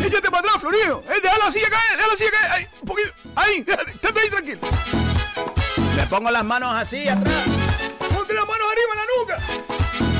Échate 0.06 0.30
para 0.30 0.38
atrás, 0.38 0.60
Florio. 0.60 1.02
Eh, 1.08 1.20
deja 1.20 1.38
la 1.38 1.50
silla 1.50 1.70
caer, 1.70 1.96
deja 1.96 2.08
la 2.08 2.16
silla 2.16 2.30
caer. 2.30 2.52
Ahí, 2.52 2.66
un 2.82 2.86
poquito. 2.86 3.08
Ahí, 3.34 3.58
estate 3.92 4.20
ahí 4.20 4.30
tranquilo. 4.30 4.60
me 5.96 6.06
pongo 6.06 6.30
las 6.30 6.44
manos 6.44 6.72
así 6.76 7.08
atrás. 7.08 7.44
Ponte 8.14 8.34
las 8.34 8.46
manos 8.46 8.68
arriba 8.70 8.92
en 8.92 8.98
la 9.00 9.06
nuca. 9.18 9.34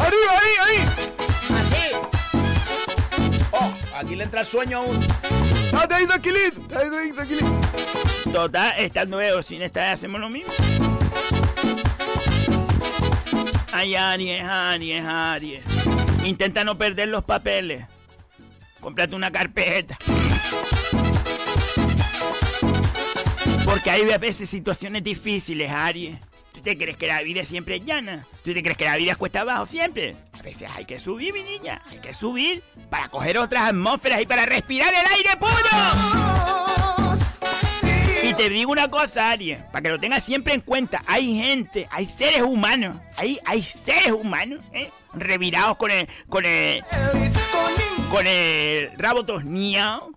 Arriba, 0.04 0.32
ahí, 0.40 0.54
ahí. 0.66 0.78
Así. 1.60 2.19
Oh, 3.52 3.72
aquí 3.96 4.16
le 4.16 4.24
entra 4.24 4.40
el 4.40 4.46
sueño 4.46 4.78
a 4.78 4.80
uno. 4.82 5.00
Estate 5.00 5.94
ahí 5.94 6.06
tranquilito. 6.06 6.60
Estate 6.60 6.98
ahí 6.98 7.12
tranquilito. 7.12 7.60
Total, 8.32 8.74
estando 8.78 9.16
nuevo 9.16 9.42
sin 9.42 9.62
estar 9.62 9.92
hacemos 9.92 10.20
lo 10.20 10.28
mismo. 10.28 10.52
Ay, 13.72 13.94
Aries, 13.94 14.42
Aries, 14.42 15.04
Aries. 15.04 15.64
Intenta 16.24 16.64
no 16.64 16.76
perder 16.76 17.08
los 17.08 17.24
papeles. 17.24 17.86
Cómprate 18.80 19.14
una 19.14 19.30
carpeta. 19.30 19.96
Porque 23.64 23.90
hay 23.90 24.10
a 24.10 24.18
veces 24.18 24.50
situaciones 24.50 25.02
difíciles, 25.02 25.70
Aries. 25.70 26.18
¿Tú 26.60 26.64
te 26.64 26.76
crees 26.76 26.98
que 26.98 27.06
la 27.06 27.22
vida 27.22 27.42
siempre 27.46 27.76
es 27.76 27.86
llana? 27.86 28.26
¿Tú 28.44 28.52
te 28.52 28.62
crees 28.62 28.76
que 28.76 28.84
la 28.84 28.98
vida 28.98 29.14
cuesta 29.14 29.40
abajo 29.40 29.64
siempre? 29.64 30.14
A 30.34 30.42
veces 30.42 30.68
hay 30.70 30.84
que 30.84 31.00
subir, 31.00 31.32
mi 31.32 31.42
niña. 31.42 31.80
Hay 31.88 32.00
que 32.00 32.12
subir 32.12 32.62
para 32.90 33.08
coger 33.08 33.38
otras 33.38 33.70
atmósferas 33.70 34.20
y 34.20 34.26
para 34.26 34.44
respirar 34.44 34.92
el 34.92 35.06
aire 35.10 35.30
puro. 35.38 35.54
Y 38.22 38.34
te 38.34 38.50
digo 38.50 38.72
una 38.72 38.88
cosa, 38.88 39.30
Aries, 39.30 39.62
para 39.72 39.80
que 39.80 39.88
lo 39.88 39.98
tengas 39.98 40.22
siempre 40.22 40.52
en 40.52 40.60
cuenta. 40.60 41.02
Hay 41.06 41.34
gente, 41.34 41.88
hay 41.90 42.04
seres 42.04 42.42
humanos, 42.42 42.98
hay, 43.16 43.38
hay 43.46 43.62
seres 43.62 44.12
humanos, 44.12 44.60
¿eh? 44.74 44.90
Revirados 45.14 45.78
con 45.78 45.90
el, 45.90 46.06
con 46.28 46.44
el, 46.44 46.84
con 48.10 48.26
el 48.26 48.90
rabo 48.98 49.24
torneado, 49.24 50.10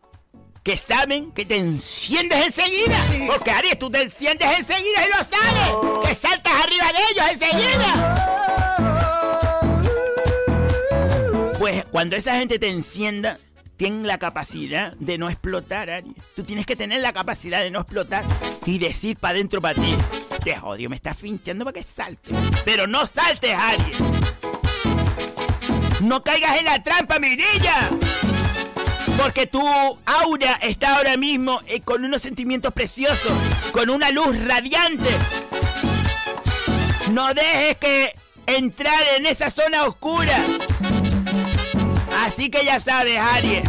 que 0.64 0.78
saben 0.78 1.32
que 1.34 1.45
te 1.45 1.57
enciendes 1.57 2.45
enseguida. 2.45 2.97
Porque 3.28 3.51
Aries, 3.51 3.78
tú 3.78 3.91
te 3.91 4.01
enciendes 4.01 4.47
enseguida 4.57 5.05
y 5.05 5.09
lo 5.09 5.18
sabes. 5.18 6.07
Que 6.07 6.16
saltas 6.16 6.53
arriba 6.64 6.86
de 6.93 6.99
ellos 7.11 7.26
enseguida. 7.32 7.91
Pues 11.59 11.84
cuando 11.91 12.16
esa 12.16 12.36
gente 12.36 12.59
te 12.59 12.70
encienda, 12.70 13.38
tienen 13.76 14.07
la 14.07 14.18
capacidad 14.18 14.93
de 14.93 15.18
no 15.18 15.30
explotar, 15.30 15.89
Aries. 15.89 16.16
Tú 16.36 16.43
tienes 16.43 16.66
que 16.66 16.78
tener 16.78 17.01
la 17.01 17.11
capacidad 17.11 17.59
de 17.59 17.70
no 17.70 17.82
explotar 17.82 18.24
y 18.66 18.80
decir 18.80 19.18
para 19.18 19.36
adentro 19.36 19.61
para 19.61 19.76
ti. 19.76 19.97
Te 20.45 20.57
odio, 20.59 20.89
me 20.89 20.95
estás 20.95 21.18
finchando 21.18 21.66
para 21.66 21.82
que 21.82 21.84
salte. 21.84 22.32
Pero 22.64 22.88
no 22.88 23.05
saltes, 23.05 23.53
Aries. 23.53 23.97
No 25.99 26.24
caigas 26.24 26.57
en 26.57 26.66
la 26.66 26.82
trampa, 26.82 27.20
mi 27.20 27.30
niña. 27.36 27.89
Porque 29.18 29.47
tu 29.47 29.61
aura 30.05 30.59
está 30.61 30.97
ahora 30.97 31.18
mismo 31.18 31.61
eh, 31.68 31.82
con 31.82 32.03
unos 32.03 32.22
sentimientos 32.22 32.74
preciosos, 32.74 33.32
con 33.72 33.89
una 33.89 34.09
luz 34.11 34.38
radiante. 34.45 35.09
No 37.11 37.34
dejes 37.34 37.78
que 37.78 38.16
entrar 38.47 39.01
en 39.18 39.26
esa 39.26 39.49
zona 39.49 39.84
oscura. 39.84 40.38
Así 42.26 42.49
que 42.49 42.66
ya 42.66 42.80
sabes, 42.80 43.20
Aries. 43.20 43.64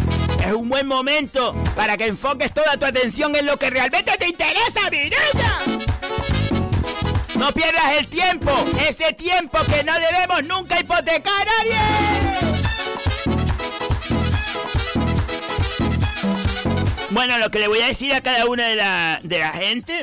Es 0.45 0.53
un 0.53 0.69
buen 0.69 0.87
momento 0.87 1.53
para 1.75 1.97
que 1.97 2.07
enfoques 2.07 2.53
toda 2.53 2.77
tu 2.77 2.85
atención 2.85 3.35
en 3.35 3.47
lo 3.47 3.59
que 3.59 3.71
realmente 3.71 4.13
te 4.19 4.29
interesa, 4.29 4.91
mi 4.91 5.05
niña. 5.05 5.85
No 7.37 7.51
pierdas 7.53 7.99
el 7.99 8.07
tiempo, 8.09 8.51
ese 8.89 9.13
tiempo 9.15 9.59
que 9.65 9.83
no 9.85 9.95
debemos 9.95 10.45
nunca 10.45 10.79
hipotecar 10.81 11.49
a 11.49 12.64
Bueno, 17.15 17.39
lo 17.39 17.49
que 17.49 17.61
le 17.61 17.69
voy 17.69 17.79
a 17.79 17.87
decir 17.87 18.13
a 18.13 18.21
cada 18.23 18.45
una 18.47 18.67
de 18.67 18.75
la, 18.75 19.21
de 19.23 19.39
la 19.39 19.53
gente. 19.53 20.01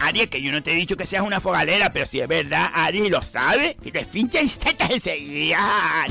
Aries, 0.00 0.28
que 0.28 0.40
yo 0.40 0.52
no 0.52 0.62
te 0.62 0.70
he 0.70 0.74
dicho 0.76 0.96
que 0.96 1.04
seas 1.04 1.24
una 1.24 1.40
fogalera, 1.40 1.90
pero 1.90 2.06
si 2.06 2.20
es 2.20 2.28
verdad, 2.28 2.70
Aries 2.72 3.10
lo 3.10 3.20
sabe, 3.22 3.76
que 3.82 3.90
te 3.90 4.04
fincha 4.04 4.40
y 4.40 4.48
setas 4.48 4.88
enseguida. 4.88 6.06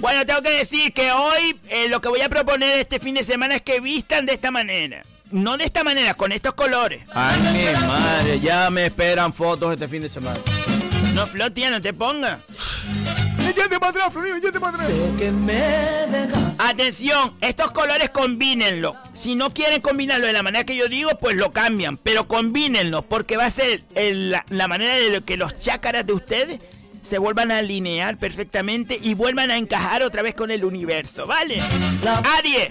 Bueno, 0.00 0.26
tengo 0.26 0.42
que 0.42 0.50
decir 0.50 0.92
que 0.92 1.12
hoy 1.12 1.56
eh, 1.68 1.88
lo 1.88 2.00
que 2.00 2.08
voy 2.08 2.22
a 2.22 2.28
proponer 2.28 2.80
este 2.80 2.98
fin 2.98 3.14
de 3.14 3.22
semana 3.22 3.54
es 3.54 3.62
que 3.62 3.78
vistan 3.78 4.26
de 4.26 4.32
esta 4.32 4.50
manera. 4.50 5.04
No 5.30 5.56
de 5.56 5.64
esta 5.64 5.84
manera, 5.84 6.14
con 6.14 6.32
estos 6.32 6.54
colores. 6.54 7.04
Ay, 7.14 7.40
mi 7.52 7.86
madre, 7.86 8.40
ya 8.40 8.68
me 8.70 8.86
esperan 8.86 9.32
fotos 9.32 9.72
este 9.72 9.86
fin 9.86 10.02
de 10.02 10.08
semana. 10.08 10.40
No, 11.14 11.24
Flotia, 11.24 11.70
no 11.70 11.80
te 11.80 11.92
pongas. 11.92 12.40
Para 13.54 13.88
atrás, 13.90 14.12
Florido, 14.12 14.60
para 14.60 14.76
atrás. 14.76 14.90
Atención, 16.58 17.34
estos 17.40 17.70
colores 17.70 18.10
combínenlo. 18.10 18.96
Si 19.12 19.34
no 19.34 19.50
quieren 19.52 19.80
combinarlo 19.80 20.26
de 20.26 20.32
la 20.32 20.42
manera 20.42 20.64
que 20.64 20.74
yo 20.76 20.88
digo, 20.88 21.10
pues 21.20 21.36
lo 21.36 21.52
cambian. 21.52 21.96
Pero 21.98 22.26
combínenlo, 22.26 23.02
porque 23.02 23.36
va 23.36 23.46
a 23.46 23.50
ser 23.50 23.80
el- 23.94 24.30
la, 24.30 24.44
la 24.48 24.66
manera 24.68 24.94
de 24.96 25.20
que 25.22 25.36
los 25.36 25.58
chácaras 25.58 26.06
de 26.06 26.12
ustedes 26.14 26.60
se 27.02 27.18
vuelvan 27.18 27.52
a 27.52 27.58
alinear 27.58 28.18
perfectamente 28.18 28.98
y 29.00 29.14
vuelvan 29.14 29.52
a 29.52 29.56
encajar 29.56 30.02
otra 30.02 30.22
vez 30.22 30.34
con 30.34 30.50
el 30.50 30.64
universo, 30.64 31.24
¿vale? 31.26 31.62
Aries, 32.38 32.66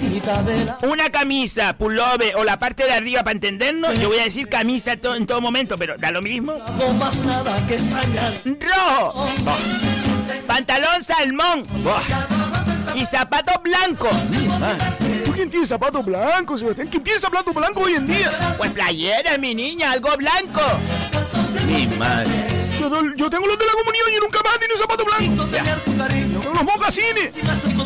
una 0.82 1.10
camisa, 1.10 1.78
pullover 1.78 2.36
o 2.36 2.44
la 2.44 2.60
parte 2.60 2.84
de 2.84 2.92
arriba 2.92 3.22
para 3.24 3.32
entendernos, 3.32 3.98
yo 3.98 4.10
voy 4.10 4.18
a 4.20 4.24
decir 4.26 4.50
camisa 4.50 4.98
to- 4.98 5.16
en 5.16 5.26
todo 5.26 5.40
momento, 5.40 5.78
pero 5.78 5.96
da 5.98 6.12
lo 6.12 6.22
mismo. 6.22 6.54
No 6.78 6.94
más 6.96 7.24
nada 7.26 7.66
que 7.68 7.76
extrañar. 7.76 8.34
Rojo, 8.44 9.26
pantalón 10.48 11.02
salmón 11.04 11.66
y 12.96 13.06
zapatos 13.06 13.56
blancos. 13.64 14.12
¿Tú 15.24 15.32
quién 15.34 15.50
tiene 15.50 15.68
zapatos 15.68 16.06
blancos, 16.06 16.60
Sebastián? 16.60 16.88
¿Quién 16.90 17.04
tiene 17.04 17.20
zapatos 17.20 17.54
blancos 17.54 17.84
hoy 17.86 17.96
en 17.96 18.06
día? 18.08 18.32
Pues 18.58 18.72
playera, 18.72 19.38
mi 19.38 19.54
niña, 19.54 19.92
algo 19.92 20.16
blanco. 20.18 20.62
Mi 21.68 21.88
madre. 21.98 22.30
Yo, 22.80 22.90
no- 22.90 23.16
yo 23.16 23.30
tengo 23.30 23.48
los 23.48 23.58
de 23.58 23.66
la 23.66 23.72
comunión 23.72 24.06
y 24.16 24.20
nunca 24.20 24.40
más 24.44 24.56
he 24.56 24.60
tenido 24.60 24.78
zapatos 24.78 25.06
blancos. 25.06 25.52
Tengo 25.52 26.54
los 26.54 26.64
mocasines. 26.64 27.34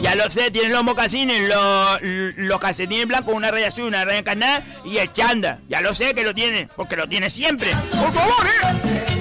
Ya 0.02 0.16
lo 0.16 0.30
sé, 0.30 0.52
tienes 0.52 0.72
los 0.72 0.84
mocasines, 0.84 1.48
los, 1.48 2.00
los 2.36 2.60
calcetines 2.60 3.08
blancos, 3.08 3.34
una 3.34 3.52
raya 3.52 3.68
azul, 3.70 3.86
una 3.86 4.04
raya 4.04 4.20
encarnada 4.20 4.64
y 4.84 4.98
el 4.98 5.12
chanda. 5.14 5.60
Ya 5.70 5.82
lo 5.82 5.94
sé 5.96 6.14
que 6.14 6.24
lo 6.24 6.34
tienes, 6.34 6.68
porque 6.76 6.96
lo 6.96 7.08
tienes 7.08 7.34
siempre. 7.34 7.72
Por 7.92 8.12
favor, 8.14 8.46
eh. 8.46 9.19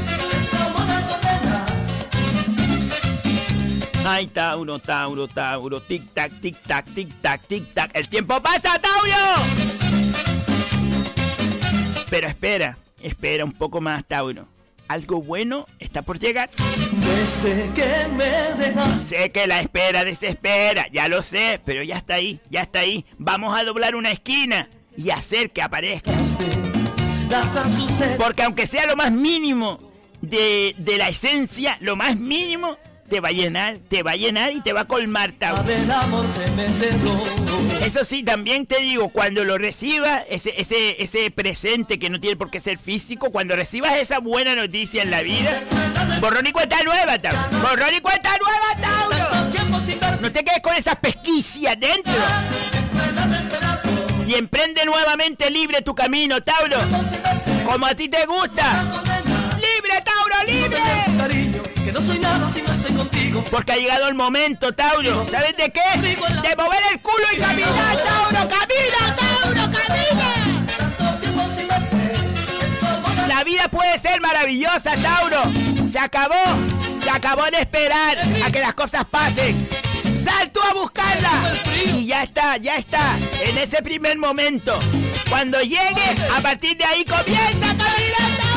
Ay, 4.11 4.27
Tauro, 4.27 4.79
Tauro, 4.79 5.29
Tauro, 5.29 5.83
tic 5.83 6.15
tac, 6.15 6.33
tic 6.41 6.57
tac, 6.67 6.87
tic 6.95 7.13
tac, 7.21 7.47
tic 7.47 7.75
tac. 7.75 7.91
El 7.93 8.09
tiempo 8.09 8.41
pasa, 8.41 8.79
Tauro. 8.79 9.15
Pero 12.09 12.27
espera, 12.27 12.79
espera 13.03 13.45
un 13.45 13.53
poco 13.53 13.83
más, 13.83 14.07
Tauro. 14.07 14.49
Algo 14.89 15.21
bueno 15.21 15.67
está 15.79 16.01
por 16.01 16.19
llegar. 16.19 16.49
Desde 16.57 17.75
que 17.75 18.09
me 18.17 18.65
dejas. 18.65 19.03
Sé 19.03 19.29
que 19.31 19.47
la 19.47 19.61
espera 19.61 20.05
desespera, 20.05 20.87
ya 20.91 21.07
lo 21.09 21.21
sé, 21.21 21.61
pero 21.63 21.83
ya 21.83 21.99
está 21.99 22.15
ahí, 22.15 22.41
ya 22.49 22.63
está 22.63 22.79
ahí. 22.79 23.05
Vamos 23.19 23.55
a 23.55 23.63
doblar 23.63 23.95
una 23.95 24.11
esquina 24.11 24.71
y 24.97 25.11
hacer 25.11 25.51
que 25.51 25.61
aparezca. 25.61 26.13
Porque 28.17 28.43
aunque 28.43 28.67
sea 28.67 28.87
lo 28.87 28.97
más 28.97 29.13
mínimo 29.13 29.79
de, 30.23 30.75
de 30.79 30.97
la 30.97 31.11
esencia, 31.11 31.77
lo 31.83 31.95
más 31.95 32.17
mínimo, 32.17 32.79
te 33.09 33.21
va 33.21 33.29
a 33.29 33.33
llenar, 33.33 33.79
te 33.89 34.03
va 34.03 34.13
a 34.13 34.17
llenar 34.17 34.53
y 34.53 34.61
te 34.61 34.73
va 34.73 34.83
a 34.83 34.85
colmar, 34.85 35.33
cerró. 36.73 37.23
Eso 37.85 38.05
sí, 38.05 38.23
también 38.23 38.67
te 38.67 38.81
digo, 38.81 39.09
cuando 39.09 39.45
lo 39.45 39.57
recibas, 39.57 40.25
ese, 40.29 40.55
ese, 40.61 41.03
ese 41.03 41.31
presente 41.31 41.99
que 41.99 42.11
no 42.11 42.21
tiene 42.21 42.37
por 42.37 42.51
qué 42.51 42.61
ser 42.61 42.79
físico, 42.79 43.31
cuando 43.31 43.57
recibas 43.57 43.97
esa 43.97 44.19
buena 44.19 44.55
noticia 44.55 45.03
en 45.03 45.11
la 45.11 45.23
vida, 45.23 45.63
borrón 46.21 46.47
y 46.47 46.53
cuenta 46.53 46.83
nueva, 46.85 47.19
Tauro. 47.19 47.39
Borrón 47.63 47.95
y 47.97 48.01
cuenta 48.01 48.31
nueva, 48.39 48.81
Tauro. 48.81 49.19
No 50.21 50.33
te 50.33 50.45
quedes 50.45 50.61
con 50.61 50.75
esas 50.75 50.97
pesquicias 50.97 51.79
dentro. 51.79 52.13
Y 54.27 54.35
emprende 54.35 54.85
nuevamente 54.85 55.51
libre 55.51 55.81
tu 55.81 55.95
camino, 55.95 56.43
Tauro. 56.43 56.77
Como 57.65 57.87
a 57.87 57.95
ti 57.95 58.09
te 58.09 58.27
gusta. 58.27 58.85
¡Libre, 59.57 60.03
Tauro, 60.05 60.45
libre! 60.47 61.48
Que 61.89 61.95
no 61.95 62.03
soy 62.03 62.19
nada 62.19 62.51
si 62.51 62.61
estoy 62.61 62.93
contigo. 62.93 63.43
Porque 63.51 63.73
ha 63.73 63.77
llegado 63.77 64.09
el 64.09 64.15
momento, 64.15 64.75
Tauro. 64.75 65.27
¿Sabes 65.27 65.57
de 65.57 65.73
qué? 65.73 65.81
De 65.99 66.55
mover 66.55 66.81
el 66.93 67.01
culo 67.01 67.25
y 67.33 67.39
caminar, 67.39 67.97
Tauro. 67.97 68.47
¡Camina, 68.47 69.17
Tauro, 69.17 69.73
camina! 69.73 70.35
La 73.27 73.43
vida 73.43 73.69
puede 73.71 73.99
ser 73.99 74.21
maravillosa, 74.21 74.97
Tauro. 74.97 75.45
Se 75.91 75.99
acabó. 75.99 76.35
Se 77.03 77.09
acabó 77.09 77.45
de 77.45 77.61
esperar 77.61 78.19
a 78.45 78.51
que 78.51 78.61
las 78.61 78.75
cosas 78.75 79.07
pasen. 79.07 79.67
Sal 80.23 80.51
tú 80.51 80.61
a 80.61 80.75
buscarla. 80.75 81.55
Y 81.87 82.05
ya 82.05 82.25
está, 82.25 82.59
ya 82.59 82.77
está. 82.77 83.17
En 83.41 83.57
ese 83.57 83.81
primer 83.81 84.19
momento. 84.19 84.79
Cuando 85.31 85.59
llegue, 85.63 86.17
a 86.37 86.43
partir 86.43 86.77
de 86.77 86.85
ahí 86.85 87.03
comienza 87.07 87.71
a 87.71 88.48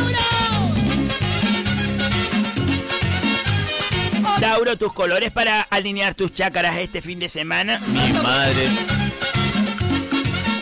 Tauro. 4.40 4.78
Tus 4.78 4.94
colores 4.94 5.32
para 5.32 5.62
alinear 5.62 6.16
tus 6.16 6.34
chácaras 6.34 6.78
este 6.78 7.02
fin 7.02 7.20
de 7.20 7.30
semana. 7.30 7.80
Mi 7.88 8.14
madre. 8.14 8.68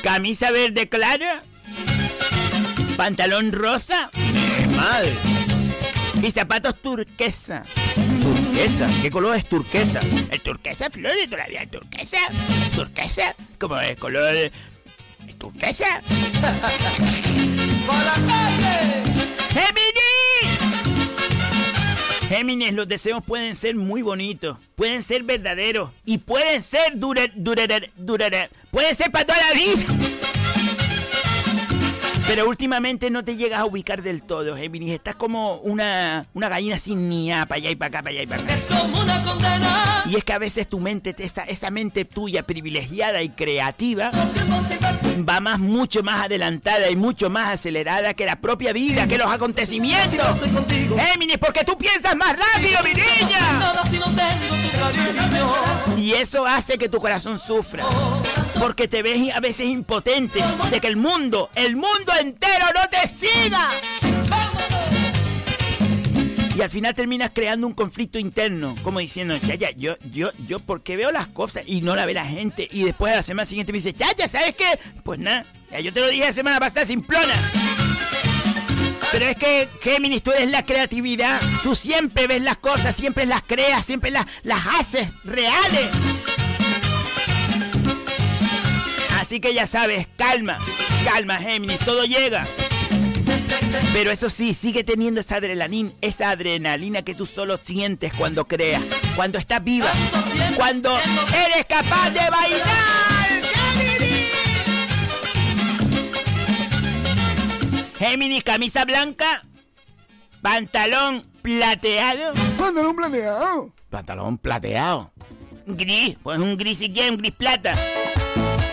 Camisa 0.03 0.51
verde 0.51 0.87
clara. 0.89 1.41
Pantalón 2.97 3.51
rosa. 3.51 4.09
Mi 4.15 4.75
madre. 4.75 5.15
Y 6.21 6.31
zapatos 6.31 6.81
turquesa. 6.81 7.63
Turquesa. 8.21 8.89
¿Qué 9.01 9.09
color 9.09 9.37
es 9.37 9.47
turquesa? 9.47 10.01
¿El 10.31 10.41
turquesa, 10.41 10.89
Flor? 10.89 11.13
¿De 11.15 11.27
todavía 11.27 11.61
el 11.61 11.69
turquesa? 11.69 12.17
¿Turquesa? 12.75 13.35
¿Cómo 13.57 13.79
es 13.79 13.97
color? 13.97 14.35
¿El 14.35 14.51
turquesa? 15.37 16.01
¡Géminis! 19.53 20.68
Géminis, 22.29 22.73
los 22.73 22.87
deseos 22.87 23.23
pueden 23.25 23.55
ser 23.55 23.75
muy 23.75 24.03
bonitos, 24.03 24.55
pueden 24.75 25.01
ser 25.01 25.23
verdaderos 25.23 25.89
y 26.05 26.19
pueden 26.19 26.61
ser 26.61 26.99
dura, 26.99 27.23
dura, 27.33 27.63
dura, 27.97 28.49
pueden 28.69 28.95
ser 28.95 29.09
para 29.09 29.25
toda 29.25 29.39
la 29.47 29.53
vida. 29.55 30.38
Pero 32.29 32.47
últimamente 32.47 33.09
no 33.09 33.25
te 33.25 33.37
llegas 33.37 33.59
a 33.59 33.65
ubicar 33.65 34.03
del 34.03 34.21
todo, 34.21 34.55
Géminis. 34.55 34.91
Estás 34.91 35.15
como 35.15 35.55
una, 35.55 36.27
una 36.35 36.47
gallina 36.47 36.79
sin 36.79 37.09
niá, 37.09 37.47
para 37.47 37.57
allá 37.57 37.71
y 37.71 37.75
para 37.75 37.87
acá, 37.87 38.03
para 38.03 38.11
allá 38.11 38.21
y 38.21 38.27
para 38.27 38.43
acá. 38.43 38.53
Es 38.53 38.67
como 38.67 38.99
una 38.99 39.23
condena. 39.23 40.03
Y 40.05 40.15
es 40.15 40.23
que 40.23 40.33
a 40.33 40.37
veces 40.37 40.67
tu 40.67 40.79
mente, 40.79 41.15
esa, 41.17 41.43
esa 41.45 41.71
mente 41.71 42.05
tuya 42.05 42.43
privilegiada 42.45 43.23
y 43.23 43.29
creativa, 43.29 44.11
va 45.27 45.39
más, 45.39 45.57
mucho 45.57 46.03
más 46.03 46.25
adelantada 46.25 46.91
y 46.91 46.95
mucho 46.95 47.31
más 47.31 47.51
acelerada 47.51 48.13
que 48.13 48.27
la 48.27 48.35
propia 48.35 48.73
vida, 48.73 49.07
que 49.07 49.17
los 49.17 49.31
acontecimientos. 49.31 50.37
Géminis, 50.99 51.39
porque 51.39 51.63
tú 51.63 51.79
piensas 51.79 52.15
más 52.15 52.37
rápido, 52.37 52.79
mi 52.83 52.93
niña. 52.93 53.73
Y 55.97 56.11
eso 56.11 56.45
hace 56.45 56.77
que 56.77 56.89
tu 56.89 56.99
corazón 56.99 57.39
sufra. 57.39 57.85
Porque 58.59 58.87
te 58.87 59.01
ves 59.01 59.33
a 59.33 59.39
veces 59.39 59.67
impotente 59.67 60.39
de 60.69 60.79
que 60.79 60.87
el 60.87 60.97
mundo, 60.97 61.49
el 61.55 61.75
mundo 61.75 62.11
entero 62.19 62.65
no 62.75 62.89
te 62.89 63.07
siga. 63.07 63.69
Y 66.55 66.61
al 66.61 66.69
final 66.69 66.93
terminas 66.93 67.31
creando 67.33 67.67
un 67.67 67.73
conflicto 67.73 68.19
interno, 68.19 68.75
como 68.83 68.99
diciendo, 68.99 69.37
Chaya, 69.39 69.71
yo, 69.77 69.95
yo, 70.11 70.31
yo, 70.45 70.59
¿por 70.59 70.83
qué 70.83 70.97
veo 70.97 71.09
las 71.09 71.27
cosas 71.27 71.63
y 71.65 71.79
no 71.79 71.95
la 71.95 72.05
ve 72.05 72.13
la 72.13 72.25
gente? 72.25 72.67
Y 72.69 72.83
después 72.83 73.13
a 73.13 73.17
la 73.17 73.23
semana 73.23 73.45
siguiente 73.45 73.71
me 73.71 73.77
dice, 73.77 73.93
Chaya, 73.93 74.27
¿sabes 74.27 74.55
qué? 74.55 74.77
Pues 75.03 75.19
nada, 75.19 75.45
yo 75.81 75.93
te 75.93 76.01
lo 76.01 76.09
dije 76.09 76.25
la 76.25 76.33
semana 76.33 76.59
pasada, 76.59 76.85
simplona. 76.85 77.33
Pero 79.11 79.25
es 79.25 79.37
que, 79.37 79.67
Géminis, 79.81 80.21
tú 80.21 80.31
eres 80.31 80.49
la 80.49 80.65
creatividad. 80.65 81.39
Tú 81.63 81.75
siempre 81.75 82.27
ves 82.27 82.41
las 82.41 82.57
cosas, 82.57 82.95
siempre 82.95 83.25
las 83.25 83.41
creas, 83.41 83.85
siempre 83.85 84.11
las, 84.11 84.25
las 84.43 84.65
haces 84.79 85.07
reales. 85.23 85.89
Así 89.29 89.39
que 89.39 89.53
ya 89.53 89.67
sabes, 89.67 90.07
calma, 90.17 90.57
calma, 91.05 91.37
Géminis, 91.37 91.77
todo 91.85 92.03
llega. 92.03 92.47
Pero 93.93 94.09
eso 94.09 94.27
sí, 94.27 94.55
sigue 94.55 94.83
teniendo 94.83 95.21
esa 95.21 95.35
adrenalina, 95.35 95.91
esa 96.01 96.31
adrenalina 96.31 97.03
que 97.03 97.13
tú 97.13 97.27
solo 97.27 97.59
sientes 97.63 98.11
cuando 98.13 98.45
creas, 98.45 98.81
cuando 99.15 99.37
estás 99.37 99.63
viva, 99.63 99.91
cuando 100.55 100.89
eres 101.45 101.63
capaz 101.67 102.09
de 102.09 102.27
bailar. 102.27 103.29
Géminis, 107.99 108.43
camisa 108.43 108.83
blanca, 108.83 109.43
pantalón 110.41 111.23
plateado. 111.43 112.33
Pantalón 112.57 112.95
plateado. 112.95 113.73
Pantalón 113.91 114.39
plateado. 114.39 115.11
Gris, 115.67 116.17
pues 116.23 116.39
un 116.39 116.57
gris 116.57 116.81
y 116.81 116.99
un 117.07 117.17
gris 117.17 117.33
plata. 117.33 117.75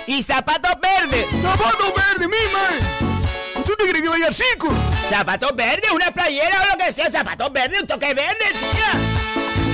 Y 0.07 0.23
zapatos 0.23 0.73
verdes. 0.81 1.27
¡Zapatos 1.43 1.93
verdes, 1.95 2.29
misma! 2.29 3.63
¿Tú 3.65 3.73
te 3.77 3.85
crees 3.89 4.03
que 4.03 4.09
vaya 4.09 4.33
circo? 4.33 4.69
Zapatos 5.09 5.55
verdes, 5.57 5.91
una 5.91 6.11
playera 6.13 6.63
o 6.63 6.77
lo 6.77 6.85
que 6.85 6.93
sea. 6.93 7.11
Zapatos 7.11 7.53
verdes, 7.53 7.81
un 7.83 7.87
toque 7.89 8.15
verde, 8.15 8.45
tía. 8.53 8.93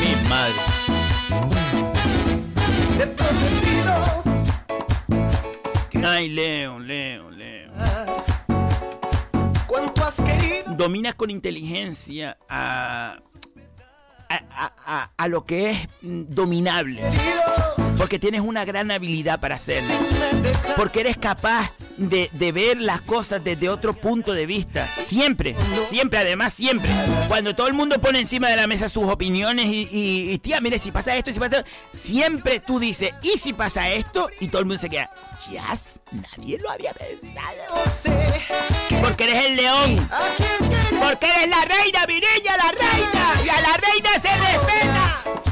Mi 0.00 0.28
madre. 0.28 1.62
Ay, 6.04 6.28
Leo, 6.28 6.78
Leo, 6.78 7.30
Leo. 7.30 7.70
¿Cuánto 9.66 10.04
has 10.04 10.20
querido? 10.20 10.72
Dominas 10.74 11.14
con 11.14 11.30
inteligencia 11.30 12.36
a, 12.48 13.16
a, 14.28 14.34
a- 14.50 14.72
a- 14.84 15.10
a 15.16 15.28
lo 15.28 15.44
que 15.46 15.70
es 15.70 15.88
mm, 16.02 16.22
dominable. 16.28 17.02
Porque 18.02 18.18
tienes 18.18 18.40
una 18.40 18.64
gran 18.64 18.90
habilidad 18.90 19.38
para 19.38 19.54
hacerlo. 19.54 19.94
Porque 20.76 21.00
eres 21.02 21.16
capaz 21.16 21.70
de, 21.96 22.28
de 22.32 22.50
ver 22.50 22.78
las 22.80 23.00
cosas 23.00 23.44
desde 23.44 23.68
otro 23.68 23.94
punto 23.94 24.32
de 24.32 24.44
vista. 24.44 24.88
Siempre, 24.88 25.54
siempre, 25.88 26.18
además, 26.18 26.52
siempre. 26.52 26.90
Cuando 27.28 27.54
todo 27.54 27.68
el 27.68 27.74
mundo 27.74 28.00
pone 28.00 28.18
encima 28.18 28.48
de 28.48 28.56
la 28.56 28.66
mesa 28.66 28.88
sus 28.88 29.08
opiniones 29.08 29.66
y, 29.66 29.88
y- 29.92 30.32
y, 30.32 30.38
tía, 30.40 30.60
mire, 30.60 30.80
si 30.80 30.90
pasa 30.90 31.14
esto, 31.14 31.32
si 31.32 31.38
pasa 31.38 31.58
esto, 31.58 31.70
siempre 31.94 32.58
tú 32.58 32.80
dices, 32.80 33.12
¿y 33.22 33.38
si 33.38 33.52
pasa 33.52 33.88
esto? 33.90 34.28
Y 34.40 34.48
todo 34.48 34.58
el 34.62 34.66
mundo 34.66 34.80
se 34.80 34.90
queda, 34.90 35.08
Jazz, 35.48 36.00
nadie 36.10 36.58
lo 36.58 36.70
había 36.72 36.92
pensado. 36.94 38.18
Porque 39.00 39.24
eres 39.30 39.44
el 39.44 39.56
león. 39.56 40.10
Porque 41.00 41.26
eres 41.26 41.48
la 41.50 41.64
reina, 41.66 42.04
mi 42.08 42.14
niña, 42.14 42.56
la 42.56 42.72
reina. 42.72 43.44
Y 43.44 43.48
a 43.48 43.60
la 43.60 43.76
reina 43.76 44.10
se 44.20 44.28
respeta. 44.28 45.51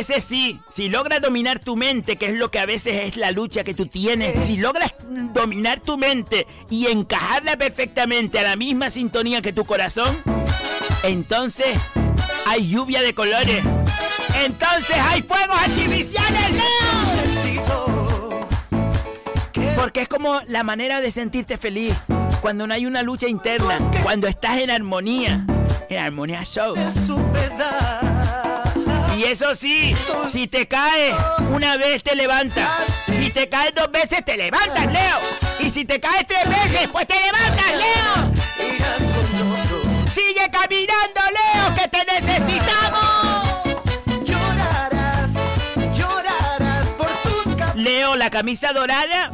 Veces 0.00 0.24
sí, 0.24 0.58
si 0.70 0.88
logras 0.88 1.20
dominar 1.20 1.58
tu 1.58 1.76
mente, 1.76 2.16
que 2.16 2.24
es 2.24 2.32
lo 2.32 2.50
que 2.50 2.58
a 2.58 2.64
veces 2.64 3.02
es 3.02 3.18
la 3.18 3.32
lucha 3.32 3.64
que 3.64 3.74
tú 3.74 3.84
tienes, 3.84 4.46
si 4.46 4.56
logras 4.56 4.94
dominar 5.34 5.80
tu 5.80 5.98
mente 5.98 6.46
y 6.70 6.86
encajarla 6.86 7.58
perfectamente 7.58 8.38
a 8.38 8.44
la 8.44 8.56
misma 8.56 8.90
sintonía 8.90 9.42
que 9.42 9.52
tu 9.52 9.66
corazón, 9.66 10.16
entonces 11.02 11.78
hay 12.46 12.66
lluvia 12.70 13.02
de 13.02 13.12
colores. 13.12 13.62
Entonces 14.42 14.96
hay 14.96 15.20
fuegos 15.20 15.60
artificiales, 15.60 16.52
Leo. 16.52 18.40
Porque 19.76 20.00
es 20.00 20.08
como 20.08 20.40
la 20.46 20.62
manera 20.62 21.02
de 21.02 21.12
sentirte 21.12 21.58
feliz. 21.58 21.94
Cuando 22.40 22.66
no 22.66 22.72
hay 22.72 22.86
una 22.86 23.02
lucha 23.02 23.28
interna, 23.28 23.76
cuando 24.02 24.28
estás 24.28 24.60
en 24.60 24.70
armonía, 24.70 25.44
en 25.90 25.98
armonía 25.98 26.42
show. 26.44 26.74
Y 29.20 29.24
eso 29.24 29.54
sí, 29.54 29.94
si 30.32 30.46
te 30.46 30.66
caes 30.66 31.14
una 31.50 31.76
vez 31.76 32.02
te 32.02 32.16
levantas. 32.16 32.70
Si 33.04 33.28
te 33.28 33.50
caes 33.50 33.74
dos 33.74 33.92
veces 33.92 34.24
te 34.24 34.34
levantas, 34.34 34.86
Leo. 34.86 35.18
Y 35.58 35.68
si 35.68 35.84
te 35.84 36.00
caes 36.00 36.26
tres 36.26 36.48
veces, 36.48 36.88
pues 36.88 37.06
te 37.06 37.16
levantas, 37.20 37.66
Leo. 37.76 38.32
Sigue 40.10 40.50
caminando, 40.50 41.20
Leo, 41.36 41.74
que 41.76 41.86
te 41.88 42.02
necesitamos. 42.14 43.76
Llorarás, 44.24 45.34
llorarás 45.94 46.88
por 46.96 47.10
tus 47.22 47.74
Leo, 47.74 48.16
la 48.16 48.30
camisa 48.30 48.72
dorada. 48.72 49.30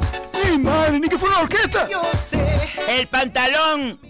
¡Mi 0.51 0.59
madre, 0.59 0.99
ni 0.99 1.09
que 1.09 1.16
fuera 1.16 1.37
una 1.37 1.45
orquesta! 1.45 1.87
Yo 1.89 2.03
sé. 2.18 2.45
El 2.89 3.07
pantalón 3.07 4.01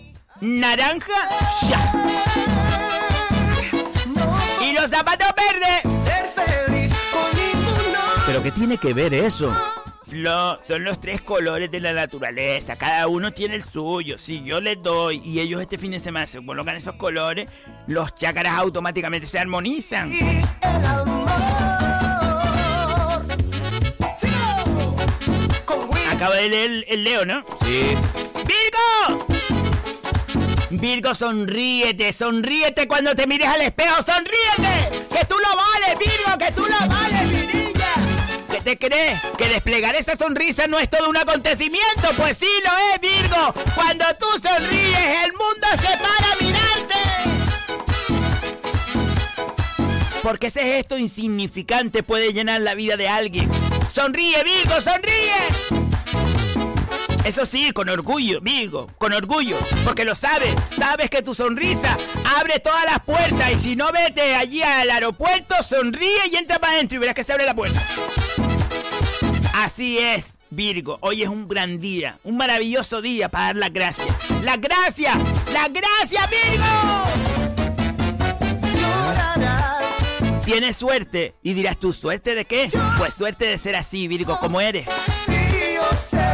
naranja. 0.40 1.28
Ya. 1.68 2.55
Y 4.76 4.80
los 4.80 4.90
zapatos 4.90 5.28
verdes. 5.36 6.04
Ser 6.04 6.26
feliz. 6.28 6.92
¿Pero 8.26 8.42
qué 8.42 8.50
tiene 8.50 8.76
que 8.76 8.92
ver 8.92 9.14
eso? 9.14 9.54
Flo, 10.06 10.58
son 10.62 10.84
los 10.84 11.00
tres 11.00 11.20
colores 11.22 11.70
de 11.70 11.80
la 11.80 11.92
naturaleza. 11.92 12.76
Cada 12.76 13.08
uno 13.08 13.32
tiene 13.32 13.54
el 13.54 13.64
suyo. 13.64 14.18
Si 14.18 14.44
yo 14.44 14.60
les 14.60 14.82
doy 14.82 15.20
y 15.24 15.40
ellos 15.40 15.60
este 15.60 15.78
fin 15.78 15.92
de 15.92 16.00
semana 16.00 16.26
se 16.26 16.44
colocan 16.44 16.76
esos 16.76 16.96
colores, 16.96 17.48
los 17.86 18.14
chácaras 18.14 18.58
automáticamente 18.58 19.26
se 19.26 19.38
armonizan. 19.38 20.12
El 20.12 20.84
amor. 20.84 21.26
Will. 25.90 26.08
Acaba 26.10 26.36
de 26.36 26.48
leer 26.48 26.70
el, 26.70 26.84
el 26.88 27.04
Leo, 27.04 27.24
¿no? 27.24 27.44
Sí. 27.64 27.94
¡Virgo! 30.80 31.14
Sonríete, 31.14 32.12
sonríete 32.12 32.86
cuando 32.86 33.14
te 33.14 33.26
mires 33.26 33.48
al 33.48 33.62
espejo, 33.62 34.02
sonríete. 34.02 35.06
Que 35.10 35.24
tú 35.24 35.36
lo 35.38 35.56
vales, 35.56 35.98
Virgo, 35.98 36.38
que 36.38 36.52
tú 36.52 36.66
lo 36.66 36.78
vales, 36.86 37.22
mi 37.28 37.46
niña. 37.60 37.86
¿Qué 38.50 38.60
te 38.60 38.78
crees? 38.78 39.20
¿Que 39.38 39.48
desplegar 39.48 39.94
esa 39.94 40.16
sonrisa 40.16 40.66
no 40.66 40.78
es 40.78 40.90
todo 40.90 41.08
un 41.08 41.16
acontecimiento? 41.16 42.08
Pues 42.16 42.38
sí 42.38 42.48
lo 42.64 42.70
es, 42.94 43.00
Virgo. 43.00 43.54
Cuando 43.74 44.04
tú 44.18 44.26
sonríes, 44.42 45.24
el 45.24 45.32
mundo 45.32 45.66
se 45.72 45.96
para 45.98 46.32
a 46.32 46.36
mirarte. 46.40 46.94
Porque 50.22 50.48
ese 50.48 50.62
gesto 50.62 50.98
insignificante 50.98 52.02
puede 52.02 52.32
llenar 52.32 52.60
la 52.60 52.74
vida 52.74 52.96
de 52.96 53.08
alguien. 53.08 53.48
Sonríe, 53.92 54.42
Virgo, 54.44 54.80
sonríe. 54.80 55.75
Eso 57.26 57.44
sí, 57.44 57.72
con 57.72 57.88
orgullo, 57.88 58.40
Virgo, 58.40 58.88
con 58.98 59.12
orgullo, 59.12 59.58
porque 59.84 60.04
lo 60.04 60.14
sabes, 60.14 60.54
sabes 60.78 61.10
que 61.10 61.22
tu 61.22 61.34
sonrisa 61.34 61.98
abre 62.38 62.60
todas 62.60 62.84
las 62.84 63.00
puertas 63.00 63.50
y 63.52 63.58
si 63.58 63.74
no 63.74 63.90
vete 63.90 64.36
allí 64.36 64.62
al 64.62 64.88
aeropuerto, 64.88 65.56
sonríe 65.64 66.28
y 66.30 66.36
entra 66.36 66.60
para 66.60 66.74
adentro 66.74 66.94
y 66.94 66.98
verás 67.00 67.16
que 67.16 67.24
se 67.24 67.32
abre 67.32 67.44
la 67.44 67.56
puerta. 67.56 67.82
Así 69.54 69.98
es, 69.98 70.38
Virgo, 70.50 70.98
hoy 71.00 71.24
es 71.24 71.28
un 71.28 71.48
gran 71.48 71.80
día, 71.80 72.16
un 72.22 72.36
maravilloso 72.36 73.02
día 73.02 73.28
para 73.28 73.46
dar 73.46 73.56
las 73.56 73.72
gracias. 73.72 74.08
¡Las 74.44 74.60
gracias! 74.60 75.16
¡Las 75.52 75.68
gracias, 75.72 76.30
Virgo! 76.30 76.64
Llorarás. 78.72 80.44
Tienes 80.44 80.76
suerte 80.76 81.34
y 81.42 81.54
dirás 81.54 81.76
tú, 81.76 81.92
¿suerte 81.92 82.36
de 82.36 82.44
qué? 82.44 82.68
Pues 82.98 83.14
suerte 83.14 83.46
de 83.46 83.58
ser 83.58 83.74
así, 83.74 84.06
Virgo, 84.06 84.38
como 84.38 84.60
eres. 84.60 84.86
Sí. 85.26 85.45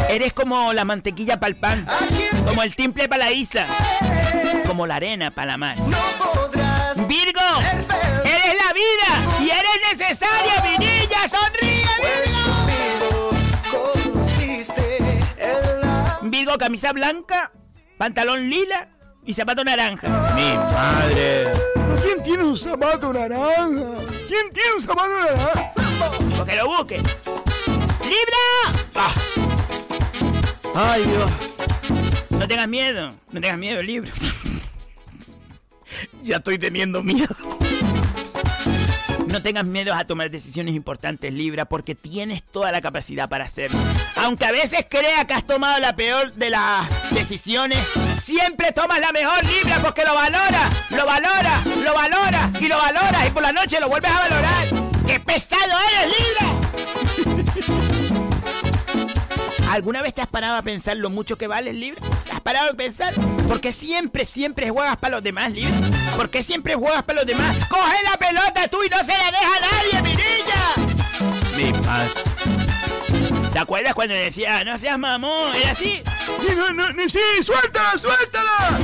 Eres 0.09 0.33
como 0.33 0.73
la 0.73 0.85
mantequilla 0.85 1.41
para 1.41 1.49
el 1.49 1.57
pan, 1.57 1.87
como 2.47 2.63
el 2.63 2.75
timple 2.77 3.09
para 3.09 3.25
la 3.27 3.33
isa, 3.33 3.67
como 4.67 4.87
la 4.87 4.97
arena 4.97 5.31
para 5.31 5.53
la 5.53 5.57
mar. 5.57 5.79
No 5.79 5.97
podrás. 6.19 7.09
Virgo, 7.09 7.41
eres 8.25 8.55
la 8.67 8.73
vida 8.73 9.11
y 9.41 9.51
eres 9.51 9.99
necesaria, 9.99 10.63
mi 10.63 10.79
niña. 10.85 11.29
Sonríe, 11.29 11.87
Pues 11.99 12.31
la 15.81 16.19
Virgo, 16.23 16.59
camisa 16.59 16.93
blanca, 16.93 17.53
pantalón 17.99 18.49
lila 18.49 18.89
y 19.25 19.35
zapato 19.35 19.65
naranja. 19.65 20.09
Mi 20.35 20.55
madre. 20.55 21.53
¿Quién 22.03 22.23
tiene 22.23 22.45
un 22.45 22.57
zapato 22.57 23.13
naranja? 23.13 23.95
¿Quién 24.29 24.53
tiene 24.53 24.75
un 24.77 24.83
zapato 24.83 25.09
naranja? 25.09 25.73
Porque 26.37 26.57
lo 26.57 26.69
busque. 26.69 27.03
¡Libra! 28.13 28.85
Ah. 28.95 29.15
Ay, 30.75 31.03
Dios. 31.05 31.31
No 32.31 32.47
tengas 32.47 32.69
miedo, 32.69 33.15
no 33.31 33.41
tengas 33.41 33.59
miedo, 33.59 33.83
Libra. 33.83 34.11
Ya 36.23 36.37
estoy 36.37 36.59
teniendo 36.59 37.03
miedo. 37.03 37.35
No 39.29 39.41
tengas 39.41 39.65
miedo 39.65 39.95
a 39.95 40.05
tomar 40.05 40.31
decisiones 40.31 40.75
importantes, 40.75 41.33
Libra, 41.33 41.65
porque 41.65 41.95
tienes 41.95 42.43
toda 42.43 42.71
la 42.71 42.83
capacidad 42.83 43.31
para 43.31 43.45
hacerlo. 43.45 43.79
Aunque 44.17 44.45
a 44.45 44.53
veces 44.53 44.85
creas 44.91 45.25
que 45.25 45.33
has 45.33 45.47
tomado 45.47 45.79
la 45.81 45.97
peor 45.97 46.35
de 46.35 46.51
las 46.51 47.13
decisiones, 47.13 47.79
siempre 48.23 48.73
tomas 48.73 49.01
la 49.01 49.13
mejor, 49.13 49.43
Libra, 49.47 49.79
porque 49.81 50.05
lo 50.05 50.15
valoras, 50.15 50.91
lo 50.91 51.07
valoras, 51.07 51.65
lo 51.65 51.95
valoras 51.95 52.61
y 52.61 52.69
lo 52.69 52.77
valoras 52.77 53.27
y 53.27 53.31
por 53.31 53.43
la 53.43 53.53
noche 53.53 53.81
lo 53.81 53.89
vuelves 53.89 54.11
a 54.11 54.29
valorar. 54.29 54.67
¡Qué 55.07 55.19
pesado 55.19 55.73
eres, 55.89 56.19
Libra! 56.19 56.52
¿Alguna 59.73 60.03
vez 60.03 60.13
te 60.13 60.21
has 60.21 60.27
parado 60.27 60.57
a 60.57 60.61
pensar 60.61 60.99
lo 60.99 61.09
mucho 61.09 61.39
que 61.39 61.47
vales, 61.47 61.75
Libra? 61.75 62.03
¿Te 62.27 62.33
has 62.33 62.43
parado 62.43 62.73
a 62.73 62.75
pensar? 62.75 63.15
¿Por 63.49 63.59
qué 63.59 63.73
siempre, 63.73 64.27
siempre 64.27 64.69
juegas 64.69 64.99
para 64.99 65.17
los 65.17 65.25
demás, 65.25 65.51
Libra? 65.51 65.73
¿Por 66.15 66.29
qué 66.29 66.43
siempre 66.43 66.75
juegas 66.75 67.03
para 67.05 67.21
los 67.21 67.27
demás? 67.27 67.57
¡Coge 67.71 68.03
la 68.05 68.19
pelota 68.19 68.69
tú 68.69 68.85
y 68.85 68.91
no 68.91 68.99
se 68.99 69.13
la 69.13 69.31
deja 69.31 69.57
a 69.57 69.61
nadie, 69.61 70.03
mi 70.03 70.11
niña! 70.11 71.73
Mi 71.73 71.73
madre. 71.87 72.11
¿Te 73.51 73.59
acuerdas 73.59 73.95
cuando 73.95 74.15
decía, 74.15 74.63
no 74.63 74.79
seas 74.79 74.99
mamón? 74.99 75.57
¿Era 75.57 75.71
así? 75.71 76.03
Sí, 76.47 76.55
no, 76.55 76.69
no, 76.75 76.91
no, 76.91 77.09
sí, 77.09 77.19
suéltala, 77.43 77.97
suéltala. 77.97 78.79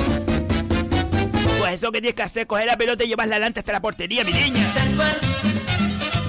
Pues 1.58 1.74
eso 1.74 1.92
que 1.92 2.00
tienes 2.00 2.14
que 2.14 2.22
hacer, 2.22 2.46
coger 2.46 2.64
la 2.64 2.78
pelota 2.78 3.04
y 3.04 3.08
llevar 3.08 3.28
la 3.28 3.38
lanta 3.38 3.60
hasta 3.60 3.72
la 3.72 3.82
portería, 3.82 4.24
mi 4.24 4.32
niña. 4.32 4.66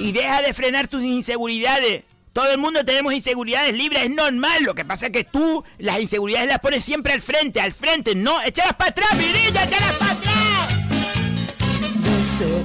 Y 0.01 0.12
deja 0.12 0.41
de 0.41 0.53
frenar 0.53 0.89
tus 0.89 1.01
inseguridades. 1.01 2.03
Todo 2.40 2.54
el 2.54 2.58
mundo 2.58 2.86
tenemos 2.86 3.14
inseguridades 3.14 3.74
libres, 3.74 4.04
es 4.04 4.12
normal. 4.12 4.64
Lo 4.64 4.74
que 4.74 4.86
pasa 4.86 5.08
es 5.08 5.12
que 5.12 5.26
tú 5.26 5.62
las 5.78 6.00
inseguridades 6.00 6.48
las 6.48 6.60
pones 6.60 6.86
siempre 6.86 7.12
al 7.12 7.22
frente, 7.22 7.60
al 7.60 7.74
frente. 7.74 8.16
No, 8.16 8.42
échalas 8.42 8.76
para 8.76 8.92
atrás, 8.92 9.14
mi 9.16 9.26
niña, 9.26 9.66
échalas 9.66 9.98
para 9.98 10.12
atrás. 10.14 10.74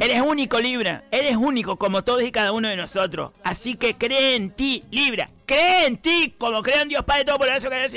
Eres 0.01 0.22
único, 0.22 0.61
Libra. 0.61 1.03
Eres 1.11 1.35
único 1.37 1.75
como 1.77 2.05
todos 2.05 2.22
y 2.22 2.31
cada 2.31 2.53
uno 2.53 2.68
de 2.68 2.77
nosotros. 2.77 3.33
Así 3.43 3.75
que 3.75 3.97
cree 3.97 4.37
en 4.37 4.53
ti, 4.53 4.85
Libra. 4.93 5.29
Cree 5.45 5.89
en 5.89 5.97
ti, 5.97 6.37
como 6.39 6.62
creo 6.62 6.83
en 6.83 6.91
Dios 6.91 7.05
Padre 7.05 7.25
Todopoderoso. 7.25 7.68
que 7.68 7.89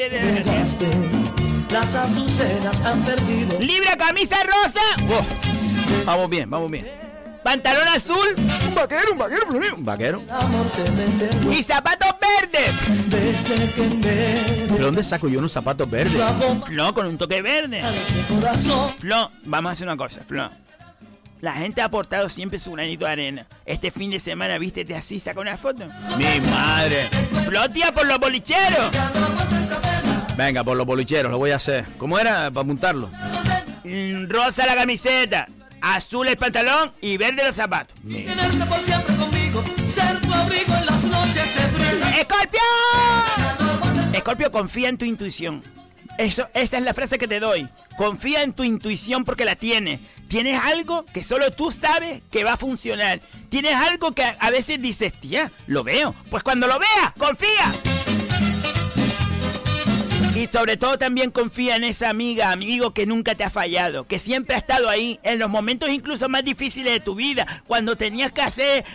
Las 1.72 1.94
azucenas 1.94 2.82
han 2.86 3.04
perdido. 3.04 3.60
Libra, 3.60 3.96
camisa 3.96 4.38
rosa. 4.42 4.82
Oh, 5.12 5.24
Vamos 6.08 6.28
bien, 6.28 6.50
vamos 6.50 6.72
bien. 6.72 7.07
Pantalón 7.48 7.88
azul. 7.88 8.36
Un 8.68 8.76
vaquero, 8.76 9.14
un 9.14 9.18
vaquero. 9.18 9.48
¿Un 9.78 9.86
vaquero? 9.86 10.22
Y 11.50 11.64
zapatos 11.64 12.10
verdes. 12.20 13.10
¿De 14.70 14.78
dónde 14.78 15.02
saco 15.02 15.30
yo 15.30 15.40
unos 15.40 15.54
zapatos 15.54 15.90
verdes? 15.90 16.22
Flo, 16.66 16.94
con 16.94 17.06
un 17.06 17.18
toque 17.18 17.42
verde. 17.42 17.82
Flo, 19.00 19.32
vamos 19.46 19.70
a 19.70 19.74
hacer 19.74 19.88
una 19.88 19.96
cosa, 19.96 20.24
Flo. 20.28 20.52
La 21.40 21.54
gente 21.54 21.82
ha 21.82 21.86
aportado 21.86 22.28
siempre 22.28 22.60
su 22.60 22.74
granito 22.74 23.06
de 23.06 23.12
arena. 23.12 23.46
Este 23.66 23.92
fin 23.92 24.12
de 24.12 24.20
semana, 24.20 24.58
vístete 24.58 24.94
así, 24.94 25.18
saca 25.18 25.40
una 25.40 25.56
foto. 25.56 25.86
Mi 26.18 26.42
madre. 26.50 27.04
Flo, 27.46 27.70
tía, 27.72 27.94
por 27.94 28.08
los 28.08 28.20
bolicheros. 28.20 28.92
Venga, 30.36 30.66
por 30.66 30.76
los 30.76 30.86
bolicheros, 30.86 31.32
lo 31.32 31.38
voy 31.38 31.52
a 31.52 31.56
hacer. 31.56 31.86
¿Cómo 31.98 32.20
era 32.20 32.52
para 32.52 32.66
apuntarlo? 32.66 33.10
Mm, 33.86 34.28
Rosa 34.28 34.66
la 34.66 34.76
camiseta, 34.76 35.48
azul 35.82 36.28
el 36.28 36.38
pantalón 36.38 36.92
y 37.02 37.18
verde 37.18 37.46
los 37.46 37.56
zapatos. 37.56 37.96
Tenerte 38.02 38.66
por 38.66 38.80
siempre 38.80 39.16
conmigo. 39.16 39.64
Ser 39.88 40.22
tu 40.22 40.34
abrigo 40.34 40.76
en 40.76 40.86
las 40.86 41.06
noches 41.06 41.56
de 41.56 41.62
frío. 41.62 42.08
¡Escorpio! 42.20 42.62
Escorpio, 44.14 44.52
confía 44.52 44.90
en 44.90 44.98
tu 44.98 45.06
intuición. 45.06 45.64
Eso, 46.18 46.50
esa 46.54 46.78
es 46.78 46.84
la 46.84 46.94
frase 46.94 47.18
que 47.20 47.28
te 47.28 47.40
doy. 47.40 47.70
Confía 47.96 48.44
en 48.44 48.54
tu 48.54 48.64
intuición 48.64 49.24
porque 49.24 49.46
la 49.46 49.56
tienes. 49.56 50.00
Tienes 50.28 50.60
algo 50.62 51.06
que 51.06 51.24
solo 51.24 51.52
tú 51.52 51.72
sabes 51.72 52.22
que 52.32 52.44
va 52.44 52.54
a 52.54 52.58
funcionar. 52.58 53.22
Tienes 53.50 53.74
algo 53.74 54.12
que 54.12 54.24
a, 54.24 54.36
a 54.40 54.50
veces 54.50 54.82
dices, 54.82 55.14
tía, 55.14 55.52
lo 55.68 55.84
veo. 55.84 56.14
Pues 56.30 56.44
cuando 56.44 56.68
lo 56.68 56.80
veas, 56.80 57.14
confía. 57.18 57.72
Y 60.36 60.48
sobre 60.48 60.78
todo 60.78 60.98
también 60.98 61.32
confía 61.32 61.76
en 61.76 61.84
esa 61.84 62.10
amiga, 62.10 62.52
amigo 62.52 62.94
que 62.94 63.06
nunca 63.06 63.34
te 63.34 63.44
ha 63.44 63.50
fallado, 63.50 64.06
que 64.06 64.20
siempre 64.20 64.56
ha 64.56 64.60
estado 64.60 64.88
ahí 64.88 65.20
en 65.24 65.40
los 65.40 65.50
momentos 65.50 65.90
incluso 65.90 66.30
más 66.30 66.44
difíciles 66.44 66.94
de 66.94 67.00
tu 67.00 67.16
vida, 67.16 67.64
cuando 67.66 67.96
tenías 67.96 68.32
que 68.32 68.42
hacer 68.42 68.86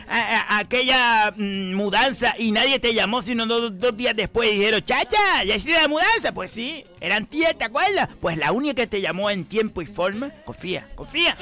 aquella 0.48 1.32
mm, 1.36 1.74
mudanza 1.74 2.34
y 2.38 2.52
nadie 2.52 2.78
te 2.78 2.94
llamó 2.94 3.22
sino 3.22 3.46
dos, 3.46 3.78
dos 3.78 3.96
días 3.96 4.14
después 4.14 4.52
dijeron, 4.52 4.82
chacha, 4.82 5.42
¿ya 5.44 5.56
hiciste 5.56 5.80
la 5.80 5.88
mudanza? 5.88 6.32
Pues 6.32 6.52
sí, 6.52 6.84
eran 7.00 7.26
tías, 7.26 7.56
¿te 7.58 7.64
acuerdas? 7.64 8.08
Pues 8.20 8.38
la 8.38 8.52
única 8.52 8.74
que 8.74 8.86
te 8.86 9.00
llamó 9.00 9.28
en 9.28 9.44
tiempo 9.44 9.82
y 9.82 9.86
forma, 9.86 10.30
confía, 10.44 10.86
confía. 10.94 11.36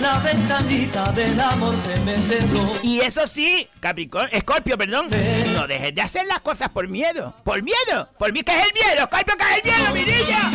La 0.00 0.18
ventanita 0.20 1.10
del 1.12 1.40
amor 1.40 1.76
se 1.76 1.98
me 2.00 2.20
cerró. 2.22 2.72
Y 2.82 3.00
eso 3.00 3.26
sí, 3.26 3.68
Capricornio, 3.80 4.30
Escorpio, 4.32 4.78
perdón, 4.78 5.08
no 5.54 5.66
dejes 5.66 5.94
de 5.94 6.02
hacer 6.02 6.26
las 6.26 6.40
cosas 6.40 6.68
por 6.68 6.86
miedo. 6.88 7.34
¿Por 7.44 7.62
miedo? 7.62 8.08
¿Por 8.18 8.32
mí 8.32 8.42
qué 8.42 8.56
es 8.56 8.66
el 8.66 8.72
miedo? 8.74 9.04
Escorpio, 9.04 9.34
¿qué 9.36 9.44
es 9.44 9.56
el 9.56 9.62
miedo, 9.64 9.94
mi 9.94 10.04
niña? 10.04 10.50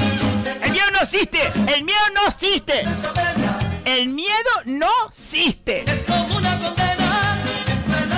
El 0.64 0.72
miedo 0.72 0.86
no 0.94 1.00
existe, 1.02 1.40
el 1.76 1.84
miedo 1.84 2.00
no 2.16 2.28
existe. 2.28 2.84
El 3.86 4.08
miedo 4.10 4.52
no 4.66 4.90
existe. 5.10 5.84
Es 5.92 6.06
como 6.06 6.38
una 6.38 6.58
condena. 6.60 7.13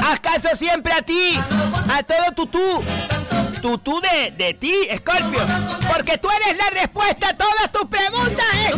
Haz 0.06 0.20
caso 0.20 0.50
siempre 0.54 0.94
a 0.94 1.02
ti, 1.02 1.36
a 1.90 2.04
todo 2.04 2.32
tutú. 2.36 2.84
Tutú 3.60 4.00
de, 4.00 4.32
de 4.38 4.54
ti, 4.54 4.74
Escorpio. 4.88 5.44
Porque 5.92 6.20
tú 6.20 6.28
eres 6.30 6.56
la 6.58 6.70
respuesta 6.80 7.30
a 7.30 7.34
todas 7.36 7.72
tus 7.72 7.88
preguntas, 7.88 8.46
tu. 8.70 8.78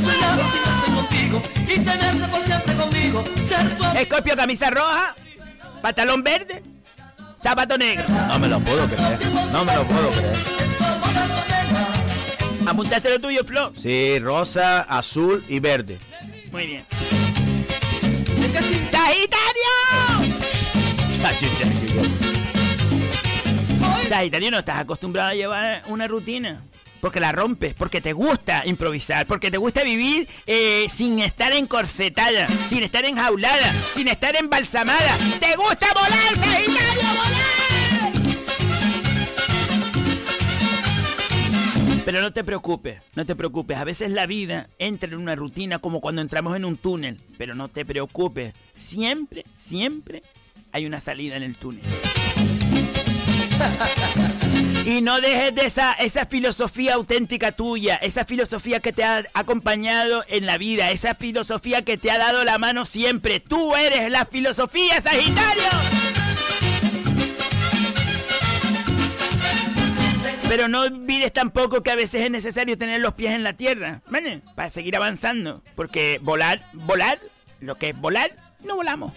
Escorpio, 3.97 4.37
camisa 4.37 4.69
roja, 4.69 5.15
pantalón 5.81 6.23
verde, 6.23 6.63
zapato 7.43 7.77
negro. 7.77 8.05
No 8.07 8.39
me 8.39 8.47
lo 8.47 8.61
puedo 8.61 8.87
creer. 8.87 9.19
No 9.51 9.65
me 9.65 9.75
lo 9.75 9.85
puedo 9.85 10.09
creer. 10.11 10.37
Apuntaste 12.65 13.09
lo 13.09 13.19
tuyo, 13.19 13.43
Flo. 13.43 13.73
Sí, 13.81 14.19
rosa, 14.19 14.81
azul 14.81 15.43
y 15.49 15.59
verde. 15.59 15.99
Muy 16.51 16.67
bien. 16.67 16.85
¡Sagitario! 18.91 20.36
Chacho, 21.21 21.47
chacho. 21.57 21.87
Sagitario, 24.07 24.51
no 24.51 24.59
estás 24.59 24.79
acostumbrado 24.79 25.29
a 25.31 25.33
llevar 25.33 25.83
una 25.87 26.07
rutina. 26.07 26.61
Porque 27.01 27.19
la 27.19 27.31
rompes, 27.31 27.73
porque 27.75 28.01
te 28.01 28.13
gusta 28.13 28.63
improvisar, 28.65 29.27
porque 29.27 29.51
te 29.51 29.57
gusta 29.57 29.83
vivir 29.83 30.27
eh, 30.47 30.87
sin 30.89 31.19
estar 31.19 31.53
encorsetada, 31.53 32.47
sin 32.69 32.83
estar 32.83 33.05
enjaulada, 33.05 33.71
sin 33.93 34.07
estar 34.07 34.35
embalsamada. 34.35 35.17
¡Te 35.39 35.55
gusta 35.55 35.87
volar, 35.93 36.35
Sagitario, 36.35 37.07
volar! 37.07 37.57
Pero 42.07 42.21
no 42.21 42.31
te 42.31 42.43
preocupes, 42.45 43.01
no 43.15 43.25
te 43.25 43.35
preocupes. 43.35 43.77
A 43.77 43.83
veces 43.83 44.11
la 44.11 44.25
vida 44.25 44.69
entra 44.79 45.09
en 45.09 45.17
una 45.17 45.35
rutina 45.35 45.79
como 45.79 45.99
cuando 45.99 46.21
entramos 46.21 46.55
en 46.55 46.63
un 46.63 46.77
túnel. 46.77 47.19
Pero 47.37 47.53
no 47.53 47.67
te 47.67 47.83
preocupes. 47.83 48.53
Siempre, 48.73 49.43
siempre 49.57 50.23
hay 50.77 50.85
una 50.85 50.99
salida 50.99 51.35
en 51.35 51.43
el 51.43 51.55
túnel. 51.55 51.81
Y 54.85 55.01
no 55.01 55.19
dejes 55.19 55.53
de 55.53 55.65
esa, 55.65 55.91
esa 55.95 56.27
filosofía 56.27 56.93
auténtica 56.93 57.51
tuya, 57.51 57.97
esa 57.97 58.23
filosofía 58.23 58.79
que 58.79 58.93
te 58.93 59.03
ha 59.03 59.25
acompañado 59.33 60.23
en 60.29 60.45
la 60.45 60.57
vida, 60.57 60.91
esa 60.91 61.13
filosofía 61.13 61.81
que 61.81 61.97
te 61.97 62.09
ha 62.09 62.17
dado 62.17 62.45
la 62.45 62.57
mano 62.57 62.85
siempre. 62.85 63.41
Tú 63.41 63.75
eres 63.75 64.09
la 64.09 64.25
filosofía, 64.25 65.01
Sagitario. 65.01 65.65
Pero 70.47 70.69
no 70.69 70.83
olvides 70.83 71.33
tampoco 71.33 71.83
que 71.83 71.91
a 71.91 71.97
veces 71.97 72.21
es 72.21 72.31
necesario 72.31 72.77
tener 72.77 73.01
los 73.01 73.13
pies 73.13 73.33
en 73.33 73.43
la 73.43 73.51
tierra, 73.51 74.01
¿vale? 74.07 74.41
Para 74.55 74.69
seguir 74.69 74.95
avanzando. 74.95 75.63
Porque 75.75 76.17
volar, 76.21 76.65
volar, 76.71 77.19
lo 77.59 77.75
que 77.75 77.89
es 77.89 77.99
volar, 77.99 78.31
no 78.63 78.77
volamos. 78.77 79.11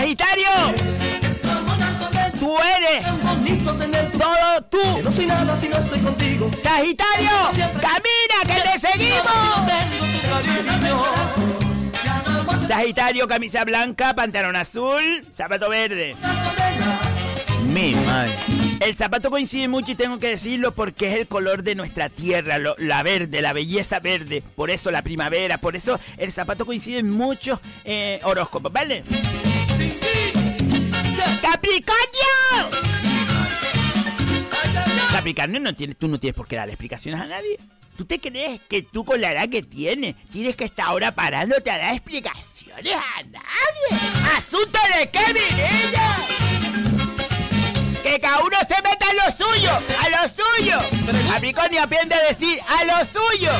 Sagitario, 0.00 0.48
tú 2.40 2.56
eres 2.78 3.04
todo 4.12 4.62
tú. 4.70 5.02
No 5.04 5.12
soy 5.12 5.26
nada 5.26 5.54
si 5.54 5.68
no 5.68 5.76
estoy 5.76 5.98
contigo. 5.98 6.50
Sagitario, 6.62 7.30
camina 7.74 8.40
que 8.46 8.62
te 8.62 8.78
seguimos. 8.78 9.26
Sagitario, 12.66 13.28
camisa 13.28 13.62
blanca, 13.64 14.14
pantalón 14.14 14.56
azul, 14.56 15.22
zapato 15.34 15.68
verde. 15.68 16.16
Mi 17.66 17.94
madre. 17.94 18.32
El 18.80 18.96
zapato 18.96 19.28
coincide 19.30 19.68
mucho 19.68 19.92
y 19.92 19.94
tengo 19.96 20.18
que 20.18 20.28
decirlo 20.28 20.72
porque 20.72 21.12
es 21.12 21.20
el 21.20 21.26
color 21.28 21.62
de 21.62 21.74
nuestra 21.74 22.08
tierra, 22.08 22.56
lo- 22.58 22.74
la 22.78 23.02
verde, 23.02 23.42
la 23.42 23.52
belleza 23.52 24.00
verde. 24.00 24.42
Por 24.56 24.70
eso 24.70 24.90
la 24.90 25.02
primavera, 25.02 25.58
por 25.58 25.76
eso 25.76 26.00
el 26.16 26.32
zapato 26.32 26.64
coincide 26.64 27.00
en 27.00 27.10
muchos 27.10 27.60
eh, 27.84 28.18
horóscopos, 28.22 28.72
¿vale? 28.72 29.04
¡Capricornio! 31.42 32.80
Capricornio, 35.12 35.60
no 35.60 35.74
tiene, 35.74 35.94
tú 35.94 36.08
no 36.08 36.18
tienes 36.18 36.36
por 36.36 36.46
qué 36.46 36.56
darle 36.56 36.72
explicaciones 36.72 37.20
a 37.20 37.26
nadie. 37.26 37.58
¿Tú 37.96 38.04
te 38.06 38.18
crees 38.18 38.60
que 38.68 38.82
tú 38.82 39.04
con 39.04 39.20
la 39.20 39.32
edad 39.32 39.48
que 39.48 39.62
tienes 39.62 40.16
tienes 40.30 40.56
que 40.56 40.64
estar 40.64 40.86
ahora 40.86 41.14
parándote 41.14 41.70
a 41.70 41.76
dar 41.76 41.92
explicaciones 41.92 42.94
a 42.94 43.22
nadie? 43.24 44.00
¿Asunto 44.38 44.78
de 44.96 45.10
qué, 45.10 45.34
mi? 45.34 45.40
Que 48.02 48.18
cada 48.18 48.40
uno 48.40 48.56
se 48.66 48.76
meta 48.82 49.06
en 49.10 49.16
lo 49.16 49.30
suyo, 49.32 49.70
a 50.00 50.08
lo 50.08 50.28
suyo. 50.28 50.78
Capricornio 51.30 51.82
aprende 51.82 52.14
a 52.14 52.22
decir 52.28 52.58
a 52.66 52.84
lo 52.84 53.04
suyo. 53.04 53.52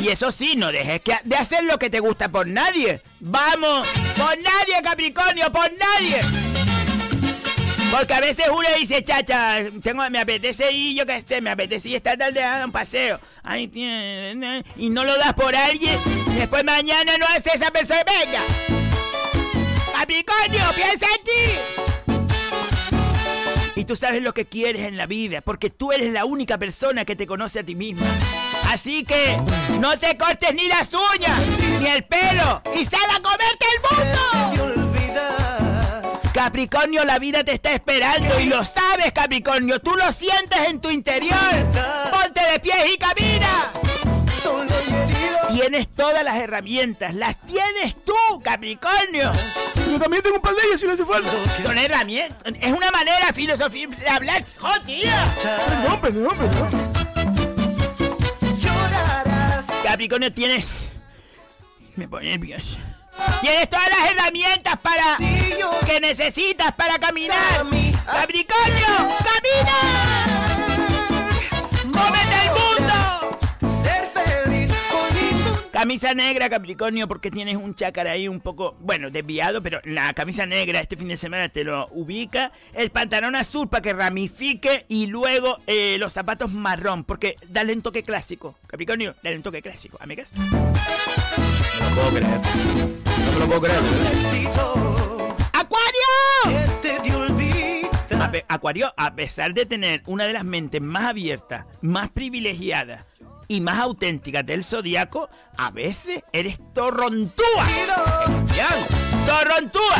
Y 0.00 0.08
eso 0.08 0.32
sí, 0.32 0.54
no 0.56 0.72
dejes 0.72 1.00
que- 1.02 1.18
de 1.24 1.36
hacer 1.36 1.62
lo 1.64 1.78
que 1.78 1.90
te 1.90 2.00
gusta 2.00 2.28
por 2.30 2.46
nadie. 2.46 3.02
Vamos, 3.20 3.86
por 4.16 4.36
nadie, 4.38 4.82
Capricornio, 4.82 5.52
por 5.52 5.70
nadie. 5.78 6.20
Porque 7.90 8.14
a 8.14 8.20
veces 8.20 8.46
uno 8.48 8.66
dice, 8.78 9.02
chacha, 9.04 9.58
tengo, 9.82 10.08
me 10.10 10.20
apetece 10.20 10.70
ir, 10.72 10.96
yo 10.96 11.04
qué 11.06 11.20
sé, 11.26 11.40
me 11.40 11.50
apetece 11.50 11.88
ir 11.90 11.96
esta 11.96 12.16
tarde 12.16 12.42
a 12.42 12.64
un 12.64 12.72
paseo. 12.72 13.20
Ay, 13.42 13.66
tiene- 13.68 14.64
y 14.76 14.88
no 14.90 15.04
lo 15.04 15.16
das 15.18 15.34
por 15.34 15.54
alguien, 15.54 15.98
después 16.36 16.64
mañana 16.64 17.18
no 17.18 17.26
hace 17.26 17.50
esa 17.54 17.70
persona, 17.70 18.02
venga. 18.04 18.42
Capricornio, 19.92 20.62
piensa 20.76 21.06
en 21.18 21.24
ti. 21.24 22.20
Y 23.80 23.84
tú 23.84 23.96
sabes 23.96 24.22
lo 24.22 24.32
que 24.32 24.44
quieres 24.46 24.82
en 24.86 24.96
la 24.96 25.06
vida, 25.06 25.40
porque 25.40 25.68
tú 25.68 25.92
eres 25.92 26.12
la 26.12 26.24
única 26.24 26.56
persona 26.58 27.04
que 27.04 27.16
te 27.16 27.26
conoce 27.26 27.58
a 27.60 27.64
ti 27.64 27.74
misma. 27.74 28.06
Así 28.70 29.04
que 29.04 29.36
no 29.80 29.98
te 29.98 30.16
cortes 30.16 30.54
ni 30.54 30.68
las 30.68 30.90
uñas, 30.92 31.40
ni 31.80 31.88
el 31.88 32.04
pelo, 32.04 32.62
y 32.72 32.84
sal 32.84 33.00
a 33.16 33.20
comerte 33.20 33.66
el 33.74 33.80
mundo. 33.96 35.10
Capricornio, 36.32 37.04
la 37.04 37.18
vida 37.18 37.42
te 37.42 37.52
está 37.52 37.72
esperando 37.72 38.38
y 38.38 38.44
lo 38.44 38.64
sabes, 38.64 39.10
Capricornio. 39.12 39.80
Tú 39.80 39.96
lo 39.96 40.12
sientes 40.12 40.68
en 40.68 40.80
tu 40.80 40.88
interior. 40.88 41.36
Ponte 42.12 42.40
de 42.48 42.60
pie 42.60 42.74
y 42.94 42.96
camina. 42.96 43.72
Tienes 45.50 45.88
todas 45.88 46.22
las 46.22 46.36
herramientas, 46.36 47.12
las 47.16 47.36
tienes 47.40 47.96
tú, 48.04 48.40
Capricornio. 48.44 49.32
Yo 49.90 49.98
también 49.98 50.22
tengo 50.22 50.36
un 50.36 50.42
par 50.42 50.54
de 50.54 50.62
ellas 50.68 50.78
si 50.78 50.86
le 50.86 50.92
hace 50.92 51.04
falta. 51.04 51.28
Son 51.60 51.76
herramientas. 51.76 52.54
Es 52.60 52.72
una 52.72 52.92
manera 52.92 53.32
filosofía 53.32 53.88
de 53.88 54.08
hablar. 54.08 54.44
¡Oh, 54.62 54.80
tío! 54.86 55.10
Perdón, 55.42 56.00
perdón, 56.00 56.38
perdón. 56.38 56.79
Capricornio 59.90 60.32
tiene. 60.32 60.64
Me 61.96 62.06
pone 62.06 62.30
nervioso. 62.30 62.78
Tienes 63.40 63.68
todas 63.68 63.88
las 63.88 64.12
herramientas 64.12 64.76
para. 64.76 65.16
que 65.84 66.00
necesitas 66.00 66.70
para 66.76 66.96
caminar. 67.00 67.66
Capricornio, 68.06 68.86
camina. 69.18 69.78
¡Cómete 71.82 72.29
Camisa 75.80 76.12
negra, 76.12 76.50
Capricornio, 76.50 77.08
porque 77.08 77.30
tienes 77.30 77.56
un 77.56 77.74
chácara 77.74 78.10
ahí 78.10 78.28
un 78.28 78.40
poco, 78.40 78.76
bueno, 78.80 79.08
desviado, 79.08 79.62
pero 79.62 79.80
la 79.84 80.12
camisa 80.12 80.44
negra 80.44 80.78
este 80.78 80.94
fin 80.94 81.08
de 81.08 81.16
semana 81.16 81.48
te 81.48 81.64
lo 81.64 81.88
ubica. 81.92 82.52
El 82.74 82.90
pantalón 82.90 83.34
azul 83.34 83.66
para 83.66 83.80
que 83.80 83.94
ramifique 83.94 84.84
y 84.88 85.06
luego 85.06 85.56
eh, 85.66 85.96
los 85.98 86.12
zapatos 86.12 86.52
marrón, 86.52 87.04
porque 87.04 87.34
dale 87.48 87.72
un 87.72 87.80
toque 87.80 88.02
clásico. 88.02 88.58
Capricornio, 88.66 89.14
dale 89.22 89.36
un 89.38 89.42
toque 89.42 89.62
clásico, 89.62 89.96
amigas. 90.02 90.34
No 90.36 90.44
lo 91.88 91.94
puedo 91.94 92.10
creer. 92.10 92.40
No 93.24 93.32
me 93.32 93.38
lo 93.38 93.46
puedo 93.46 93.60
creer. 93.62 93.80
¡Acuario! 95.54 96.60
Pe- 98.30 98.44
Acuario, 98.48 98.92
a 98.98 99.14
pesar 99.14 99.54
de 99.54 99.64
tener 99.64 100.02
una 100.04 100.26
de 100.26 100.34
las 100.34 100.44
mentes 100.44 100.82
más 100.82 101.06
abiertas, 101.06 101.64
más 101.80 102.10
privilegiadas 102.10 103.06
y 103.50 103.60
más 103.60 103.80
auténticas 103.80 104.46
del 104.46 104.62
zodiaco, 104.62 105.28
a 105.56 105.72
veces 105.72 106.22
eres 106.32 106.60
torrontúa. 106.72 107.66
Torrontúa. 109.26 109.96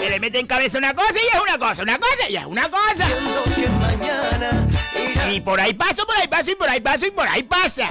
Que 0.00 0.10
le 0.10 0.18
mete 0.18 0.40
en 0.40 0.48
cabeza 0.48 0.78
una 0.78 0.92
cosa 0.92 1.14
y 1.14 1.36
es 1.36 1.40
una 1.40 1.58
cosa, 1.58 1.82
una 1.84 1.96
cosa 1.96 2.28
y 2.28 2.36
es 2.36 2.44
una 2.44 2.68
cosa. 2.68 3.06
Y 5.30 5.40
por 5.42 5.60
ahí 5.60 5.74
paso, 5.74 6.04
por 6.04 6.16
ahí 6.16 6.26
paso 6.26 6.50
y 6.50 6.56
por 6.56 6.68
ahí 6.68 6.80
paso 6.80 7.06
y 7.06 7.12
por 7.12 7.28
ahí 7.28 7.44
pasa. 7.44 7.86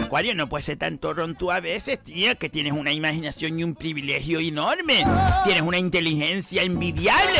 Acuario, 0.00 0.34
no 0.34 0.48
puede 0.48 0.64
ser 0.64 0.78
tan 0.78 0.98
torrontúa 0.98 1.56
a 1.56 1.60
veces, 1.60 2.02
tío, 2.02 2.36
que 2.36 2.48
tienes 2.48 2.72
una 2.72 2.90
imaginación 2.90 3.56
y 3.60 3.62
un 3.62 3.76
privilegio 3.76 4.40
enorme. 4.40 5.04
Tienes 5.44 5.62
una 5.62 5.78
inteligencia 5.78 6.64
envidiable. 6.64 7.38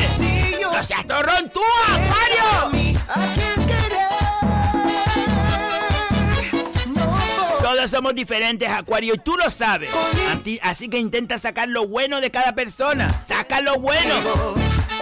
¡No 0.62 0.84
seas 0.84 1.04
torrontúa, 1.08 1.64
Acuario! 1.88 3.67
Todos 7.78 7.92
somos 7.92 8.12
diferentes, 8.12 8.68
Acuario, 8.68 9.14
y 9.14 9.18
tú 9.18 9.36
lo 9.36 9.52
sabes. 9.52 9.88
Así 10.62 10.88
que 10.88 10.98
intenta 10.98 11.38
sacar 11.38 11.68
lo 11.68 11.86
bueno 11.86 12.20
de 12.20 12.28
cada 12.28 12.52
persona. 12.52 13.08
Saca 13.28 13.60
lo 13.60 13.78
bueno. 13.78 14.14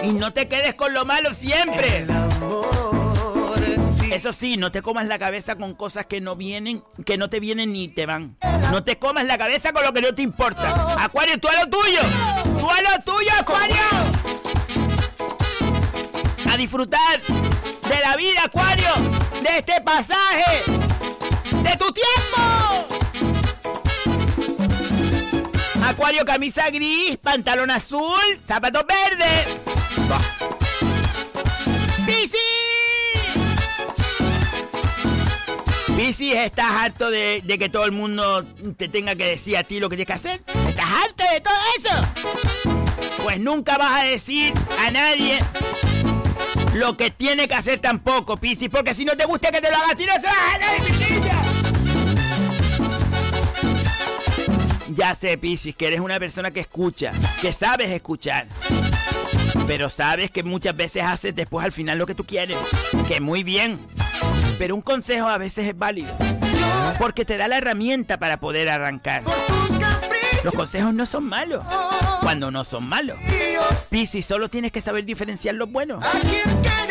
Y 0.03 0.09
no 0.09 0.31
te 0.31 0.47
quedes 0.47 0.75
con 0.75 0.93
lo 0.93 1.03
malo 1.03 1.33
siempre. 1.33 2.05
Eso 4.11 4.31
sí, 4.31 4.57
no 4.57 4.71
te 4.71 4.83
comas 4.83 5.07
la 5.07 5.17
cabeza 5.17 5.55
con 5.55 5.73
cosas 5.73 6.05
que 6.05 6.21
no 6.21 6.35
vienen, 6.35 6.83
que 7.03 7.17
no 7.17 7.31
te 7.31 7.39
vienen 7.39 7.71
ni 7.71 7.87
te 7.87 8.05
van. 8.05 8.37
No 8.69 8.83
te 8.83 8.99
comas 8.99 9.25
la 9.25 9.39
cabeza 9.39 9.73
con 9.73 9.83
lo 9.83 9.91
que 9.91 10.01
no 10.01 10.13
te 10.13 10.21
importa. 10.21 11.03
Acuario, 11.03 11.39
tú 11.39 11.47
a 11.47 11.63
lo 11.63 11.69
tuyo. 11.71 12.01
Tú 12.59 12.69
a 12.69 12.79
lo 12.79 13.03
tuyo, 13.03 13.31
Acuario. 13.39 13.81
A 16.47 16.55
disfrutar 16.57 17.23
de 17.23 17.99
la 18.03 18.15
vida, 18.15 18.43
Acuario. 18.43 18.93
De 19.41 19.57
este 19.57 19.81
pasaje. 19.81 20.96
De 21.51 21.77
tu 21.77 21.91
tiempo. 21.93 22.87
Acuario, 25.83 26.25
camisa 26.25 26.69
gris, 26.69 27.17
pantalón 27.17 27.71
azul, 27.71 28.19
zapatos 28.45 28.83
verdes. 28.85 29.57
¡Piscis! 32.05 32.41
Piscis, 35.95 36.33
¿estás 36.35 36.71
harto 36.71 37.09
de, 37.09 37.41
de 37.43 37.57
que 37.57 37.69
todo 37.69 37.85
el 37.85 37.93
mundo 37.93 38.43
te 38.77 38.89
tenga 38.89 39.15
que 39.15 39.27
decir 39.27 39.57
a 39.57 39.63
ti 39.63 39.79
lo 39.79 39.89
que 39.89 39.95
tienes 39.95 40.07
que 40.07 40.13
hacer? 40.13 40.41
¿Estás 40.67 40.85
harto 40.85 41.23
de 41.31 41.41
todo 41.41 41.55
eso? 41.77 41.89
Pues 43.23 43.39
nunca 43.39 43.77
vas 43.77 44.01
a 44.01 44.03
decir 44.03 44.53
a 44.85 44.91
nadie 44.91 45.39
lo 46.77 46.95
que 46.95 47.11
tiene 47.11 47.47
que 47.47 47.55
hacer 47.55 47.79
tampoco, 47.79 48.37
Piscis, 48.37 48.69
porque 48.69 48.93
si 48.93 49.03
no 49.03 49.17
te 49.17 49.25
gusta 49.25 49.51
que 49.51 49.59
te 49.61 49.69
lo 49.69 49.77
hagas, 49.77 49.95
tú 49.95 50.03
no 50.05 50.13
se 50.13 50.27
vas 50.27 50.35
a. 50.35 50.59
Ya 54.89 55.15
sé, 55.15 55.37
Piscis, 55.37 55.75
que 55.75 55.87
eres 55.87 55.99
una 55.99 56.19
persona 56.19 56.51
que 56.51 56.59
escucha, 56.59 57.11
que 57.41 57.51
sabes 57.51 57.89
escuchar. 57.91 58.47
Pero 59.65 59.89
sabes 59.89 60.31
que 60.31 60.43
muchas 60.43 60.75
veces 60.75 61.03
haces 61.03 61.35
después 61.35 61.65
al 61.65 61.71
final 61.71 61.97
lo 61.97 62.05
que 62.05 62.15
tú 62.15 62.23
quieres. 62.25 62.57
Que 63.07 63.19
muy 63.19 63.43
bien. 63.43 63.79
Pero 64.57 64.75
un 64.75 64.81
consejo 64.81 65.27
a 65.27 65.37
veces 65.37 65.67
es 65.67 65.77
válido. 65.77 66.15
Porque 66.99 67.25
te 67.25 67.37
da 67.37 67.47
la 67.47 67.57
herramienta 67.57 68.17
para 68.17 68.39
poder 68.39 68.69
arrancar. 68.69 69.23
Los 70.43 70.53
consejos 70.53 70.93
no 70.93 71.05
son 71.05 71.25
malos. 71.25 71.63
Cuando 72.21 72.49
no 72.49 72.63
son 72.63 72.87
malos. 72.87 73.17
Piscis, 73.89 74.25
solo 74.25 74.49
tienes 74.49 74.71
que 74.71 74.81
saber 74.81 75.05
diferenciar 75.05 75.55
los 75.55 75.71
buenos. 75.71 76.03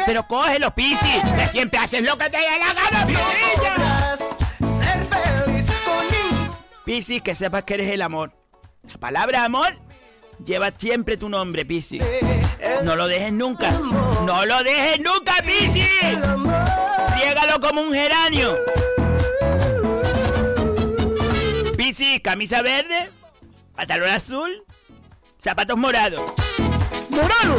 Pero 0.07 0.27
cógelo, 0.27 0.75
Piscis. 0.75 1.23
Que 1.37 1.49
siempre 1.49 1.79
haces 1.79 2.03
lo 2.03 2.17
que 2.17 2.31
te 2.31 2.39
da 2.39 2.59
la 2.59 2.73
gana, 2.73 3.07
Piscis. 6.85 7.23
Que 7.23 7.35
sepas 7.35 7.65
que 7.65 7.75
eres 7.75 7.91
el 7.93 8.03
amor. 8.03 8.33
La 8.85 8.99
palabra 8.99 9.45
amor 9.45 9.77
lleva 10.45 10.71
siempre 10.77 11.17
tu 11.17 11.29
nombre, 11.29 11.65
Piscis. 11.65 12.03
No 12.85 12.97
lo 12.97 13.07
dejes 13.09 13.33
nunca. 13.33 13.71
No 13.71 14.47
lo 14.47 14.63
dejes 14.63 15.01
nunca, 15.01 15.35
Piscis. 15.43 16.19
Riégalo 17.17 17.61
como 17.61 17.81
un 17.83 17.93
geranio. 17.93 18.57
Piscis, 21.77 22.21
camisa 22.23 22.63
verde, 22.63 23.11
pantalón 23.75 24.09
azul, 24.09 24.65
zapatos 25.39 25.77
morados. 25.77 26.23
¡Morado! 27.17 27.57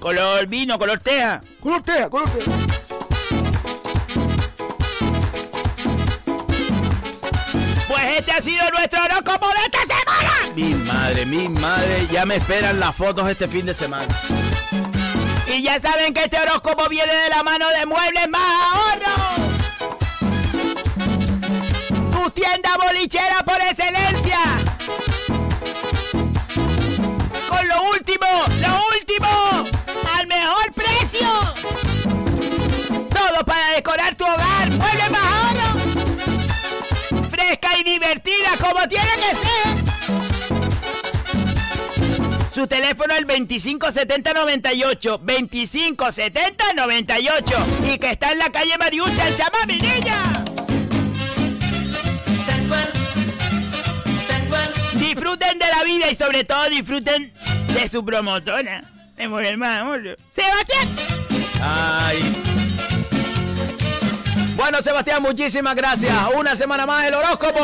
Color 0.00 0.46
vino, 0.48 0.76
color 0.76 0.98
teja. 0.98 1.40
Color 1.62 1.82
teja, 1.82 2.10
color 2.10 2.28
teja. 2.30 2.50
Pues 7.86 8.04
este 8.18 8.32
ha 8.32 8.42
sido 8.42 8.68
nuestro 8.70 9.04
horóscopo 9.04 9.46
de 9.46 9.60
esta 9.66 9.78
semana. 9.94 10.54
Mi 10.56 10.74
madre, 10.74 11.26
mi 11.26 11.48
madre, 11.48 12.08
ya 12.10 12.26
me 12.26 12.36
esperan 12.36 12.80
las 12.80 12.96
fotos 12.96 13.28
este 13.30 13.46
fin 13.46 13.66
de 13.66 13.74
semana. 13.74 14.12
Y 15.46 15.62
ya 15.62 15.78
saben 15.78 16.12
que 16.12 16.24
este 16.24 16.40
horóscopo 16.40 16.88
viene 16.88 17.14
de 17.14 17.28
la 17.28 17.44
mano 17.44 17.68
de 17.68 17.86
Muebles 17.86 18.28
Más 18.30 18.42
Ahorro. 18.72 19.14
Tu 22.10 22.30
tienda 22.30 22.70
bolichera 22.84 23.44
por 23.44 23.60
excelencia. 23.60 24.38
Lo 27.72 27.82
último, 27.90 28.26
lo 28.60 28.72
último, 28.98 29.30
al 30.14 30.26
mejor 30.26 30.74
precio. 30.74 31.26
Todo 33.08 33.44
para 33.46 33.70
decorar 33.70 34.14
tu 34.14 34.24
hogar. 34.24 34.70
Muebles 34.70 35.10
Más. 35.10 35.54
Fresca 37.30 37.78
y 37.78 37.84
divertida 37.84 38.58
como 38.60 38.86
tiene 38.88 39.08
que 39.16 39.34
ser. 39.40 39.78
Su 42.54 42.66
teléfono 42.66 43.14
el 43.14 43.26
257098. 43.26 45.18
257098. 45.18 47.66
Y 47.90 47.96
que 47.98 48.10
está 48.10 48.32
en 48.32 48.38
la 48.38 48.50
calle 48.50 48.76
Mariucha, 48.78 49.28
el 49.28 49.36
chama 49.36 49.64
mi 49.66 49.78
niña. 49.78 50.44
Disfruten 54.94 55.58
de 55.58 55.66
la 55.68 55.82
vida 55.84 56.10
y 56.10 56.14
sobre 56.14 56.44
todo 56.44 56.68
disfruten 56.68 57.32
de 57.74 57.88
su 57.88 58.04
promotora. 58.04 58.84
De 59.16 59.28
Mujer 59.28 59.56
Más 59.56 59.80
Amor. 59.80 60.16
Sebastián. 60.34 60.88
Ay. 61.60 62.61
Bueno, 64.56 64.82
Sebastián, 64.82 65.22
muchísimas 65.22 65.74
gracias. 65.74 66.14
Una 66.36 66.54
semana 66.54 66.86
más 66.86 67.06
el 67.06 67.14
horóscopo. 67.14 67.60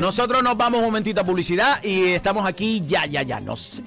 Nosotros 0.00 0.42
nos 0.42 0.56
vamos 0.56 0.78
un 0.78 0.86
momentito 0.86 1.20
a 1.20 1.24
publicidad 1.24 1.82
y 1.82 2.08
estamos 2.08 2.46
aquí 2.46 2.82
ya, 2.84 3.06
ya, 3.06 3.22
ya. 3.22 3.40
No 3.40 3.56
sé. 3.56 3.82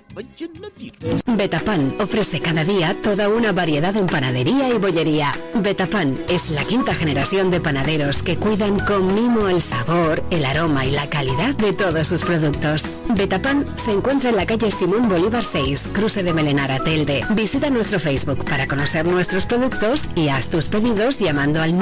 Betapan 1.25 1.93
ofrece 1.99 2.39
cada 2.39 2.63
día 2.63 2.95
toda 3.01 3.29
una 3.29 3.51
variedad 3.51 3.95
en 3.95 4.07
panadería 4.07 4.69
y 4.69 4.77
bollería. 4.77 5.37
Betapan 5.55 6.17
es 6.29 6.51
la 6.51 6.63
quinta 6.63 6.93
generación 6.93 7.51
de 7.51 7.59
panaderos 7.59 8.21
que 8.21 8.37
cuidan 8.37 8.79
con 8.79 9.13
mimo 9.13 9.49
el 9.49 9.61
sabor, 9.61 10.23
el 10.29 10.45
aroma 10.45 10.85
y 10.85 10.91
la 10.91 11.09
calidad 11.09 11.55
de 11.55 11.73
todos 11.73 12.07
sus 12.07 12.23
productos. 12.23 12.93
Betapan 13.09 13.65
se 13.75 13.91
encuentra 13.91 14.29
en 14.29 14.37
la 14.37 14.45
calle 14.45 14.71
Simón 14.71 15.09
Bolívar 15.09 15.43
6, 15.43 15.89
cruce 15.93 16.23
de 16.23 16.33
Melenara 16.33 16.79
Telde. 16.79 17.25
Visita 17.31 17.69
nuestro 17.69 17.99
Facebook 17.99 18.45
para 18.45 18.67
conocer 18.67 19.05
nuestros 19.05 19.45
productos 19.45 20.05
y 20.15 20.29
haz 20.29 20.47
tus 20.47 20.69
pedidos 20.69 21.19
llamando 21.19 21.61
al 21.61 21.73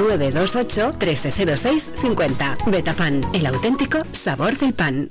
928 0.42 0.98
1306 0.98 1.92
50. 1.94 2.58
Betapan, 2.66 3.24
el 3.32 3.46
auténtico 3.46 4.02
sabor 4.12 4.58
del 4.58 4.72
pan. 4.74 5.10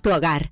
tu 0.01 0.13
hogar. 0.13 0.51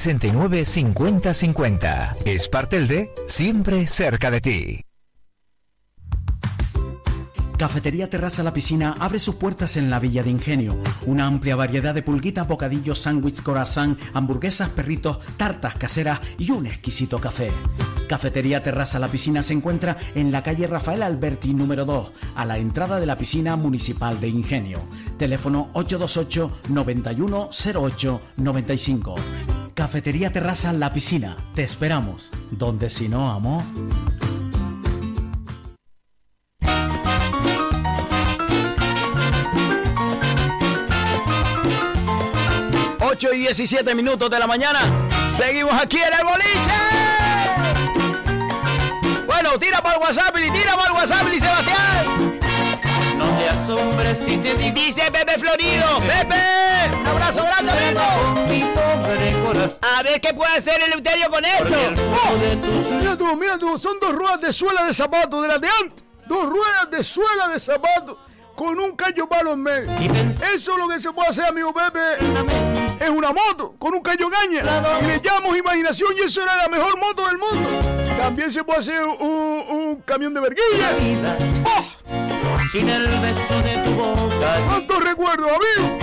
69 0.01 0.65
50 0.65 1.31
50. 1.31 2.15
Espartel 2.25 2.87
de 2.87 3.11
siempre 3.27 3.85
cerca 3.85 4.31
de 4.31 4.41
ti. 4.41 4.85
Cafetería 7.55 8.09
Terraza 8.09 8.41
La 8.41 8.51
Piscina 8.51 8.95
abre 8.97 9.19
sus 9.19 9.35
puertas 9.35 9.77
en 9.77 9.91
la 9.91 9.99
Villa 9.99 10.23
de 10.23 10.31
Ingenio. 10.31 10.75
Una 11.05 11.27
amplia 11.27 11.55
variedad 11.55 11.93
de 11.93 12.01
pulguitas, 12.01 12.47
bocadillos, 12.47 12.97
sándwiches, 12.97 13.43
corazón, 13.43 13.95
hamburguesas, 14.15 14.69
perritos, 14.69 15.19
tartas 15.37 15.75
caseras 15.75 16.19
y 16.39 16.49
un 16.49 16.65
exquisito 16.65 17.19
café. 17.19 17.51
Cafetería 18.09 18.63
Terraza 18.63 18.97
La 18.97 19.07
Piscina 19.07 19.43
se 19.43 19.53
encuentra 19.53 19.97
en 20.15 20.31
la 20.31 20.41
calle 20.41 20.65
Rafael 20.65 21.03
Alberti 21.03 21.53
número 21.53 21.85
2, 21.85 22.11
a 22.33 22.45
la 22.45 22.57
entrada 22.57 22.99
de 22.99 23.05
la 23.05 23.19
piscina 23.19 23.55
municipal 23.55 24.19
de 24.19 24.29
Ingenio. 24.29 24.79
Teléfono 25.19 25.69
828 25.73 26.51
9108 26.69 28.21
95. 28.37 29.60
Cafetería 29.73 30.31
Terraza 30.31 30.73
La 30.73 30.91
Piscina. 30.91 31.37
Te 31.55 31.63
esperamos. 31.63 32.29
Donde 32.51 32.89
si 32.89 33.09
no, 33.09 33.31
amo. 33.31 33.63
8 43.21 43.33
y 43.33 43.39
17 43.39 43.93
minutos 43.93 44.29
de 44.29 44.39
la 44.39 44.47
mañana. 44.47 44.79
Seguimos 45.35 45.73
aquí 45.73 45.97
en 45.97 46.13
el 46.13 46.25
boliche. 46.25 46.71
Bueno, 49.27 49.59
tira 49.59 49.81
para 49.81 49.95
el 49.95 50.01
WhatsApp 50.01 50.35
y 50.37 50.51
tira 50.51 50.75
para 50.75 50.87
el 50.87 50.93
WhatsApp 50.93 51.27
y 51.31 51.39
Sebastián. 51.39 52.10
Asombres 53.61 54.17
si 54.17 54.37
te 54.37 54.55
digo 54.55 54.71
Dice 54.73 55.11
Pepe 55.11 55.39
Florido. 55.39 55.99
Pepe, 55.99 56.95
un 56.99 57.07
abrazo 57.07 57.43
grande, 57.43 57.71
amigo. 57.71 58.01
mi 58.49 58.61
pobre 58.73 59.43
corazón. 59.45 59.77
A 59.81 60.03
ver 60.03 60.19
qué 60.19 60.33
puede 60.33 60.57
hacer 60.57 60.81
el 60.85 60.93
Euterio 60.93 61.29
con 61.29 61.45
esto. 61.45 61.75
Oh, 62.11 62.95
mira 62.97 63.17
tú, 63.17 63.35
mira 63.35 63.57
tú, 63.57 63.77
son 63.77 63.99
dos 63.99 64.13
ruedas 64.15 64.41
de 64.41 64.51
suela 64.53 64.85
de 64.85 64.93
zapato 64.93 65.41
de 65.41 65.47
las 65.47 65.61
de 65.61 65.67
antes. 65.81 66.03
Dos 66.25 66.49
ruedas 66.49 66.89
de 66.89 67.03
suela 67.03 67.49
de 67.49 67.59
zapato 67.59 68.17
con 68.55 68.79
un 68.79 68.95
callo 68.95 69.27
palo 69.29 69.53
en 69.53 69.61
medio. 69.61 69.91
Eso 70.53 70.71
es 70.73 70.77
lo 70.77 70.87
que 70.87 70.99
se 70.99 71.11
puede 71.11 71.29
hacer, 71.29 71.45
amigo 71.45 71.73
Pepe. 71.73 72.17
Es 72.99 73.09
una 73.09 73.31
moto 73.31 73.75
con 73.77 73.93
un 73.93 74.01
callo 74.01 74.29
caña. 74.29 74.63
Y 75.01 75.05
le 75.05 75.21
llamamos 75.21 75.57
imaginación 75.57 76.13
y 76.17 76.25
eso 76.25 76.41
era 76.41 76.55
la 76.55 76.67
mejor 76.67 76.97
moto 76.97 77.27
del 77.27 77.37
mundo. 77.37 77.69
También 78.19 78.51
se 78.51 78.63
puede 78.63 78.79
hacer 78.79 79.03
un, 79.03 79.65
un 79.69 80.01
camión 80.05 80.33
de 80.33 80.39
verguilla. 80.39 80.89
¡Oh! 81.65 82.40
Sin 82.71 82.87
el 82.87 83.07
beso 83.19 83.61
de 83.63 83.77
tu 83.85 83.91
boca. 83.91 84.61
¿Cuántos 84.65 85.03
recuerdos, 85.03 85.49
amigo? 85.51 85.99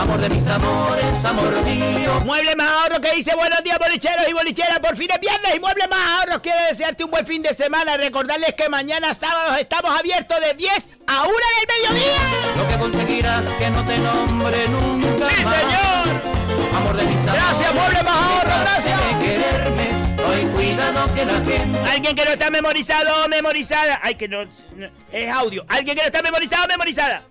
Amor 0.00 0.20
de 0.20 0.28
mis 0.30 0.46
amores, 0.46 1.24
amor 1.24 1.60
mío. 1.64 2.20
Mueble 2.24 2.54
más 2.54 2.70
ahorros 2.70 3.00
que 3.00 3.12
dice 3.16 3.34
buenos 3.34 3.64
días 3.64 3.78
bolicheros 3.80 4.28
y 4.28 4.32
bolicheras 4.32 4.78
por 4.78 4.94
fin 4.96 5.08
de 5.08 5.18
viernes 5.18 5.56
y 5.56 5.58
Mueble 5.60 5.88
más 5.88 6.20
ahorros 6.20 6.38
quiere 6.40 6.60
desearte 6.68 7.02
un 7.02 7.10
buen 7.10 7.26
fin 7.26 7.42
de 7.42 7.52
semana. 7.52 7.96
Recordarles 7.96 8.54
que 8.54 8.68
mañana 8.68 9.12
sábado 9.12 9.56
estamos 9.56 9.90
abiertos 9.98 10.38
de 10.40 10.54
10 10.54 10.88
a 11.08 11.22
1 11.24 11.30
del 11.32 11.90
mediodía. 11.90 12.16
Lo 12.56 12.68
que 12.68 12.78
conseguirás 12.78 13.44
que 13.58 13.70
no 13.70 13.84
te 13.84 13.98
nombre 13.98 14.68
nunca 14.68 15.28
¡Sí, 15.30 15.44
más. 15.44 15.54
señor! 15.56 16.76
Amor 16.76 16.96
de 16.96 17.02
mis 17.04 17.16
amores. 17.16 17.34
Gracias, 17.42 17.74
Mueble 17.74 18.02
más 18.04 18.16
ahorros, 18.16 18.60
gracias. 18.60 19.00
De 19.00 19.26
quererme, 19.26 19.97
hoy 20.38 20.46
cuidado 20.54 21.14
que 21.14 21.24
la 21.24 21.44
gente. 21.44 21.78
Alguien 21.88 22.16
que 22.16 22.24
no 22.24 22.30
está 22.32 22.50
memorizado 22.50 23.24
o 23.24 23.28
memorizada. 23.28 24.00
Ay, 24.02 24.14
que 24.14 24.28
no, 24.28 24.44
no- 24.44 24.88
Es 25.12 25.30
audio. 25.30 25.64
Alguien 25.68 25.96
que 25.96 26.02
no 26.02 26.06
está 26.06 26.22
memorizado 26.22 26.64
o 26.64 26.68
memorizada. 26.68 27.24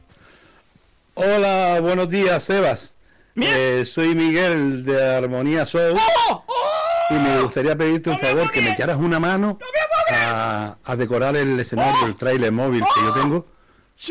Hola, 1.15 1.79
buenos 1.81 2.09
días, 2.09 2.43
Sebas. 2.43 2.95
Eh, 3.39 3.84
soy 3.85 4.15
Miguel 4.15 4.84
de 4.84 5.15
Armonía 5.15 5.63
Show 5.63 5.93
¡Oh! 5.95 6.43
y 7.11 7.13
me 7.13 7.41
gustaría 7.41 7.75
pedirte 7.75 8.09
un 8.09 8.17
favor, 8.17 8.49
que 8.51 8.61
me 8.61 8.71
echaras 8.71 8.97
una 8.97 9.19
mano 9.19 9.59
a, 10.11 10.75
a 10.84 10.95
decorar 10.95 11.35
el 11.35 11.59
escenario 11.59 12.03
del 12.07 12.15
trailer 12.15 12.51
móvil 12.51 12.81
que 12.95 13.01
yo 13.01 13.13
tengo 13.13 13.45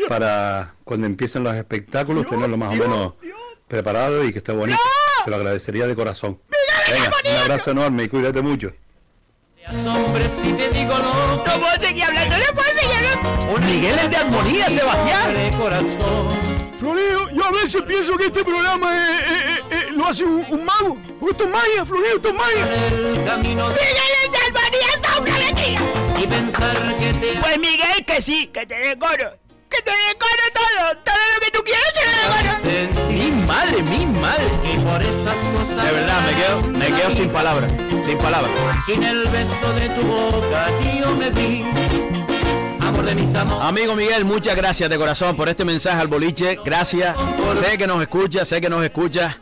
para 0.07 0.73
cuando 0.85 1.07
empiecen 1.07 1.43
los 1.43 1.53
espectáculos 1.57 2.25
tenerlo 2.25 2.55
más 2.55 2.69
o 2.73 2.77
menos 2.77 3.13
preparado 3.67 4.23
y 4.23 4.31
que 4.31 4.37
esté 4.37 4.53
bonito. 4.53 4.79
Te 5.25 5.31
lo 5.31 5.35
agradecería 5.37 5.87
de 5.87 5.95
corazón. 5.95 6.39
Venga, 6.89 7.11
un 7.29 7.37
abrazo 7.41 7.71
enorme 7.71 8.03
y 8.05 8.07
cuídate 8.07 8.41
mucho. 8.41 8.71
Hombre, 9.69 10.29
si 10.41 10.53
te 10.53 10.69
digo 10.69 10.93
lo 10.97 11.37
No 11.37 11.59
puedo 11.59 11.79
seguir 11.79 12.03
hablando, 12.05 12.35
no 12.37 12.53
puedo 12.53 12.69
seguir 12.79 12.95
hablando. 12.95 13.59
Miguel 13.67 13.99
es 13.99 14.09
de 14.09 14.15
armonía, 14.17 14.69
Sebastián. 14.69 15.33
de 15.33 15.51
corazón. 15.57 16.67
Florido, 16.79 17.29
yo 17.31 17.43
a 17.45 17.51
veces 17.51 17.81
pienso 17.83 18.15
que 18.17 18.27
este 18.27 18.43
programa 18.45 18.95
eh, 18.95 19.19
eh, 19.19 19.23
eh, 19.27 19.61
eh, 19.71 19.85
lo 19.91 20.07
hace 20.07 20.23
un, 20.23 20.45
un 20.49 20.63
mago. 20.65 20.95
Porque 21.19 21.31
esto 21.31 21.43
es 21.45 21.49
magia, 21.49 21.85
Florido, 21.85 22.15
esto 22.15 22.29
es 22.29 22.35
magia. 22.35 22.65
De 22.65 23.37
Miguel 23.41 24.11
es 24.23 24.31
de 24.31 24.37
armonía, 24.45 24.87
son 25.03 25.23
una 25.23 25.39
mentira. 25.39 25.81
y 26.21 26.27
pensar 26.27 26.97
que 26.97 27.13
te 27.13 27.39
Pues 27.39 27.59
Miguel, 27.59 28.05
que 28.05 28.21
sí, 28.21 28.47
que 28.53 28.65
te 28.65 28.75
decoro. 28.75 29.37
Que 29.69 29.81
te 29.81 29.91
decoro 29.91 30.43
todo. 30.53 30.97
Todo 31.03 31.15
lo 31.33 31.39
que 31.41 31.51
tú 31.51 31.63
quieras 31.63 31.93
te 31.93 32.05
lo 32.05 32.83
decoro. 32.93 33.09
Mi 33.09 33.31
madre, 33.45 33.83
mi 33.83 34.05
madre. 34.05 34.49
Por 34.87 35.03
esas 35.03 35.35
cosas. 35.35 35.83
De 35.85 35.91
verdad, 35.91 36.21
me 36.25 36.33
quedo, 36.33 36.61
me 36.79 36.85
quedo 36.85 37.11
sin 37.11 37.29
palabras. 37.29 37.69
Sin 38.05 38.17
palabras. 38.19 38.51
Sin 38.85 39.03
el 39.03 39.27
beso 39.27 39.73
de 39.73 39.89
tu 39.89 40.07
boca 40.07 40.67
yo 40.97 41.13
me 41.13 41.29
vi. 41.29 41.65
Amor 42.79 43.03
de 43.03 43.15
mis 43.15 43.35
amores. 43.35 43.65
Amigo 43.65 43.95
Miguel, 43.95 44.23
muchas 44.23 44.55
gracias 44.55 44.89
de 44.89 44.97
corazón 44.97 45.35
por 45.35 45.49
este 45.49 45.65
mensaje 45.65 45.99
al 45.99 46.07
boliche. 46.07 46.57
Gracias. 46.63 47.17
Sé 47.61 47.77
que 47.77 47.85
nos 47.85 48.01
escucha, 48.01 48.45
sé 48.45 48.61
que 48.61 48.69
nos 48.69 48.81
escucha. 48.81 49.37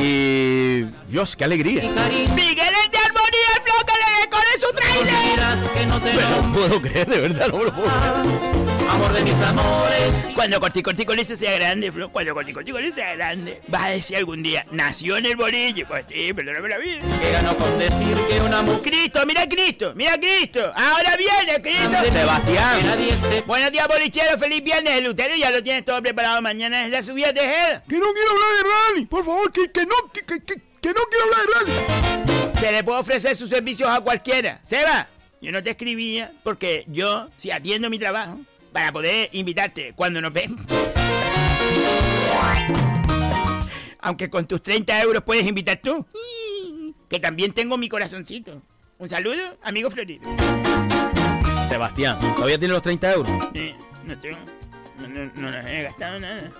Y 0.00 0.84
Dios, 1.06 1.36
qué 1.36 1.44
alegría. 1.44 1.82
Miguel 1.82 2.72
es 2.82 2.90
de 2.90 2.98
armonía, 2.98 3.50
el 3.56 3.62
flow 3.62 3.84
que 3.84 3.92
le 4.00 4.08
decore 4.22 4.54
su 4.58 4.72
trailer. 4.74 6.34
No 6.40 6.52
puedo 6.54 6.80
creer, 6.80 7.06
de 7.06 7.20
verdad, 7.20 7.48
no 7.48 7.62
lo 7.62 7.74
puedo 7.74 7.90
creer. 7.90 8.73
Amor 8.88 9.12
de 9.12 9.22
mis 9.22 9.34
amores. 9.34 10.14
Cuando 10.34 10.60
Cortico 10.60 10.92
con 11.06 11.18
eso 11.18 11.36
sea 11.36 11.52
grande, 11.54 11.90
Flo, 11.90 12.10
cuando 12.10 12.34
Cortico 12.34 12.60
con 12.60 12.84
eso 12.84 12.96
sea 12.96 13.14
grande, 13.14 13.60
vas 13.68 13.84
a 13.84 13.90
decir 13.90 14.16
algún 14.16 14.42
día, 14.42 14.64
nació 14.70 15.16
en 15.16 15.26
el 15.26 15.36
bolillo. 15.36 15.86
Pues 15.88 16.04
sí, 16.08 16.32
perdóname 16.32 16.68
la 16.68 16.78
vida. 16.78 17.00
Que 17.20 17.30
ganó 17.32 17.56
con 17.56 17.78
decir 17.78 18.16
que 18.28 18.40
una 18.40 18.62
mujer. 18.62 18.82
Cristo, 18.82 19.20
mira 19.26 19.48
Cristo, 19.48 19.92
mira 19.94 20.18
Cristo. 20.18 20.72
Ahora 20.76 21.16
viene 21.16 21.60
Cristo. 21.62 22.12
Sebastián. 22.12 22.86
Nadie 22.86 23.10
esté. 23.10 23.40
Buenos 23.42 23.72
días, 23.72 23.88
bolichero. 23.88 24.38
Feliz 24.38 24.62
viernes. 24.62 24.92
El 24.98 25.04
Lutero 25.04 25.34
ya 25.36 25.50
lo 25.50 25.62
tienes 25.62 25.84
todo 25.84 26.00
preparado. 26.02 26.40
Mañana 26.42 26.84
es 26.84 26.92
la 26.92 27.02
subida 27.02 27.32
de 27.32 27.40
Gel. 27.40 27.82
Que 27.88 27.98
no 27.98 28.06
quiero 28.12 28.30
hablar 28.30 28.48
de 28.56 28.62
rally, 28.92 29.06
por 29.06 29.24
favor, 29.24 29.52
que, 29.52 29.70
que 29.70 29.86
no, 29.86 29.94
que, 30.12 30.22
que, 30.22 30.40
que, 30.40 30.54
que 30.80 30.88
no 30.88 31.00
quiero 31.10 31.24
hablar 31.24 31.64
de 31.64 31.74
rally. 31.74 32.58
Se 32.60 32.72
le 32.72 32.84
puede 32.84 33.00
ofrecer 33.00 33.36
sus 33.36 33.48
servicios 33.48 33.88
a 33.88 34.00
cualquiera. 34.00 34.60
Seba, 34.62 35.08
yo 35.40 35.52
no 35.52 35.62
te 35.62 35.70
escribía 35.70 36.32
porque 36.42 36.84
yo, 36.88 37.28
si 37.38 37.50
atiendo 37.50 37.90
mi 37.90 37.98
trabajo, 37.98 38.38
para 38.74 38.90
poder 38.90 39.30
invitarte 39.30 39.92
cuando 39.94 40.20
nos 40.20 40.32
ven. 40.32 40.56
Aunque 44.00 44.28
con 44.28 44.46
tus 44.46 44.60
30 44.64 45.00
euros 45.00 45.22
puedes 45.22 45.46
invitar 45.46 45.76
tú. 45.76 46.04
Que 47.08 47.20
también 47.20 47.52
tengo 47.52 47.78
mi 47.78 47.88
corazoncito. 47.88 48.60
Un 48.98 49.08
saludo, 49.08 49.58
amigo 49.62 49.90
Florido. 49.92 50.28
Sebastián, 51.68 52.18
¿todavía 52.34 52.58
tiene 52.58 52.74
los 52.74 52.82
30 52.82 53.12
euros? 53.12 53.30
Eh, 53.54 53.76
no 54.04 54.18
tengo. 54.18 54.38
No, 54.98 55.06
no, 55.08 55.32
no 55.36 55.50
los 55.52 55.66
he 55.66 55.82
gastado 55.84 56.18
nada. 56.18 56.50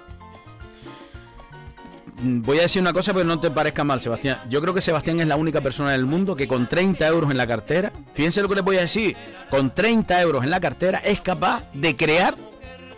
Voy 2.23 2.59
a 2.59 2.63
decir 2.63 2.81
una 2.81 2.93
cosa, 2.93 3.13
pero 3.13 3.25
no 3.25 3.41
te 3.41 3.51
parezca 3.51 3.85
mal, 3.85 4.01
Sebastián. 4.01 4.41
Yo 4.49 4.61
creo 4.61 4.73
que 4.73 4.81
Sebastián 4.81 5.21
es 5.21 5.27
la 5.27 5.37
única 5.37 5.61
persona 5.61 5.93
del 5.93 6.07
mundo 6.07 6.37
que 6.37 6.47
con 6.47 6.69
30 6.69 7.07
euros 7.07 7.31
en 7.31 7.37
la 7.37 7.47
cartera, 7.47 7.93
fíjense 8.15 8.41
lo 8.41 8.49
que 8.49 8.55
les 8.57 8.65
voy 8.65 8.77
a 8.77 8.83
decir, 8.83 9.17
con 9.51 9.75
30 9.75 10.23
euros 10.23 10.45
en 10.45 10.51
la 10.51 10.61
cartera 10.61 10.99
es 10.99 11.21
capaz 11.21 11.65
de 11.73 11.97
crear 11.97 12.37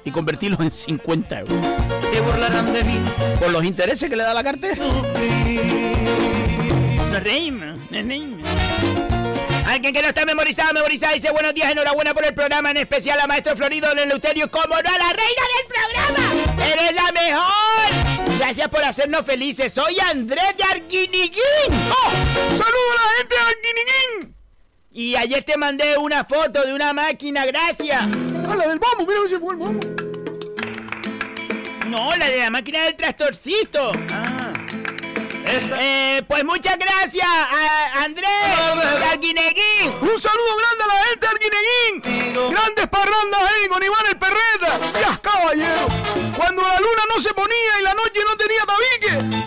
y 0.04 0.10
convertirlos 0.10 0.60
en 0.60 0.70
50 0.70 1.40
euros. 1.40 1.56
Se 2.12 2.20
burlarán 2.20 2.72
de 2.72 2.84
mí. 2.84 3.00
Por 3.40 3.50
los 3.50 3.64
intereses 3.64 4.08
que 4.08 4.16
le 4.16 4.22
da 4.22 4.32
la 4.34 4.44
cartera. 4.44 4.84
Alguien 9.76 9.92
que 9.92 10.00
no 10.00 10.08
está 10.08 10.24
memorizado, 10.24 10.72
memorizado, 10.72 11.12
dice 11.12 11.30
buenos 11.30 11.52
días, 11.52 11.70
enhorabuena 11.70 12.14
por 12.14 12.24
el 12.24 12.32
programa, 12.32 12.70
en 12.70 12.78
especial 12.78 13.20
a 13.20 13.26
Maestro 13.26 13.54
Florido 13.54 13.90
del 13.90 13.98
Eleuterio, 13.98 14.50
como 14.50 14.68
no 14.68 14.74
a 14.74 14.80
la 14.80 15.12
reina 15.12 15.42
del 15.52 15.66
programa. 15.68 16.64
¡Eres 16.66 16.94
la 16.94 17.12
mejor! 17.12 18.38
Gracias 18.38 18.68
por 18.70 18.82
hacernos 18.82 19.26
felices. 19.26 19.74
Soy 19.74 20.00
Andrés 20.00 20.56
de 20.56 20.64
Arguiniguín. 20.64 21.42
¡Oh! 21.90 22.10
¡Saludo 22.52 22.90
a 22.90 23.02
la 23.02 23.18
gente 23.18 23.34
de 23.34 23.40
Arguiniguín! 23.50 24.36
Y 24.92 25.14
ayer 25.14 25.44
te 25.44 25.58
mandé 25.58 25.98
una 25.98 26.24
foto 26.24 26.62
de 26.62 26.72
una 26.72 26.94
máquina, 26.94 27.44
gracias. 27.44 28.00
Ah, 28.00 28.56
la 28.56 28.68
del 28.68 28.78
bombo, 28.78 29.06
mira 29.06 29.28
si 29.28 29.36
fue 29.36 29.52
el 29.52 29.58
bombo. 29.58 29.86
No, 31.86 32.16
la 32.16 32.30
de 32.30 32.38
la 32.38 32.48
máquina 32.48 32.82
del 32.84 32.96
trastorcito. 32.96 33.92
Eh, 35.48 36.22
pues 36.26 36.44
muchas 36.44 36.76
gracias 36.76 37.26
a 37.26 38.02
Andrés 38.04 38.28
Arguineguín. 39.12 39.94
Un 40.00 40.20
saludo 40.20 40.56
grande 40.56 40.84
a 40.84 40.86
la 40.86 41.04
gente 41.04 41.20
de 41.20 41.32
Arguineguín. 41.32 42.50
Grandes 42.50 42.86
parrandas 42.88 43.40
ahí 43.42 43.68
con 43.68 43.82
Iván 43.82 44.06
el 44.10 44.18
Perreta. 44.18 44.80
Ya, 45.00 45.16
caballero. 45.18 45.86
Cuando 46.36 46.62
la 46.62 46.80
luna 46.80 47.02
no 47.14 47.20
se 47.20 47.32
ponía 47.32 47.80
y 47.80 47.82
la 47.82 47.94
noche 47.94 48.20
no 48.26 48.36
tenía 48.36 48.64
tabique. 48.66 49.46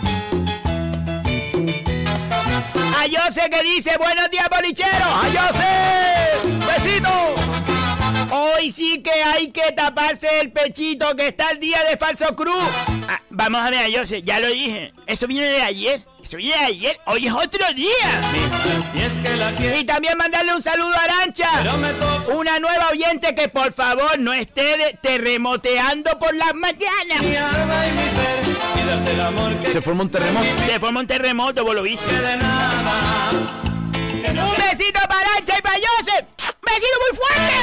A 2.96 3.04
Jose 3.04 3.50
que 3.50 3.62
dice 3.62 3.96
buenos 3.98 4.30
días, 4.30 4.48
bolichero. 4.50 5.04
¡A 5.04 5.24
Jose! 5.34 6.40
¡Besito! 6.66 7.39
Hoy 8.32 8.70
sí 8.70 9.02
que 9.02 9.10
hay 9.10 9.50
que 9.50 9.72
taparse 9.72 10.28
el 10.40 10.52
pechito 10.52 11.16
que 11.16 11.28
está 11.28 11.50
el 11.50 11.58
día 11.58 11.82
de 11.90 11.96
Falso 11.96 12.36
Cruz. 12.36 12.54
Ah, 13.08 13.20
vamos 13.30 13.60
a 13.60 13.70
ver 13.70 13.80
a 13.94 13.98
Jose, 13.98 14.22
ya 14.22 14.38
lo 14.38 14.46
dije. 14.48 14.92
Eso 15.06 15.26
viene 15.26 15.46
de 15.48 15.62
ayer. 15.62 16.04
Eso 16.22 16.36
viene 16.36 16.56
de 16.56 16.64
ayer. 16.64 17.00
Hoy 17.06 17.26
es 17.26 17.32
otro 17.32 17.66
día. 17.74 17.88
Y 18.94 19.00
es 19.00 19.14
que 19.18 19.36
la 19.36 19.52
quiero. 19.56 19.76
Y 19.78 19.84
también 19.84 20.16
mandarle 20.16 20.54
un 20.54 20.62
saludo 20.62 20.94
a 20.94 21.02
Arancha. 21.02 21.48
Una 22.32 22.60
nueva 22.60 22.88
oyente 22.92 23.34
que 23.34 23.48
por 23.48 23.72
favor 23.72 24.16
no 24.20 24.32
esté 24.32 24.76
de- 24.76 24.98
terremoteando 25.02 26.16
por 26.20 26.32
las 26.34 26.54
mañanas. 26.54 27.22
Mi 27.22 27.34
alma 27.34 27.86
y 27.88 27.92
mi 27.92 28.08
ser. 28.10 28.80
Y 28.80 28.86
darte 28.86 29.10
el 29.12 29.20
amor 29.22 29.56
que 29.56 29.72
Se 29.72 29.82
forma 29.82 30.04
un 30.04 30.10
terremoto. 30.10 30.46
Se 30.68 30.78
forma 30.78 31.00
un 31.00 31.06
terremoto, 31.08 31.64
vos 31.64 31.74
lo 31.74 31.82
viste. 31.82 32.14
de 32.14 32.36
nada. 32.36 33.30
Un 33.32 34.52
besito 34.70 35.00
para 35.08 35.20
Arancha 35.32 35.58
y 35.58 35.62
para 35.62 35.74
Jose. 35.76 36.26
¡Besito 36.62 36.96
muy 37.00 37.12
fuerte! 37.18 37.56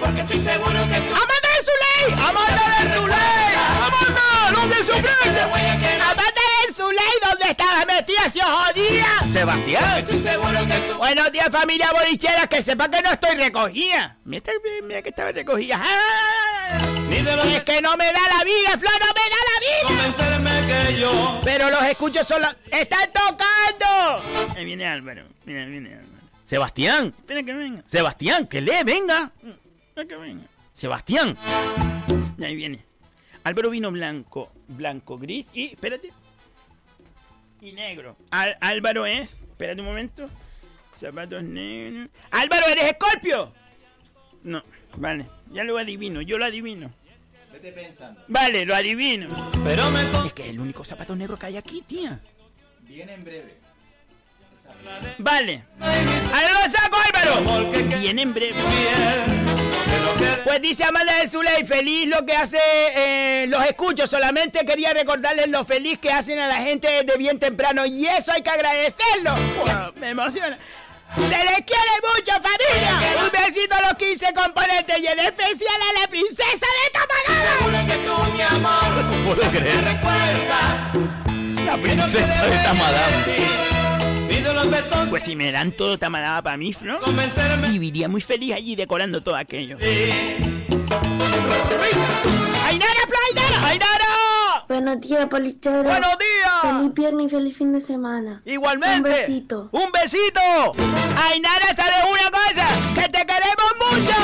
Porque 0.00 0.20
estoy 0.20 0.40
seguro 0.40 0.80
que 0.88 0.98
tú. 1.00 1.14
¡Amanda 1.14 1.48
de 1.54 1.62
Zuley! 1.66 2.04
¡Amanda 2.28 2.64
de 2.80 2.94
Zuley! 2.94 3.54
¡Amanda! 3.86 4.50
¡No 4.52 4.60
te 4.68 4.82
sorprende! 4.82 5.40
¡Amanda 5.40 6.42
de 6.66 6.74
Zuley! 6.74 7.14
¿Dónde 7.28 7.50
estabas 7.50 7.86
metida, 7.86 8.30
si 8.30 8.40
os 8.40 8.46
jodía? 8.46 9.06
Sebastián. 9.30 9.98
Estoy 9.98 10.18
seguro 10.18 10.66
que 10.66 10.78
tú. 10.88 10.94
Buenos 10.98 11.32
días, 11.32 11.48
familia 11.50 11.90
bolichera, 11.92 12.46
que 12.46 12.62
sepa 12.62 12.88
que 12.90 13.02
no 13.02 13.12
estoy 13.12 13.36
recogida. 13.36 14.16
Mira, 14.24 14.52
mira 14.82 15.02
que 15.02 15.10
estaba 15.10 15.32
recogida. 15.32 15.80
¡Ah! 15.82 16.78
Ni 17.08 17.22
de 17.22 17.36
los 17.36 17.46
Es 17.46 17.62
que 17.64 17.80
no 17.82 17.96
me 17.96 18.06
da 18.06 18.20
la 18.38 18.44
vida, 18.44 18.70
Flor, 18.78 18.92
no 19.00 19.06
me 19.06 19.26
da 19.30 19.40
la 19.50 19.56
vida. 19.60 20.86
que 20.86 20.98
yo. 20.98 21.40
Pero 21.44 21.70
los 21.70 21.82
escucho 21.84 22.24
solo. 22.24 22.48
¡Están 22.70 23.10
tocando! 23.12 24.22
Ahí 24.56 24.64
viene 24.64 24.86
Álvaro. 24.88 25.24
Mira, 25.44 25.66
viene 25.66 25.90
Álvaro. 25.94 26.11
Sebastián. 26.52 27.14
Espera 27.18 27.42
que 27.42 27.54
venga. 27.54 27.82
Sebastián, 27.86 28.46
que 28.46 28.60
lee, 28.60 28.84
venga. 28.84 29.32
Espera 29.88 30.06
que 30.06 30.16
venga. 30.16 30.44
Sebastián. 30.74 31.34
Ahí 32.44 32.54
viene. 32.54 32.84
Álvaro 33.42 33.70
vino 33.70 33.90
blanco, 33.90 34.52
blanco, 34.68 35.16
gris 35.16 35.46
y. 35.54 35.68
Espérate. 35.72 36.12
Y 37.62 37.72
negro. 37.72 38.18
Al- 38.30 38.58
Álvaro 38.60 39.06
es. 39.06 39.44
Espérate 39.48 39.80
un 39.80 39.86
momento. 39.86 40.28
Zapatos 40.94 41.42
negros. 41.42 42.10
¡Álvaro, 42.30 42.66
eres 42.66 42.84
Escorpio! 42.84 43.50
No, 44.42 44.62
vale. 44.98 45.26
Ya 45.52 45.64
lo 45.64 45.78
adivino, 45.78 46.20
yo 46.20 46.36
lo 46.36 46.44
adivino. 46.44 46.92
Vete 47.50 47.72
pensando. 47.72 48.20
Vale, 48.28 48.66
lo 48.66 48.74
adivino. 48.74 49.28
Pero 49.64 49.90
me. 49.90 50.02
Es 50.26 50.34
que 50.34 50.42
es 50.42 50.48
el 50.50 50.60
único 50.60 50.84
zapato 50.84 51.16
negro 51.16 51.38
que 51.38 51.46
hay 51.46 51.56
aquí, 51.56 51.80
tía. 51.80 52.20
Viene 52.80 53.14
en 53.14 53.24
breve. 53.24 53.58
Vale. 55.18 55.64
¡Ahí 55.80 56.04
lo 56.04 56.70
saco, 56.70 56.96
Álvaro! 57.12 57.70
Viene 57.98 58.22
en 58.22 58.34
breve. 58.34 58.54
Pues 60.44 60.60
dice 60.60 60.84
Amanda 60.84 61.14
de 61.18 61.28
Zuley, 61.28 61.64
feliz 61.64 62.06
lo 62.08 62.24
que 62.24 62.36
hace, 62.36 62.58
eh, 62.58 63.46
los 63.48 63.64
escucho, 63.64 64.06
solamente 64.06 64.64
quería 64.64 64.92
recordarles 64.92 65.48
lo 65.48 65.64
feliz 65.64 65.98
que 65.98 66.10
hacen 66.10 66.38
a 66.38 66.46
la 66.46 66.56
gente 66.56 66.88
desde 66.88 67.18
bien 67.18 67.38
temprano 67.38 67.86
y 67.86 68.06
eso 68.06 68.32
hay 68.32 68.42
que 68.42 68.50
agradecerlo. 68.50 69.34
Wow, 69.56 69.92
me 69.96 70.10
emociona. 70.10 70.58
¡Se 71.14 71.28
les 71.28 71.60
quiere 71.66 71.92
mucho, 72.02 72.32
familia! 72.32 73.22
Un 73.22 73.30
besito 73.30 73.74
a 73.74 73.82
los 73.82 73.94
15 73.94 74.32
componentes 74.34 74.98
y 74.98 75.06
en 75.06 75.20
especial 75.20 75.80
a 75.90 76.00
la 76.00 76.06
princesa 76.08 76.66
de 76.66 76.90
Tamagada. 76.92 77.58
Seguro 77.58 77.86
que 77.86 77.96
tú, 78.06 78.32
mi 78.32 78.42
amor. 78.42 79.04
No 79.04 79.34
puedo 79.34 79.50
creer. 79.50 79.82
La 81.66 81.76
princesa 81.76 82.46
de 82.46 82.56
Tamadá. 82.58 83.71
Los 84.54 84.70
besos. 84.70 85.08
Pues 85.08 85.24
si 85.24 85.34
me 85.34 85.50
dan 85.50 85.72
todo 85.72 85.98
Tamadada 85.98 86.42
para 86.42 86.56
mí, 86.56 86.74
¿no? 86.82 87.00
Convencerme. 87.00 87.68
Viviría 87.70 88.08
muy 88.08 88.20
feliz 88.20 88.54
allí 88.54 88.76
decorando 88.76 89.22
todo 89.22 89.34
aquello. 89.36 89.78
¡Ainara, 92.66 93.00
Flo, 93.08 93.18
Ainara! 93.30 93.68
¡Ainara! 93.68 94.64
Buenos 94.68 95.00
días, 95.00 95.26
polichero. 95.26 95.82
¡Buenos 95.84 96.16
días! 96.18 96.60
Feliz 96.62 96.94
viernes 96.94 97.26
y 97.26 97.30
feliz 97.30 97.56
fin 97.56 97.72
de 97.72 97.80
semana. 97.80 98.42
Igualmente. 98.44 98.96
Un 98.98 99.02
besito. 99.02 99.68
Un 99.72 99.92
besito. 99.92 100.40
Ainara, 101.30 101.66
¿sabes 101.76 102.04
una 102.10 102.30
cosa? 102.30 102.66
Que 102.94 103.08
te 103.08 103.26
queremos 103.26 103.72
mucho. 103.80 104.14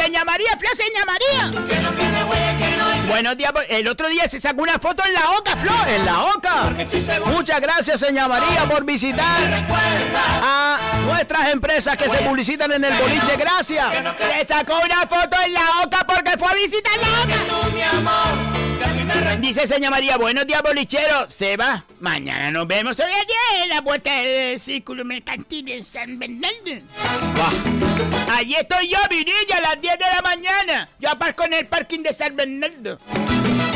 Seña 0.00 0.24
María, 0.24 0.56
Flo, 0.58 0.68
Seña 0.74 1.04
María. 1.04 1.50
Buenos 3.08 3.36
días. 3.36 3.52
El 3.68 3.88
otro 3.88 4.08
día 4.08 4.28
se 4.28 4.40
sacó 4.40 4.62
una 4.62 4.78
foto 4.78 5.02
en 5.06 5.12
la 5.12 5.30
Oca, 5.38 5.56
Flo. 5.56 5.72
En 5.88 6.04
la 6.06 6.24
OCA. 6.24 6.72
Muchas 7.26 7.60
gracias, 7.60 8.00
señora 8.00 8.28
María, 8.28 8.68
por 8.68 8.84
visitar 8.84 9.64
a 10.42 10.78
nuestras 11.04 11.48
empresas 11.48 11.96
que 11.96 12.08
se 12.08 12.18
publicitan 12.18 12.72
en 12.72 12.84
el 12.84 12.94
boliche. 12.94 13.36
Gracias. 13.36 13.86
Se 14.38 14.46
sacó 14.46 14.74
una 14.84 15.06
foto 15.06 15.36
en 15.44 15.52
la 15.52 15.82
Oca 15.84 16.06
porque 16.06 16.38
fue 16.38 16.50
a 16.50 16.54
visitar 16.54 16.92
la 16.98 17.22
Oca. 17.22 18.51
Dice 19.40 19.66
seña 19.66 19.90
María, 19.90 20.16
buenos 20.16 20.46
días, 20.46 20.62
bolichero. 20.62 21.28
Se 21.28 21.56
va. 21.56 21.84
Mañana 22.00 22.50
nos 22.50 22.66
vemos 22.66 22.96
10 22.96 23.08
en 23.64 23.68
la 23.70 23.82
puerta 23.82 24.12
del 24.12 24.58
círculo 24.60 25.04
mercantil 25.04 25.68
en 25.70 25.84
San 25.84 26.18
Bernardo. 26.18 26.86
Allí 28.30 28.54
estoy 28.54 28.88
yo, 28.88 28.98
niña, 29.10 29.56
a 29.58 29.60
las 29.60 29.80
10 29.80 29.98
de 29.98 30.04
la 30.04 30.22
mañana. 30.22 30.88
Yo 30.98 31.10
aparco 31.10 31.44
en 31.44 31.54
el 31.54 31.66
parking 31.66 32.00
de 32.00 32.12
San 32.12 32.36
Bernardo. 32.36 32.98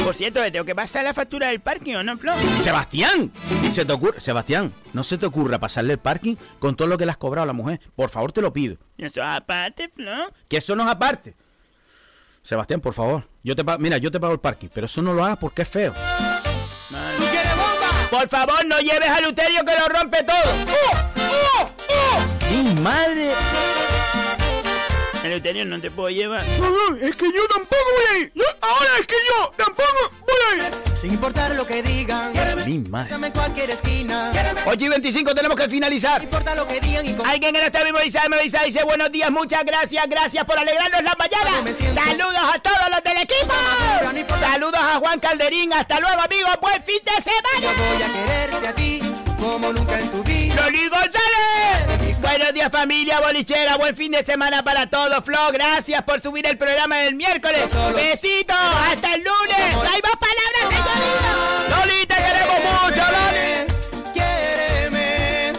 Por 0.04 0.14
cierto, 0.14 0.40
le 0.40 0.50
tengo 0.52 0.64
que 0.64 0.74
pasar 0.74 1.04
la 1.04 1.12
factura 1.12 1.48
del 1.48 1.60
parking, 1.60 1.96
¿o 1.96 2.02
no, 2.02 2.16
Flo? 2.16 2.32
Sebastián, 2.60 3.32
y 3.64 3.68
se 3.70 3.84
te 3.84 3.92
ocurre, 3.92 4.20
Sebastián, 4.20 4.72
no 4.92 5.02
se 5.02 5.18
te 5.18 5.26
ocurra 5.26 5.58
pasarle 5.58 5.94
el 5.94 5.98
parking 5.98 6.36
con 6.60 6.76
todo 6.76 6.86
lo 6.86 6.96
que 6.96 7.04
le 7.04 7.10
has 7.10 7.16
cobrado 7.16 7.42
a 7.42 7.46
la 7.46 7.52
mujer. 7.52 7.80
Por 7.96 8.08
favor, 8.08 8.30
te 8.30 8.40
lo 8.40 8.52
pido. 8.52 8.76
Eso 8.98 9.22
aparte, 9.22 9.88
Flo. 9.88 10.32
Que 10.48 10.58
eso 10.58 10.76
no 10.76 10.84
es 10.84 10.90
aparte. 10.90 11.34
Sebastián, 12.46 12.80
por 12.80 12.94
favor, 12.94 13.28
yo 13.42 13.56
te 13.56 13.64
mira, 13.80 13.98
yo 13.98 14.12
te 14.12 14.20
pago 14.20 14.32
el 14.32 14.38
parking, 14.38 14.68
pero 14.72 14.86
eso 14.86 15.02
no 15.02 15.12
lo 15.12 15.24
hagas 15.24 15.36
porque 15.38 15.62
es 15.62 15.68
feo. 15.68 15.92
Por 18.08 18.28
favor, 18.28 18.64
no 18.64 18.78
lleves 18.78 19.08
al 19.08 19.24
Luterio 19.24 19.64
que 19.64 19.72
lo 19.74 19.88
rompe 19.88 20.18
todo. 20.22 20.52
Mi 22.48 22.80
madre. 22.82 23.32
El 25.26 25.32
Luterio 25.34 25.64
no 25.64 25.80
te 25.80 25.90
puedo 25.90 26.08
llevar. 26.10 26.44
Es 26.44 27.16
que 27.16 27.26
yo 27.32 27.46
tampoco 27.52 27.82
voy 27.96 28.04
a 28.16 28.18
ir. 28.20 28.32
Yo- 28.34 28.44
ahora 28.60 28.90
es 29.00 29.06
que 29.08 29.14
yo 29.28 29.52
tampoco 29.56 30.12
voy 30.20 30.60
a 30.60 30.66
ir. 30.68 30.72
Sin 31.00 31.12
importar 31.12 31.52
lo 31.54 31.66
que 31.66 31.82
digan. 31.82 32.32
Mi 32.64 32.78
madre. 32.78 33.12
En 33.26 33.32
cualquier 33.32 33.70
esquina. 33.70 34.32
8 34.64 34.84
y 34.84 34.88
25 34.88 35.34
tenemos 35.34 35.56
que 35.56 35.68
finalizar. 35.68 36.18
No 36.18 36.24
importa 36.24 36.54
lo 36.54 36.66
que 36.68 36.80
digan 36.80 37.04
y. 37.06 37.16
Alguien 37.24 37.52
que 37.52 37.60
no 37.60 37.66
está 37.66 37.82
vivo 37.82 37.98
Isabel 38.04 38.30
me 38.30 38.36
avisa, 38.36 38.62
dice 38.62 38.84
buenos 38.84 39.10
días, 39.10 39.30
muchas 39.32 39.64
gracias, 39.64 40.08
gracias 40.08 40.44
por 40.44 40.56
alegrarnos 40.58 41.02
la 41.02 41.14
mañana. 41.18 41.50
Saludos 41.94 42.54
a 42.54 42.58
todos 42.60 42.88
los 42.92 43.02
del 43.02 43.18
equipo. 43.18 43.52
Saludos 44.40 44.80
a 44.80 44.98
Juan 45.00 45.18
Calderín, 45.18 45.72
hasta 45.72 45.98
luego 46.00 46.20
amigos, 46.20 46.50
buen 46.60 46.82
fin 46.84 47.00
de 47.04 47.22
semana. 47.22 47.60
Yo 47.60 47.84
voy 47.84 48.02
a 48.02 48.12
quererte 48.12 48.68
a 48.68 48.74
ti 48.74 49.00
como 49.38 49.72
nunca 49.72 49.98
en 49.98 50.12
tu 50.12 50.22
vida. 50.22 50.54
¡Loli 50.56 50.88
González! 50.88 52.20
Buenos 52.20 52.52
días 52.52 52.70
familia 52.70 53.20
bolichera, 53.20 53.76
buen 53.76 53.94
fin 53.94 54.12
de 54.12 54.22
semana 54.22 54.62
para 54.62 54.86
todos, 54.86 55.24
Flo, 55.24 55.38
gracias 55.52 56.02
por 56.02 56.20
subir 56.20 56.46
el 56.46 56.56
programa 56.56 56.98
del 56.98 57.14
miércoles. 57.14 57.60
Besitos, 57.94 58.56
hasta 58.56 59.14
el 59.14 59.22
lunes. 59.22 59.76
Hay 59.92 60.00
más 60.02 60.16
palabras, 60.16 60.62
señorita. 60.70 61.78
Loli, 61.78 62.06
te 62.06 62.14
queremos 62.14 62.58
mucho, 62.82 63.02
Loli. 63.12 64.12
Quiéreme, 64.12 65.52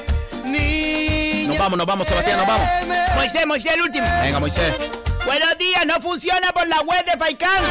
niña. 0.45 1.47
Nos 1.49 1.57
vamos, 1.57 1.77
nos 1.77 1.87
vamos, 1.87 2.07
Sebastián, 2.07 2.37
nos 2.37 2.47
vamos. 2.47 2.67
Moisés, 3.15 3.45
Moisés, 3.47 3.73
el 3.73 3.81
último. 3.81 4.07
Venga, 4.21 4.39
Moisés. 4.39 5.06
Buenos 5.27 5.57
días, 5.57 5.85
no 5.85 5.99
funciona 6.01 6.53
por 6.53 6.65
la 6.69 6.79
web 6.79 7.03
de 7.03 7.17
Faikán. 7.17 7.61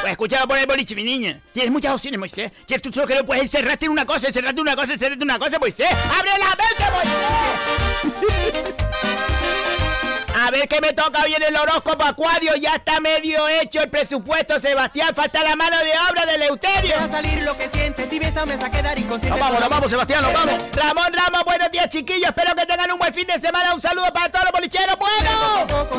Pues 0.00 0.10
escúchalo 0.10 0.48
por 0.48 0.58
el 0.58 0.66
boliche, 0.66 0.96
mi 0.96 1.04
niña. 1.04 1.38
Tienes 1.52 1.70
muchas 1.70 1.94
opciones, 1.94 2.18
Moisés. 2.18 2.50
Si 2.66 2.76
tú 2.80 2.92
solo 2.92 3.06
que 3.06 3.14
no 3.14 3.24
puedes 3.24 3.44
encerrarte 3.44 3.86
en 3.86 3.92
una 3.92 4.04
cosa, 4.04 4.26
encerrarte 4.26 4.60
en 4.60 4.62
una 4.62 4.74
cosa, 4.74 4.94
encerrarte 4.94 5.22
en 5.22 5.30
una 5.30 5.38
cosa, 5.38 5.60
Moisés. 5.60 5.86
¡Abre 6.18 6.32
la 6.36 6.56
mente, 6.56 6.84
Moisés! 8.10 9.45
A 10.46 10.50
ver 10.52 10.68
qué 10.68 10.80
me 10.80 10.92
toca 10.92 11.24
hoy 11.24 11.34
en 11.34 11.42
el 11.42 11.56
horóscopo 11.56 12.04
Acuario. 12.04 12.54
Ya 12.54 12.76
está 12.76 13.00
medio 13.00 13.48
hecho 13.48 13.80
el 13.80 13.90
presupuesto, 13.90 14.60
Sebastián. 14.60 15.12
Falta 15.12 15.42
la 15.42 15.56
mano 15.56 15.76
de 15.78 15.90
obra 16.08 16.24
de 16.24 16.38
Leuterio. 16.38 16.94
Deja 16.94 17.08
salir 17.08 17.42
lo 17.42 17.58
que 17.58 17.68
sientes 17.68 18.06
y 18.12 18.24
hasta 18.24 18.70
quedar 18.70 18.96
inconsciente. 18.96 19.30
Nos 19.30 19.40
vamos, 19.40 19.60
nos 19.60 19.68
vamos, 19.68 19.90
Sebastián, 19.90 20.22
nos 20.22 20.32
vamos. 20.32 20.68
Ramón 20.72 21.12
Ramos, 21.12 21.44
buenos 21.44 21.68
días, 21.72 21.88
chiquillos. 21.88 22.28
Espero 22.28 22.54
que 22.54 22.64
tengan 22.64 22.92
un 22.92 22.98
buen 23.00 23.12
fin 23.12 23.26
de 23.26 23.40
semana. 23.40 23.74
Un 23.74 23.80
saludo 23.80 24.06
para 24.12 24.30
todos 24.30 24.44
los 24.44 24.52
bolicheros. 24.52 24.96
¡Bueno! 24.96 25.96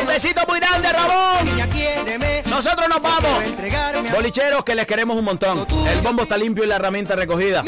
Un 0.00 0.06
besito 0.06 0.42
muy 0.46 0.60
grande, 0.60 0.92
Ramón. 0.92 2.48
Nosotros 2.48 2.88
nos 2.88 3.02
vamos. 3.02 3.24
A 3.24 4.12
Bolicheros, 4.14 4.62
que 4.62 4.76
les 4.76 4.86
queremos 4.86 5.16
un 5.16 5.24
montón. 5.24 5.66
El 5.88 6.00
bombo 6.02 6.22
está 6.22 6.36
limpio 6.36 6.62
y 6.62 6.68
la 6.68 6.76
herramienta 6.76 7.16
recogida. 7.16 7.64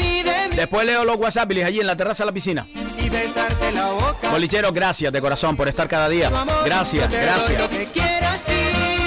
Después 0.55 0.85
leo 0.85 1.03
los 1.03 1.17
WhatsApp 1.17 1.51
allí 1.51 1.81
en 1.81 1.87
la 1.87 1.97
terraza 1.97 2.23
de 2.23 2.27
la 2.27 2.31
piscina. 2.31 2.67
y. 2.97 3.11
Bolicheros, 4.31 4.73
gracias 4.73 5.11
de 5.11 5.19
corazón 5.19 5.57
por 5.57 5.67
estar 5.67 5.87
cada 5.87 6.07
día. 6.07 6.20
Gracias, 6.65 7.11
gracias. 7.11 7.93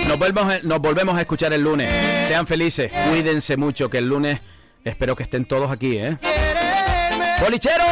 Nos 0.09 0.19
volvemos, 0.19 0.65
nos 0.65 0.81
volvemos 0.81 1.16
a 1.16 1.20
escuchar 1.20 1.53
el 1.53 1.62
lunes. 1.62 1.91
Sean 2.27 2.47
felices, 2.47 2.93
cuídense 3.09 3.57
mucho, 3.57 3.89
que 3.89 3.99
el 3.99 4.09
lunes 4.09 4.41
espero 4.85 5.16
que 5.16 5.23
estén 5.23 5.45
todos 5.45 5.70
aquí, 5.70 5.97
¿eh? 5.99 6.16
¡Bolichero! 7.41 7.85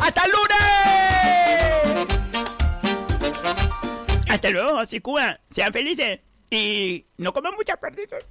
¡Hasta 0.00 0.24
el 0.24 0.30
lunes! 0.30 0.58
Hasta 4.28 4.50
luego, 4.50 4.78
Cuba. 5.02 5.40
Sean 5.50 5.72
felices. 5.72 6.20
Y 6.50 7.04
no 7.18 7.32
coman 7.32 7.54
muchas 7.56 7.76
perdices. 7.78 8.26